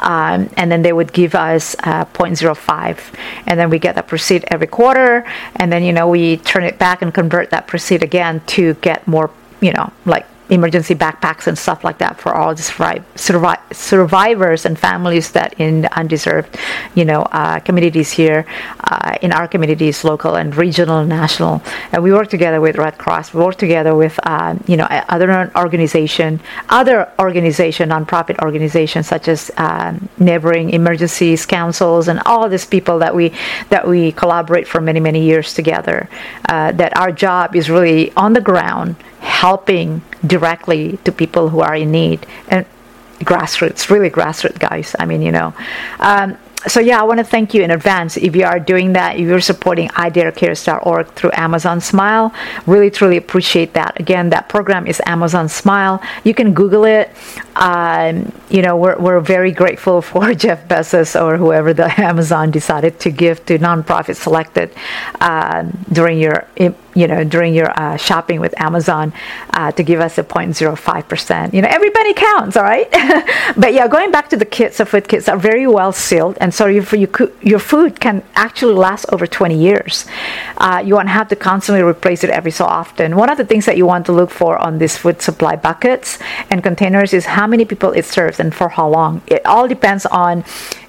um, 0.00 0.50
and 0.58 0.70
then 0.70 0.82
they 0.82 0.92
would 0.92 1.14
give 1.14 1.34
us 1.34 1.74
uh, 1.84 2.04
0.05, 2.04 3.14
and 3.46 3.58
then 3.58 3.70
we 3.70 3.78
get 3.78 3.94
that 3.94 4.06
proceed 4.06 4.44
every 4.48 4.66
quarter, 4.66 5.24
and 5.56 5.72
then 5.72 5.82
you 5.82 5.94
know 5.94 6.06
we 6.06 6.36
turn 6.36 6.64
it 6.64 6.78
back 6.78 7.00
and 7.00 7.14
convert 7.14 7.48
that 7.48 7.66
proceed 7.66 8.02
again 8.02 8.42
to 8.48 8.74
get 8.82 9.06
more, 9.06 9.30
you 9.62 9.72
know, 9.72 9.90
like 10.04 10.26
emergency 10.50 10.94
backpacks 10.94 11.46
and 11.46 11.56
stuff 11.56 11.84
like 11.84 11.98
that 11.98 12.20
for 12.20 12.34
all 12.34 12.54
the 12.54 12.62
survive, 13.16 13.60
survivors 13.72 14.66
and 14.66 14.78
families 14.78 15.30
that 15.32 15.54
in 15.58 15.86
undeserved, 15.92 16.58
you 16.94 17.04
know, 17.04 17.22
uh, 17.32 17.60
communities 17.60 18.10
here, 18.10 18.44
uh, 18.84 19.16
in 19.22 19.32
our 19.32 19.46
communities, 19.46 20.04
local 20.04 20.34
and 20.34 20.56
regional 20.56 20.98
and 20.98 21.08
national. 21.08 21.62
And 21.92 22.02
we 22.02 22.12
work 22.12 22.28
together 22.28 22.60
with 22.60 22.76
Red 22.76 22.98
Cross. 22.98 23.32
We 23.32 23.40
work 23.42 23.56
together 23.56 23.94
with, 23.94 24.18
uh, 24.24 24.56
you 24.66 24.76
know, 24.76 24.86
other 25.08 25.50
organization, 25.56 26.40
other 26.68 27.10
organization, 27.18 27.90
nonprofit 27.90 28.38
organizations 28.40 29.06
such 29.06 29.28
as 29.28 29.50
um, 29.56 30.08
neighboring 30.18 30.70
emergencies 30.70 31.46
councils 31.46 32.08
and 32.08 32.20
all 32.26 32.48
these 32.48 32.66
people 32.66 32.98
that 32.98 33.14
we 33.14 33.32
that 33.68 33.86
we 33.86 34.12
collaborate 34.12 34.66
for 34.66 34.80
many 34.80 35.00
many 35.00 35.22
years 35.22 35.54
together. 35.54 36.08
Uh, 36.48 36.72
that 36.72 36.96
our 36.96 37.12
job 37.12 37.54
is 37.54 37.70
really 37.70 38.12
on 38.16 38.32
the 38.32 38.40
ground 38.40 38.96
helping 39.20 40.02
directly 40.26 40.98
to 41.04 41.12
people 41.12 41.48
who 41.48 41.60
are 41.60 41.76
in 41.76 41.90
need 41.90 42.26
and 42.48 42.66
grassroots, 43.20 43.90
really 43.90 44.10
grassroots 44.10 44.58
guys. 44.58 44.96
I 44.98 45.06
mean, 45.06 45.22
you 45.22 45.32
know. 45.32 45.54
Um, 45.98 46.36
so 46.66 46.78
yeah, 46.78 47.00
I 47.00 47.04
want 47.04 47.18
to 47.18 47.24
thank 47.24 47.54
you 47.54 47.62
in 47.62 47.70
advance 47.70 48.16
if 48.16 48.36
you 48.36 48.44
are 48.44 48.60
doing 48.60 48.92
that. 48.92 49.16
If 49.16 49.22
you're 49.22 49.40
supporting 49.40 49.88
idarecares.org 49.90 51.06
through 51.14 51.30
Amazon 51.32 51.80
Smile, 51.80 52.34
really 52.66 52.90
truly 52.90 53.16
appreciate 53.16 53.72
that. 53.74 53.98
Again, 53.98 54.30
that 54.30 54.48
program 54.48 54.86
is 54.86 55.00
Amazon 55.06 55.48
Smile. 55.48 56.02
You 56.22 56.34
can 56.34 56.52
Google 56.52 56.84
it. 56.84 57.10
Um, 57.56 58.30
you 58.50 58.60
know, 58.60 58.76
we're 58.76 58.98
we're 58.98 59.20
very 59.20 59.52
grateful 59.52 60.02
for 60.10 60.34
Jeff 60.34 60.68
Bezos 60.68 61.20
or 61.20 61.38
whoever 61.38 61.72
the 61.72 61.88
Amazon 62.00 62.50
decided 62.50 63.00
to 63.00 63.10
give 63.10 63.44
to 63.46 63.58
nonprofit 63.58 64.16
selected 64.16 64.70
uh, 65.20 65.64
during 65.90 66.18
your 66.18 66.46
you 67.00 67.06
know 67.06 67.24
during 67.24 67.54
your 67.54 67.70
uh, 67.80 67.96
shopping 67.96 68.38
with 68.40 68.54
Amazon 68.60 69.12
uh, 69.54 69.72
to 69.72 69.82
give 69.82 70.00
us 70.00 70.18
a 70.18 70.24
0.05 70.24 71.08
percent. 71.08 71.54
You 71.54 71.62
know, 71.62 71.68
everybody 71.70 72.12
counts, 72.14 72.56
all 72.56 72.62
right. 72.74 72.88
but 73.56 73.72
yeah, 73.74 73.88
going 73.88 74.10
back 74.10 74.28
to 74.30 74.36
the 74.36 74.44
kits, 74.44 74.78
the 74.78 74.86
food 74.86 75.08
kits 75.08 75.28
are 75.28 75.38
very 75.38 75.66
well 75.66 75.92
sealed, 75.92 76.36
and 76.40 76.52
so 76.52 76.66
your 76.66 76.84
your 77.42 77.58
food 77.58 78.00
can 78.00 78.22
actually 78.34 78.74
last 78.74 79.06
over 79.12 79.26
20 79.26 79.56
years. 79.56 80.06
Uh, 80.58 80.82
you 80.84 80.94
won't 80.94 81.08
have 81.08 81.28
to 81.28 81.36
constantly 81.36 81.82
replace 81.82 82.22
it 82.24 82.30
every 82.30 82.50
so 82.50 82.64
often. 82.64 83.16
One 83.16 83.30
of 83.30 83.38
the 83.38 83.44
things 83.44 83.64
that 83.66 83.76
you 83.76 83.86
want 83.86 84.06
to 84.06 84.12
look 84.12 84.30
for 84.30 84.58
on 84.58 84.78
these 84.78 84.96
food 84.96 85.22
supply 85.22 85.56
buckets 85.56 86.18
and 86.50 86.62
containers 86.62 87.12
is 87.12 87.24
how 87.26 87.46
many 87.46 87.64
people 87.64 87.92
it 87.92 88.04
serves 88.04 88.40
and 88.40 88.54
for 88.54 88.68
how 88.68 88.88
long. 88.88 89.22
It 89.26 89.44
all 89.46 89.66
depends 89.68 90.06
on 90.06 90.44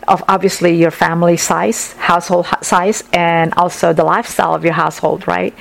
of 0.08 0.24
obviously 0.28 0.76
your 0.76 0.92
family 0.92 1.38
size, 1.38 1.94
household 1.94 2.48
size, 2.62 3.04
and 3.14 3.54
also 3.56 3.94
the 3.94 4.04
lifestyle 4.04 4.54
of 4.54 4.64
your 4.64 4.74
household, 4.74 5.28
right? 5.28 5.54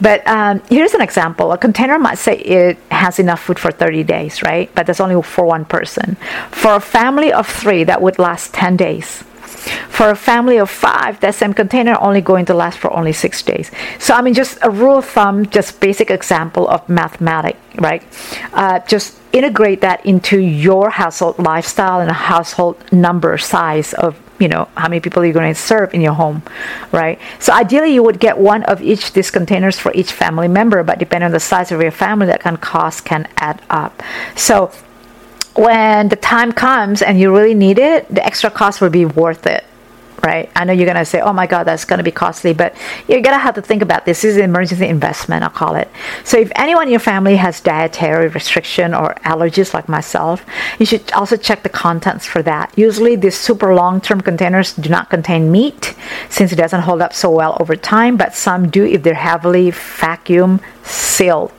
But 0.00 0.26
um, 0.26 0.62
here's 0.68 0.94
an 0.94 1.00
example: 1.00 1.52
a 1.52 1.58
container 1.58 1.98
might 1.98 2.18
say 2.18 2.38
it 2.38 2.78
has 2.90 3.18
enough 3.18 3.40
food 3.40 3.58
for 3.58 3.70
30 3.70 4.04
days, 4.04 4.42
right? 4.42 4.70
But 4.74 4.86
that's 4.86 5.00
only 5.00 5.20
for 5.22 5.44
one 5.44 5.64
person. 5.64 6.16
For 6.50 6.74
a 6.74 6.80
family 6.80 7.32
of 7.32 7.46
three, 7.46 7.84
that 7.84 8.02
would 8.02 8.18
last 8.18 8.54
10 8.54 8.76
days. 8.76 9.24
For 9.88 10.10
a 10.10 10.16
family 10.16 10.58
of 10.58 10.70
five, 10.70 11.20
that 11.20 11.34
same 11.34 11.54
container 11.54 11.96
only 12.00 12.20
going 12.20 12.46
to 12.46 12.54
last 12.54 12.78
for 12.78 12.92
only 12.92 13.12
six 13.12 13.42
days. 13.42 13.70
So 13.98 14.14
I 14.14 14.22
mean, 14.22 14.34
just 14.34 14.58
a 14.62 14.70
rule 14.70 14.98
of 14.98 15.04
thumb, 15.04 15.46
just 15.46 15.80
basic 15.80 16.10
example 16.10 16.68
of 16.68 16.88
mathematics, 16.88 17.58
right? 17.76 18.02
Uh, 18.52 18.80
just 18.80 19.18
integrate 19.32 19.80
that 19.82 20.04
into 20.06 20.38
your 20.38 20.90
household 20.90 21.38
lifestyle 21.38 22.00
and 22.00 22.10
a 22.10 22.14
household 22.14 22.76
number 22.92 23.36
size 23.36 23.92
of 23.94 24.18
you 24.38 24.48
know 24.48 24.68
how 24.76 24.88
many 24.88 25.00
people 25.00 25.24
you're 25.24 25.34
going 25.34 25.52
to 25.52 25.60
serve 25.60 25.92
in 25.92 26.00
your 26.00 26.12
home 26.12 26.42
right 26.92 27.18
so 27.38 27.52
ideally 27.52 27.92
you 27.92 28.02
would 28.02 28.20
get 28.20 28.38
one 28.38 28.62
of 28.64 28.80
each 28.80 29.12
these 29.12 29.30
containers 29.30 29.78
for 29.78 29.92
each 29.94 30.12
family 30.12 30.48
member 30.48 30.82
but 30.82 30.98
depending 30.98 31.26
on 31.26 31.32
the 31.32 31.40
size 31.40 31.72
of 31.72 31.82
your 31.82 31.90
family 31.90 32.26
that 32.26 32.40
can 32.40 32.56
cost 32.56 33.04
can 33.04 33.28
add 33.36 33.60
up 33.68 34.02
so 34.36 34.72
when 35.58 36.08
the 36.08 36.16
time 36.16 36.52
comes 36.52 37.02
and 37.02 37.18
you 37.18 37.34
really 37.34 37.54
need 37.54 37.78
it 37.78 38.08
the 38.14 38.24
extra 38.24 38.50
cost 38.50 38.80
will 38.80 38.90
be 38.90 39.04
worth 39.04 39.46
it 39.46 39.64
right? 40.22 40.50
I 40.56 40.64
know 40.64 40.72
you're 40.72 40.86
to 40.96 41.04
say, 41.04 41.20
oh 41.20 41.32
my 41.32 41.46
God, 41.46 41.64
that's 41.64 41.84
to 41.98 42.04
be 42.04 42.10
costly, 42.10 42.52
but 42.52 42.74
you're 43.06 43.22
to 43.34 43.38
have 43.38 43.54
to 43.54 43.62
think 43.62 43.82
about 43.82 44.04
this. 44.04 44.22
This 44.22 44.32
is 44.32 44.36
an 44.36 44.44
emergency 44.44 44.86
investment, 44.86 45.42
I'll 45.42 45.50
call 45.50 45.76
it. 45.76 45.88
So 46.24 46.38
if 46.38 46.50
anyone 46.56 46.84
in 46.84 46.90
your 46.90 47.00
family 47.00 47.36
has 47.36 47.60
dietary 47.60 48.28
restriction 48.28 48.94
or 48.94 49.14
allergies 49.24 49.74
like 49.74 49.88
myself, 49.88 50.44
you 50.78 50.86
should 50.86 51.10
also 51.12 51.36
check 51.36 51.62
the 51.62 51.68
contents 51.68 52.26
for 52.26 52.42
that. 52.42 52.72
Usually 52.76 53.16
these 53.16 53.38
super 53.38 53.74
long-term 53.74 54.22
containers 54.22 54.74
do 54.74 54.88
not 54.88 55.10
contain 55.10 55.52
meat 55.52 55.94
since 56.28 56.52
it 56.52 56.56
doesn't 56.56 56.82
hold 56.82 57.00
up 57.00 57.12
so 57.12 57.30
well 57.30 57.56
over 57.60 57.76
time, 57.76 58.16
but 58.16 58.34
some 58.34 58.70
do 58.70 58.84
if 58.84 59.02
they're 59.02 59.14
heavily 59.14 59.70
vacuum 59.70 60.60
sealed. 60.82 61.52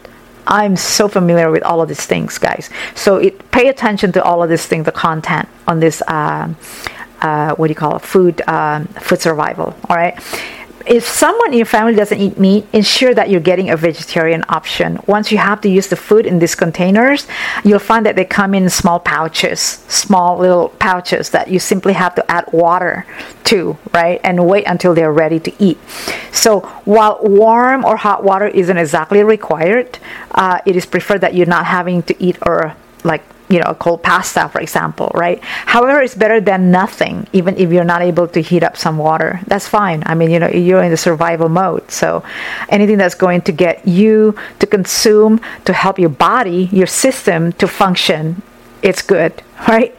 I'm 0.50 0.76
so 0.76 1.08
familiar 1.08 1.52
with 1.52 1.64
all 1.64 1.80
of 1.82 1.88
these 1.88 2.06
things, 2.06 2.38
guys. 2.40 2.70
So 2.96 3.18
it, 3.18 3.52
pay 3.52 3.70
attention 3.70 4.12
to 4.14 4.24
all 4.24 4.44
of 4.44 4.50
these 4.50 4.66
things, 4.66 4.86
the 4.86 4.92
content 4.92 5.48
on 5.68 5.80
this 5.80 6.02
uh, 6.08 6.54
uh, 7.22 7.54
what 7.56 7.68
do 7.68 7.72
you 7.72 7.76
call 7.76 7.98
it, 7.98 8.02
food, 8.02 8.42
um, 8.48 8.88
food 8.88 9.22
survival. 9.22 9.76
All 9.90 9.96
right. 9.96 10.18
If 10.90 11.08
someone 11.08 11.52
in 11.52 11.58
your 11.58 11.68
family 11.68 11.94
doesn't 11.94 12.20
eat 12.20 12.40
meat, 12.40 12.66
ensure 12.74 13.14
that 13.14 13.30
you're 13.30 13.40
getting 13.40 13.70
a 13.70 13.78
vegetarian 13.78 14.44
option. 14.50 14.98
Once 15.06 15.32
you 15.32 15.38
have 15.38 15.62
to 15.62 15.70
use 15.70 15.86
the 15.86 15.96
food 15.96 16.26
in 16.26 16.40
these 16.40 16.56
containers, 16.56 17.28
you'll 17.64 17.78
find 17.78 18.08
that 18.08 18.16
they 18.16 18.26
come 18.26 18.56
in 18.56 18.68
small 18.72 19.00
pouches, 19.00 19.60
small 19.88 20.40
little 20.40 20.70
pouches 20.80 21.30
that 21.30 21.48
you 21.48 21.60
simply 21.60 21.94
have 21.94 22.16
to 22.16 22.32
add 22.32 22.52
water 22.52 23.06
to, 23.44 23.78
right? 23.94 24.20
And 24.24 24.48
wait 24.48 24.64
until 24.66 24.96
they're 24.96 25.14
ready 25.14 25.40
to 25.42 25.64
eat. 25.64 25.78
So 26.32 26.62
while 26.86 27.20
warm 27.22 27.86
or 27.86 27.96
hot 27.96 28.24
water 28.24 28.48
isn't 28.48 28.78
exactly 28.78 29.24
required, 29.24 30.00
uh, 30.32 30.60
it 30.66 30.76
is 30.76 30.88
preferred 30.88 31.22
that 31.22 31.36
you're 31.36 31.46
not 31.46 31.68
having 31.68 32.02
to 32.02 32.24
eat 32.24 32.40
or 32.42 32.76
like 33.04 33.22
you 33.50 33.60
know 33.60 33.74
cold 33.80 34.04
pasta 34.04 34.50
for 34.50 34.62
example 34.62 35.12
right? 35.14 35.40
However 35.44 36.02
it's 36.02 36.16
better 36.16 36.40
than 36.40 36.72
nothing 36.72 37.28
even 37.34 37.58
if 37.58 37.72
you're 37.72 37.84
not 37.84 38.02
able 38.02 38.28
to 38.30 38.42
heat 38.42 38.64
up 38.64 38.78
some 38.78 38.98
water. 38.98 39.40
That's 39.48 39.68
fine. 39.68 40.04
I 40.06 40.16
mean 40.16 40.30
you 40.30 40.40
know 40.40 40.50
you're 40.50 40.84
in 40.84 40.92
the 40.92 40.98
survival 40.98 41.50
mode. 41.50 41.90
So 41.92 42.24
anything 42.70 42.98
that's 42.98 43.16
going 43.16 43.42
to 43.42 43.52
get 43.52 43.88
you 43.88 44.36
to 44.60 44.68
consume 44.68 45.42
to 45.66 45.74
help 45.74 46.00
your 46.00 46.10
body 46.10 46.70
your 46.72 46.88
system 46.88 47.52
to 47.54 47.68
function 47.68 48.42
it's 48.82 49.02
good 49.02 49.44
right? 49.68 49.94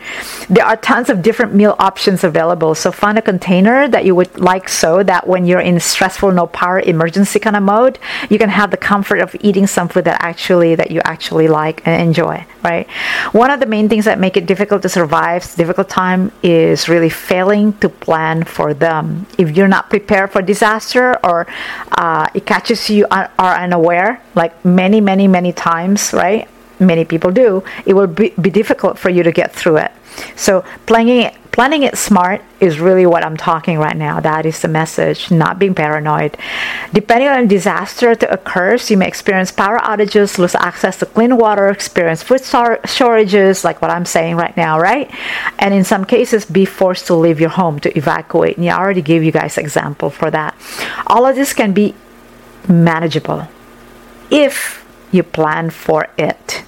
There 0.49 0.65
are 0.65 0.77
tons 0.77 1.11
of 1.11 1.21
different 1.21 1.55
meal 1.55 1.77
options 1.79 2.25
available. 2.25 2.75
So 2.75 2.91
find 2.91 3.19
a 3.19 3.23
container 3.23 3.89
that 3.89 4.07
you 4.07 4.15
would 4.15 4.41
like 4.41 4.69
so 4.69 5.03
that 5.03 5.27
when 5.27 5.45
you're 5.45 5.61
in 5.61 5.79
stressful, 5.81 6.33
no 6.33 6.47
power, 6.47 6.81
emergency 6.81 7.39
kind 7.39 7.57
of 7.57 7.63
mode, 7.63 7.99
you 8.31 8.39
can 8.39 8.49
have 8.49 8.71
the 8.71 8.79
comfort 8.79 9.21
of 9.21 9.37
eating 9.41 9.67
some 9.67 9.89
food 9.89 10.05
that 10.05 10.23
actually 10.23 10.75
that 10.77 10.91
you 10.91 11.01
actually 11.05 11.47
like 11.47 11.87
and 11.87 12.01
enjoy, 12.01 12.45
right? 12.65 12.89
One 13.33 13.51
of 13.51 13.61
the 13.61 13.67
main 13.67 13.89
things 13.91 14.07
that 14.07 14.19
make 14.19 14.37
it 14.39 14.47
difficult 14.47 14.81
to 14.83 14.89
survive, 14.89 15.43
difficult 15.57 15.91
time, 15.91 16.33
is 16.43 16.89
really 16.89 17.11
failing 17.11 17.75
to 17.81 17.89
plan 17.91 18.45
for 18.45 18.73
them. 18.73 19.27
If 19.37 19.57
you're 19.57 19.69
not 19.69 19.91
prepared 19.91 20.31
for 20.31 20.41
disaster 20.41 21.19
or 21.23 21.47
uh, 21.93 22.29
it 22.33 22.47
catches 22.47 22.89
you 22.89 23.07
un- 23.11 23.29
are 23.39 23.57
unaware, 23.57 24.23
like 24.35 24.65
many, 24.65 25.03
many, 25.03 25.29
many 25.29 25.53
times, 25.53 26.15
right? 26.15 26.49
Many 26.81 27.05
people 27.05 27.31
do, 27.31 27.63
it 27.87 27.95
will 27.95 28.07
be, 28.07 28.31
be 28.41 28.51
difficult 28.51 28.99
for 28.99 29.11
you 29.11 29.23
to 29.23 29.33
get 29.33 29.53
through 29.53 29.79
it. 29.79 29.93
So 30.37 30.65
planning 30.87 31.31
Planning 31.53 31.83
it 31.83 31.99
smart 31.99 32.43
is 32.61 32.79
really 32.79 33.07
what 33.07 33.25
I'm 33.25 33.37
talking 33.37 33.79
right 33.79 33.97
now. 33.97 34.21
That 34.21 34.47
is 34.47 34.63
the 34.63 34.69
message, 34.69 35.31
not 35.33 35.59
being 35.59 35.75
paranoid. 35.75 36.37
Depending 36.93 37.29
on 37.29 37.41
a 37.41 37.47
disaster 37.47 38.15
that 38.15 38.33
occurs, 38.33 38.89
you 38.91 38.97
may 38.97 39.09
experience 39.09 39.51
power 39.51 39.79
outages, 39.81 40.39
lose 40.39 40.55
access 40.55 40.99
to 40.99 41.07
clean 41.07 41.37
water, 41.37 41.69
experience 41.69 42.23
food 42.23 42.45
shortages, 42.45 43.65
like 43.65 43.83
what 43.83 43.91
I'm 43.91 44.07
saying 44.07 44.37
right 44.37 44.57
now, 44.57 44.79
right? 44.79 45.11
And 45.59 45.75
in 45.75 45.83
some 45.83 46.05
cases, 46.05 46.45
be 46.45 46.65
forced 46.65 47.09
to 47.09 47.15
leave 47.15 47.41
your 47.41 47.51
home 47.51 47.81
to 47.81 47.97
evacuate. 47.99 48.57
And 48.57 48.69
I 48.69 48.79
already 48.79 49.03
gave 49.03 49.25
you 49.25 49.33
guys 49.33 49.59
example 49.59 50.09
for 50.09 50.31
that. 50.31 50.55
All 51.09 51.27
of 51.27 51.35
this 51.35 51.53
can 51.53 51.73
be 51.73 51.95
manageable 52.69 53.49
if 54.31 54.87
you 55.11 55.25
plan 55.25 55.71
for 55.71 56.07
it 56.17 56.63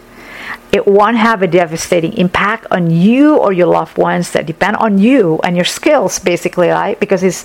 it 0.73 0.87
won't 0.87 1.19
have 1.19 1.43
a 1.43 1.47
devastating 1.47 2.15
impact 2.15 2.67
on 2.71 2.91
you 2.91 3.37
or 3.37 3.53
your 3.53 3.67
loved 3.67 3.99
ones 3.99 4.33
that 4.33 4.47
depend 4.47 4.77
on 4.77 4.99
you 4.99 5.39
and 5.45 5.55
your 5.55 5.67
skills 5.67 6.19
basically 6.19 6.69
right? 6.69 6.99
Because 6.99 7.23
it's 7.23 7.45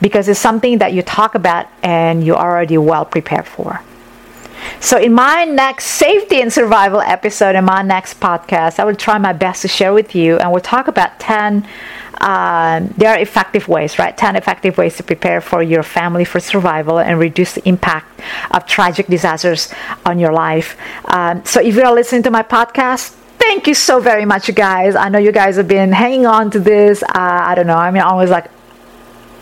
because 0.00 0.28
it's 0.28 0.38
something 0.38 0.78
that 0.78 0.92
you 0.92 1.00
talk 1.00 1.34
about 1.34 1.66
and 1.82 2.24
you're 2.24 2.36
already 2.36 2.76
well 2.76 3.06
prepared 3.06 3.46
for. 3.46 3.80
So 4.80 4.98
in 4.98 5.14
my 5.14 5.44
next 5.44 5.86
safety 5.86 6.40
and 6.42 6.52
survival 6.52 7.00
episode 7.00 7.56
in 7.56 7.64
my 7.64 7.82
next 7.82 8.20
podcast 8.20 8.78
i 8.78 8.84
will 8.84 8.96
try 8.96 9.16
my 9.16 9.32
best 9.32 9.62
to 9.62 9.68
share 9.68 9.94
with 9.94 10.14
you 10.14 10.38
and 10.38 10.50
we'll 10.50 10.60
talk 10.60 10.88
about 10.88 11.18
10 11.20 11.66
um, 12.20 12.88
there 12.96 13.10
are 13.10 13.18
effective 13.18 13.68
ways, 13.68 13.98
right? 13.98 14.16
10 14.16 14.36
effective 14.36 14.78
ways 14.78 14.96
to 14.96 15.02
prepare 15.02 15.40
for 15.40 15.62
your 15.62 15.82
family 15.82 16.24
for 16.24 16.40
survival 16.40 16.98
and 16.98 17.18
reduce 17.18 17.52
the 17.54 17.68
impact 17.68 18.20
of 18.50 18.66
tragic 18.66 19.06
disasters 19.06 19.72
on 20.04 20.18
your 20.18 20.32
life. 20.32 20.76
Um, 21.06 21.44
so 21.44 21.60
if 21.60 21.74
you're 21.74 21.92
listening 21.92 22.22
to 22.24 22.30
my 22.30 22.42
podcast, 22.42 23.10
thank 23.38 23.66
you 23.66 23.74
so 23.74 24.00
very 24.00 24.24
much, 24.24 24.48
you 24.48 24.54
guys. 24.54 24.96
I 24.96 25.08
know 25.08 25.18
you 25.18 25.32
guys 25.32 25.56
have 25.56 25.68
been 25.68 25.92
hanging 25.92 26.26
on 26.26 26.50
to 26.52 26.58
this. 26.58 27.02
Uh, 27.02 27.08
I 27.14 27.54
don't 27.54 27.66
know. 27.66 27.76
I 27.76 27.90
mean, 27.90 28.02
always 28.02 28.30
like 28.30 28.50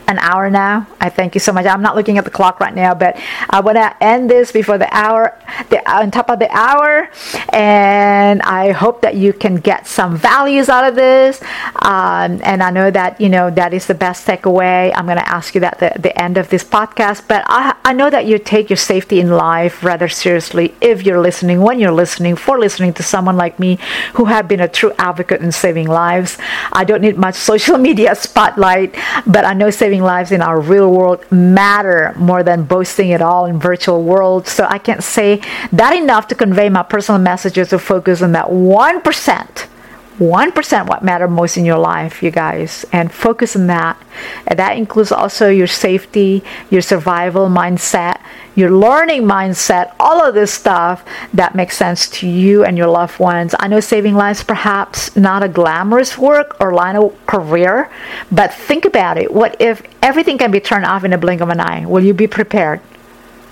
an 0.06 0.18
hour 0.18 0.50
now. 0.50 0.86
I 1.00 1.08
thank 1.08 1.34
you 1.34 1.40
so 1.40 1.52
much. 1.52 1.66
I'm 1.66 1.82
not 1.82 1.96
looking 1.96 2.18
at 2.18 2.24
the 2.24 2.30
clock 2.30 2.60
right 2.60 2.74
now, 2.74 2.94
but 2.94 3.16
I 3.50 3.60
want 3.60 3.76
to 3.76 4.02
end 4.02 4.30
this 4.30 4.52
before 4.52 4.78
the 4.78 4.92
hour, 4.94 5.38
the 5.70 5.78
on 5.90 6.10
top 6.10 6.30
of 6.30 6.38
the 6.38 6.50
hour, 6.50 7.10
and 7.50 8.42
I 8.42 8.72
hope 8.72 9.02
that 9.02 9.14
you 9.16 9.32
can 9.32 9.56
get 9.56 9.86
some 9.86 10.16
values 10.16 10.68
out 10.68 10.84
of 10.84 10.94
this. 10.94 11.42
Um, 11.76 12.40
and 12.42 12.62
I 12.62 12.70
know 12.70 12.90
that 12.90 13.20
you 13.20 13.28
know 13.28 13.50
that 13.50 13.74
is 13.74 13.86
the 13.86 13.94
best 13.94 14.26
takeaway. 14.26 14.92
I'm 14.94 15.06
going 15.06 15.18
to 15.18 15.28
ask 15.28 15.54
you 15.54 15.60
that 15.62 15.82
at 15.82 15.94
the, 15.94 16.00
the 16.00 16.20
end 16.20 16.36
of 16.36 16.48
this 16.50 16.64
podcast, 16.64 17.28
but 17.28 17.44
I 17.46 17.74
I 17.84 17.92
know 17.92 18.10
that 18.10 18.26
you 18.26 18.38
take 18.38 18.70
your 18.70 18.76
safety 18.76 19.20
in 19.20 19.30
life 19.30 19.84
rather 19.84 20.08
seriously 20.08 20.74
if 20.80 21.04
you're 21.04 21.20
listening. 21.20 21.60
When 21.60 21.78
you're 21.78 21.92
listening, 21.92 22.36
for 22.36 22.58
listening 22.58 22.92
to 22.94 23.02
someone 23.02 23.36
like 23.36 23.58
me 23.58 23.78
who 24.14 24.26
have 24.26 24.48
been 24.48 24.60
a 24.60 24.68
true 24.68 24.92
advocate 24.98 25.40
in 25.40 25.52
saving 25.52 25.88
lives. 25.88 26.38
I 26.72 26.84
don't 26.84 27.02
need 27.02 27.16
much 27.16 27.34
social 27.52 27.78
media 27.78 28.14
spotlight, 28.14 28.94
but 29.26 29.44
I 29.44 29.54
know 29.54 29.70
saving 29.70 29.93
saving 29.94 30.04
lives 30.04 30.32
in 30.32 30.42
our 30.42 30.60
real 30.60 30.90
world 30.90 31.24
matter 31.30 32.12
more 32.16 32.42
than 32.42 32.64
boasting 32.64 33.10
it 33.10 33.22
all 33.22 33.46
in 33.46 33.60
virtual 33.60 34.02
world. 34.02 34.48
So 34.48 34.66
I 34.68 34.78
can't 34.78 35.04
say 35.04 35.40
that 35.72 35.94
enough 35.94 36.26
to 36.28 36.34
convey 36.34 36.68
my 36.68 36.82
personal 36.82 37.20
messages 37.20 37.68
to 37.68 37.78
focus 37.78 38.20
on 38.20 38.32
that 38.32 38.46
1%. 38.46 39.73
1% 40.18 40.86
what 40.86 41.02
matter 41.02 41.26
most 41.26 41.56
in 41.56 41.64
your 41.64 41.78
life, 41.78 42.22
you 42.22 42.30
guys, 42.30 42.84
and 42.92 43.12
focus 43.12 43.56
on 43.56 43.66
that. 43.66 44.00
And 44.46 44.58
that 44.60 44.76
includes 44.76 45.10
also 45.10 45.48
your 45.48 45.66
safety, 45.66 46.44
your 46.70 46.82
survival 46.82 47.48
mindset, 47.48 48.20
your 48.54 48.70
learning 48.70 49.22
mindset, 49.22 49.92
all 49.98 50.22
of 50.22 50.34
this 50.34 50.54
stuff 50.54 51.04
that 51.32 51.56
makes 51.56 51.76
sense 51.76 52.08
to 52.08 52.28
you 52.28 52.64
and 52.64 52.78
your 52.78 52.86
loved 52.86 53.18
ones. 53.18 53.56
I 53.58 53.66
know 53.66 53.80
saving 53.80 54.14
lives 54.14 54.44
perhaps 54.44 55.16
not 55.16 55.42
a 55.42 55.48
glamorous 55.48 56.16
work 56.16 56.56
or 56.60 56.72
line 56.72 56.94
of 56.94 57.26
career, 57.26 57.90
but 58.30 58.54
think 58.54 58.84
about 58.84 59.18
it. 59.18 59.34
What 59.34 59.56
if 59.60 59.82
everything 60.00 60.38
can 60.38 60.52
be 60.52 60.60
turned 60.60 60.84
off 60.84 61.02
in 61.02 61.12
a 61.12 61.18
blink 61.18 61.40
of 61.40 61.48
an 61.48 61.58
eye? 61.58 61.86
Will 61.86 62.04
you 62.04 62.14
be 62.14 62.28
prepared? 62.28 62.80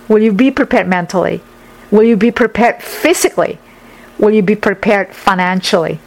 Will 0.09 0.21
you 0.21 0.33
be 0.33 0.53
prepared 0.53 0.87
mentally? 0.87 1.43
Will 1.91 2.05
you 2.05 2.17
be 2.17 2.31
prepared 2.31 2.83
physically? 2.83 3.59
Will 4.19 4.31
you 4.31 4.43
be 4.43 4.55
prepared 4.55 5.13
financially? 5.13 5.99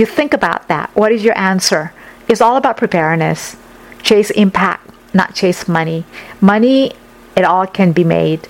You 0.00 0.06
think 0.06 0.32
about 0.32 0.68
that. 0.68 0.88
What 0.94 1.12
is 1.12 1.22
your 1.22 1.36
answer? 1.36 1.92
It's 2.26 2.40
all 2.40 2.56
about 2.56 2.78
preparedness. 2.78 3.58
Chase 4.02 4.30
impact, 4.30 4.88
not 5.12 5.34
chase 5.34 5.68
money. 5.68 6.06
Money 6.40 6.94
it 7.36 7.44
all 7.44 7.66
can 7.66 7.92
be 7.92 8.02
made. 8.02 8.48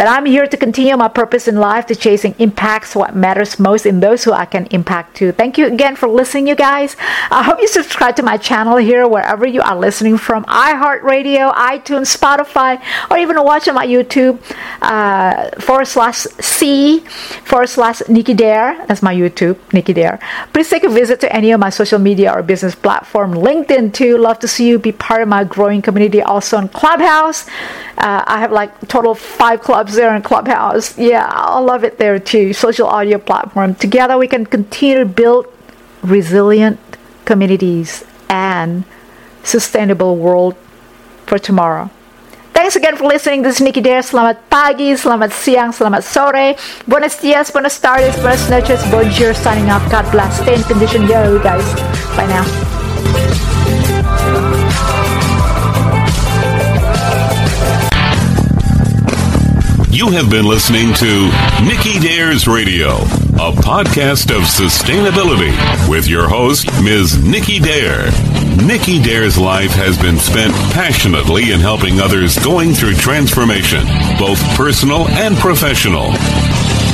But 0.00 0.08
I'm 0.08 0.24
here 0.24 0.46
to 0.46 0.56
continue 0.56 0.96
my 0.96 1.08
purpose 1.08 1.46
in 1.46 1.56
life 1.56 1.84
to 1.88 1.94
chasing 1.94 2.34
impacts 2.38 2.96
what 2.96 3.14
matters 3.14 3.58
most 3.58 3.84
in 3.84 4.00
those 4.00 4.24
who 4.24 4.32
I 4.32 4.46
can 4.46 4.64
impact 4.70 5.16
to. 5.18 5.30
Thank 5.30 5.58
you 5.58 5.66
again 5.66 5.94
for 5.94 6.08
listening, 6.08 6.46
you 6.46 6.54
guys. 6.54 6.96
I 7.30 7.42
hope 7.42 7.60
you 7.60 7.68
subscribe 7.68 8.16
to 8.16 8.22
my 8.22 8.38
channel 8.38 8.78
here 8.78 9.06
wherever 9.06 9.46
you 9.46 9.60
are 9.60 9.76
listening 9.76 10.16
from 10.16 10.46
iHeartRadio, 10.46 11.52
iTunes, 11.54 12.16
Spotify, 12.16 12.80
or 13.10 13.18
even 13.18 13.44
watching 13.44 13.74
my 13.74 13.86
YouTube 13.86 14.40
uh, 14.80 15.50
forward 15.60 15.84
slash 15.84 16.20
C 16.40 17.00
forward 17.44 17.68
slash 17.68 18.00
Nicky 18.08 18.32
Dare. 18.32 18.82
That's 18.86 19.02
my 19.02 19.14
YouTube, 19.14 19.58
Nicky 19.74 19.92
Dare. 19.92 20.18
Please 20.54 20.70
take 20.70 20.84
a 20.84 20.88
visit 20.88 21.20
to 21.20 21.30
any 21.30 21.50
of 21.50 21.60
my 21.60 21.68
social 21.68 21.98
media 21.98 22.32
or 22.32 22.42
business 22.42 22.74
platform, 22.74 23.34
LinkedIn 23.34 23.92
too. 23.92 24.16
Love 24.16 24.38
to 24.38 24.48
see 24.48 24.66
you 24.66 24.78
be 24.78 24.92
part 24.92 25.20
of 25.20 25.28
my 25.28 25.44
growing 25.44 25.82
community 25.82 26.22
also 26.22 26.56
on 26.56 26.70
Clubhouse. 26.70 27.46
Uh, 27.98 28.24
I 28.26 28.40
have 28.40 28.50
like 28.50 28.88
total 28.88 29.14
five 29.14 29.60
clubs 29.60 29.89
there 29.94 30.14
in 30.14 30.22
Clubhouse. 30.22 30.96
Yeah, 30.98 31.26
I 31.30 31.58
love 31.60 31.84
it 31.84 31.98
there 31.98 32.18
too. 32.18 32.52
Social 32.52 32.86
audio 32.86 33.18
platform. 33.18 33.74
Together 33.74 34.18
we 34.18 34.28
can 34.28 34.46
continue 34.46 34.98
to 34.98 35.06
build 35.06 35.46
resilient 36.02 36.78
communities 37.24 38.04
and 38.28 38.84
sustainable 39.42 40.16
world 40.16 40.56
for 41.26 41.38
tomorrow. 41.38 41.90
Thanks 42.52 42.76
again 42.76 42.96
for 42.96 43.06
listening. 43.06 43.42
This 43.42 43.56
is 43.56 43.62
Nicky 43.62 43.80
Dare. 43.80 44.02
Selamat 44.02 44.36
pagi, 44.50 44.92
selamat 44.92 45.32
siang, 45.32 45.72
selamat 45.72 46.04
sore. 46.04 46.58
Buenos 46.84 47.16
dias, 47.16 47.48
buenas 47.48 47.80
tardes, 47.80 48.12
buenas 48.20 48.44
noches, 48.50 48.84
bonjour. 48.92 49.32
Signing 49.32 49.70
off. 49.70 49.82
God 49.88 50.04
bless. 50.12 50.36
Stay 50.44 50.60
in 50.60 50.62
condition, 50.68 51.08
yo, 51.08 51.40
guys. 51.40 51.64
Bye 52.18 52.28
now. 52.28 53.48
You 59.92 60.08
have 60.10 60.30
been 60.30 60.44
listening 60.46 60.94
to 60.94 61.30
Nicky 61.64 61.98
Dares 61.98 62.46
Radio, 62.46 62.90
a 62.92 63.50
podcast 63.50 64.30
of 64.30 64.42
sustainability 64.44 65.50
with 65.88 66.06
your 66.06 66.28
host, 66.28 66.66
Ms. 66.82 67.22
Nicky 67.24 67.58
Dare. 67.58 68.10
Nicky 68.64 69.02
Dare's 69.02 69.36
life 69.36 69.72
has 69.72 70.00
been 70.00 70.18
spent 70.18 70.54
passionately 70.72 71.50
in 71.50 71.58
helping 71.58 71.98
others 71.98 72.38
going 72.38 72.72
through 72.72 72.94
transformation, 72.94 73.84
both 74.16 74.40
personal 74.56 75.08
and 75.08 75.36
professional. 75.36 76.12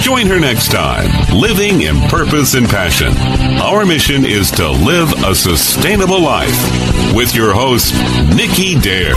Join 0.00 0.26
her 0.26 0.40
next 0.40 0.70
time, 0.70 1.06
living 1.38 1.82
in 1.82 2.00
purpose 2.08 2.54
and 2.54 2.66
passion. 2.66 3.12
Our 3.60 3.84
mission 3.84 4.24
is 4.24 4.50
to 4.52 4.70
live 4.70 5.12
a 5.22 5.34
sustainable 5.34 6.22
life 6.22 7.14
with 7.14 7.34
your 7.34 7.52
host, 7.52 7.92
Nicky 8.34 8.78
Dare. 8.80 9.12